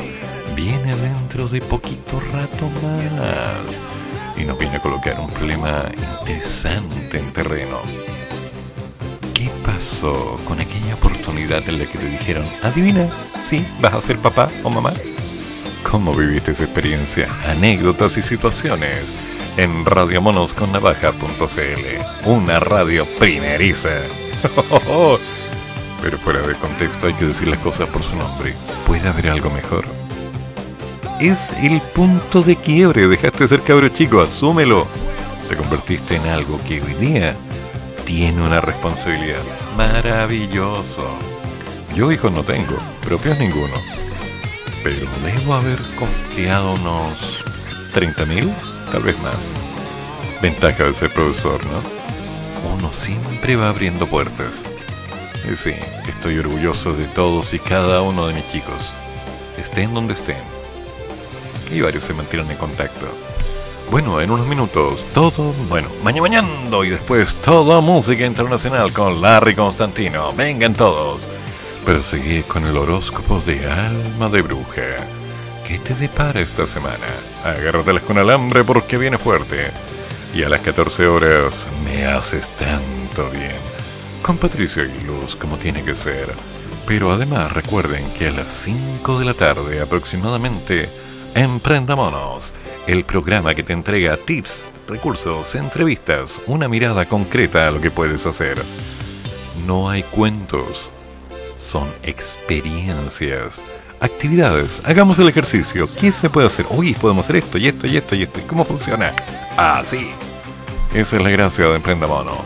viene 0.55 0.95
dentro 0.95 1.47
de 1.47 1.59
poquito 1.61 2.21
rato 2.31 2.69
más 2.83 3.94
y 4.37 4.43
nos 4.43 4.57
viene 4.57 4.77
a 4.77 4.81
colocar 4.81 5.19
un 5.19 5.29
problema 5.29 5.83
interesante 6.21 7.17
en 7.17 7.31
terreno. 7.31 7.77
¿Qué 9.33 9.49
pasó 9.65 10.39
con 10.47 10.59
aquella 10.59 10.95
oportunidad 10.95 11.67
en 11.67 11.79
la 11.79 11.85
que 11.85 11.97
te 11.97 12.07
dijeron, 12.07 12.45
adivina, 12.63 13.07
sí, 13.47 13.65
vas 13.81 13.93
a 13.93 14.01
ser 14.01 14.17
papá 14.17 14.49
o 14.63 14.69
mamá? 14.69 14.91
¿Cómo 15.89 16.13
viviste 16.13 16.51
esa 16.51 16.63
experiencia? 16.63 17.29
Anécdotas 17.47 18.17
y 18.17 18.21
situaciones 18.21 19.15
en 19.57 19.85
radiomonosconnavaja.cl, 19.85 22.29
una 22.29 22.59
radio 22.59 23.05
primeriza. 23.19 23.89
Pero 26.01 26.17
fuera 26.17 26.41
de 26.41 26.55
contexto 26.55 27.07
hay 27.07 27.13
que 27.13 27.25
decir 27.25 27.47
las 27.47 27.59
cosas 27.59 27.87
por 27.89 28.03
su 28.03 28.15
nombre. 28.15 28.53
¿Puede 28.85 29.07
haber 29.07 29.29
algo 29.29 29.49
mejor? 29.49 29.85
Es 31.19 31.51
el 31.63 31.79
punto 31.79 32.43
de 32.43 32.57
quiebre. 32.57 33.07
Dejaste 33.07 33.39
de 33.39 33.47
ser 33.47 33.61
cabro 33.61 33.87
chico, 33.87 34.21
asúmelo. 34.21 34.85
Te 35.47 35.55
convertiste 35.55 36.17
en 36.17 36.27
algo 36.27 36.59
que 36.67 36.81
hoy 36.81 36.93
día 36.95 37.33
tiene 38.05 38.41
una 38.41 38.59
responsabilidad. 38.59 39.41
Maravilloso. 39.77 41.07
Yo 41.95 42.11
hijos 42.11 42.33
no 42.33 42.43
tengo, 42.43 42.75
propios 43.01 43.39
ninguno. 43.39 43.73
Pero 44.83 45.07
debo 45.23 45.53
haber 45.53 45.79
costeado 45.95 46.73
unos 46.73 47.13
30.000 47.93 48.53
tal 48.91 49.03
vez 49.03 49.17
más. 49.19 49.37
Ventaja 50.41 50.83
de 50.83 50.93
ser 50.93 51.13
profesor, 51.13 51.61
¿no? 51.67 52.75
Uno 52.75 52.91
siempre 52.91 53.55
va 53.55 53.69
abriendo 53.69 54.05
puertas. 54.05 54.63
Y 55.49 55.55
sí, 55.55 55.73
estoy 56.09 56.39
orgulloso 56.39 56.93
de 56.93 57.05
todos 57.05 57.53
y 57.53 57.59
cada 57.59 58.01
uno 58.01 58.27
de 58.27 58.33
mis 58.33 58.51
chicos. 58.51 58.91
Estén 59.57 59.93
donde 59.93 60.13
estén. 60.13 60.54
Y 61.71 61.81
varios 61.81 62.05
se 62.05 62.13
mantienen 62.13 62.51
en 62.51 62.57
contacto. 62.57 63.07
Bueno, 63.91 64.19
en 64.19 64.31
unos 64.31 64.47
minutos, 64.47 65.05
todo, 65.13 65.53
bueno, 65.69 65.87
mañana 66.03 66.25
y 66.83 66.89
después 66.89 67.35
toda 67.35 67.81
música 67.81 68.25
internacional 68.25 68.91
con 68.91 69.21
Larry 69.21 69.55
Constantino. 69.55 70.33
Vengan 70.33 70.73
todos. 70.73 71.21
Pero 71.85 72.03
seguí 72.03 72.41
con 72.41 72.65
el 72.65 72.75
horóscopo 72.75 73.41
de 73.45 73.69
alma 73.69 74.27
de 74.29 74.41
bruja. 74.41 74.81
¿Qué 75.67 75.79
te 75.79 75.93
depara 75.95 76.41
esta 76.41 76.67
semana? 76.67 77.07
Agárratelas 77.43 78.03
con 78.03 78.17
alambre 78.17 78.63
porque 78.63 78.97
viene 78.97 79.17
fuerte. 79.17 79.71
Y 80.33 80.43
a 80.43 80.49
las 80.49 80.61
14 80.61 81.07
horas 81.07 81.65
me 81.85 82.05
haces 82.05 82.49
tanto 82.49 83.29
bien. 83.31 83.55
Con 84.21 84.37
Patricio 84.37 84.83
y 84.83 85.03
Luz 85.05 85.35
como 85.35 85.57
tiene 85.57 85.83
que 85.83 85.95
ser. 85.95 86.33
Pero 86.87 87.11
además 87.11 87.51
recuerden 87.53 88.03
que 88.13 88.27
a 88.27 88.31
las 88.31 88.51
5 88.51 89.19
de 89.19 89.25
la 89.25 89.33
tarde 89.33 89.81
aproximadamente, 89.81 90.89
Emprendamonos, 91.35 92.53
el 92.87 93.03
programa 93.03 93.53
que 93.53 93.61
te 93.61 93.73
entrega 93.73 94.15
tips, 94.15 94.69
recursos, 94.87 95.53
entrevistas, 95.55 96.39
una 96.47 96.69
mirada 96.69 97.05
concreta 97.05 97.67
a 97.67 97.71
lo 97.71 97.81
que 97.81 97.91
puedes 97.91 98.25
hacer. 98.25 98.57
No 99.67 99.89
hay 99.89 100.03
cuentos, 100.03 100.89
son 101.59 101.89
experiencias 102.03 103.59
actividades. 103.99 104.81
Hagamos 104.85 105.19
el 105.19 105.27
ejercicio. 105.27 105.89
¿Qué 105.99 106.13
se 106.13 106.29
puede 106.29 106.47
hacer? 106.47 106.65
Hoy 106.69 106.93
podemos 106.93 107.25
hacer 107.25 107.37
esto 107.37 107.57
y 107.57 107.67
esto 107.67 107.85
y 107.85 107.97
esto 107.97 108.15
y 108.15 108.23
esto. 108.23 108.39
¿Y 108.39 108.43
cómo 108.43 108.63
funciona? 108.63 109.11
Así. 109.57 110.11
Esa 110.93 111.17
es 111.17 111.21
la 111.21 111.29
gracia 111.31 111.65
de 111.65 111.75
Emprendamonos. 111.75 112.45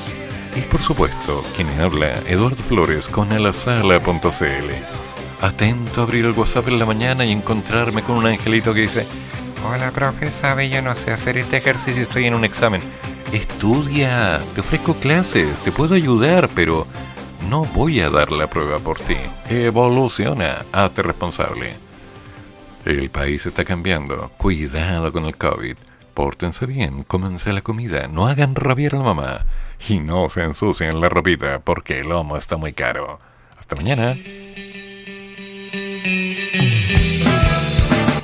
Y 0.55 0.61
por 0.61 0.81
supuesto, 0.81 1.43
quien 1.55 1.67
habla, 1.79 2.19
Eduardo 2.27 2.63
Flores 2.67 3.07
con 3.07 3.31
alasala.cl. 3.31 5.08
Atento 5.41 6.01
a 6.01 6.03
abrir 6.03 6.25
el 6.25 6.31
WhatsApp 6.33 6.67
en 6.67 6.79
la 6.79 6.85
mañana 6.85 7.25
y 7.25 7.31
encontrarme 7.31 8.01
con 8.01 8.17
un 8.17 8.27
angelito 8.27 8.73
que 8.73 8.81
dice, 8.81 9.07
Hola, 9.65 9.91
profe, 9.91 10.31
sabe, 10.31 10.69
yo 10.69 10.81
no 10.81 10.95
sé 10.95 11.11
hacer 11.11 11.37
este 11.37 11.57
ejercicio, 11.57 12.03
estoy 12.03 12.25
en 12.25 12.33
un 12.33 12.45
examen. 12.45 12.81
Estudia, 13.31 14.41
te 14.55 14.61
ofrezco 14.61 14.95
clases, 14.95 15.47
te 15.59 15.71
puedo 15.71 15.95
ayudar, 15.95 16.49
pero 16.55 16.87
no 17.49 17.65
voy 17.65 17.99
a 18.01 18.09
dar 18.09 18.31
la 18.31 18.47
prueba 18.47 18.79
por 18.79 18.99
ti. 18.99 19.17
Evoluciona, 19.49 20.65
hazte 20.71 21.03
responsable. 21.03 21.75
El 22.85 23.09
país 23.09 23.45
está 23.45 23.65
cambiando. 23.65 24.31
Cuidado 24.37 25.11
con 25.11 25.25
el 25.25 25.35
COVID. 25.35 25.75
Pórtense 26.13 26.65
bien, 26.65 27.03
cómense 27.03 27.53
la 27.53 27.61
comida, 27.61 28.07
no 28.07 28.27
hagan 28.27 28.55
rabiar 28.55 28.95
a 28.95 28.97
la 28.97 29.03
mamá. 29.03 29.45
Y 29.87 29.99
no 29.99 30.29
se 30.29 30.43
ensucien 30.43 30.99
la 30.99 31.07
ropita 31.07 31.59
porque 31.59 31.99
el 31.99 32.09
lomo 32.09 32.35
está 32.35 32.57
muy 32.57 32.73
caro. 32.73 33.19
Hasta 33.57 33.75
mañana. 33.75 34.17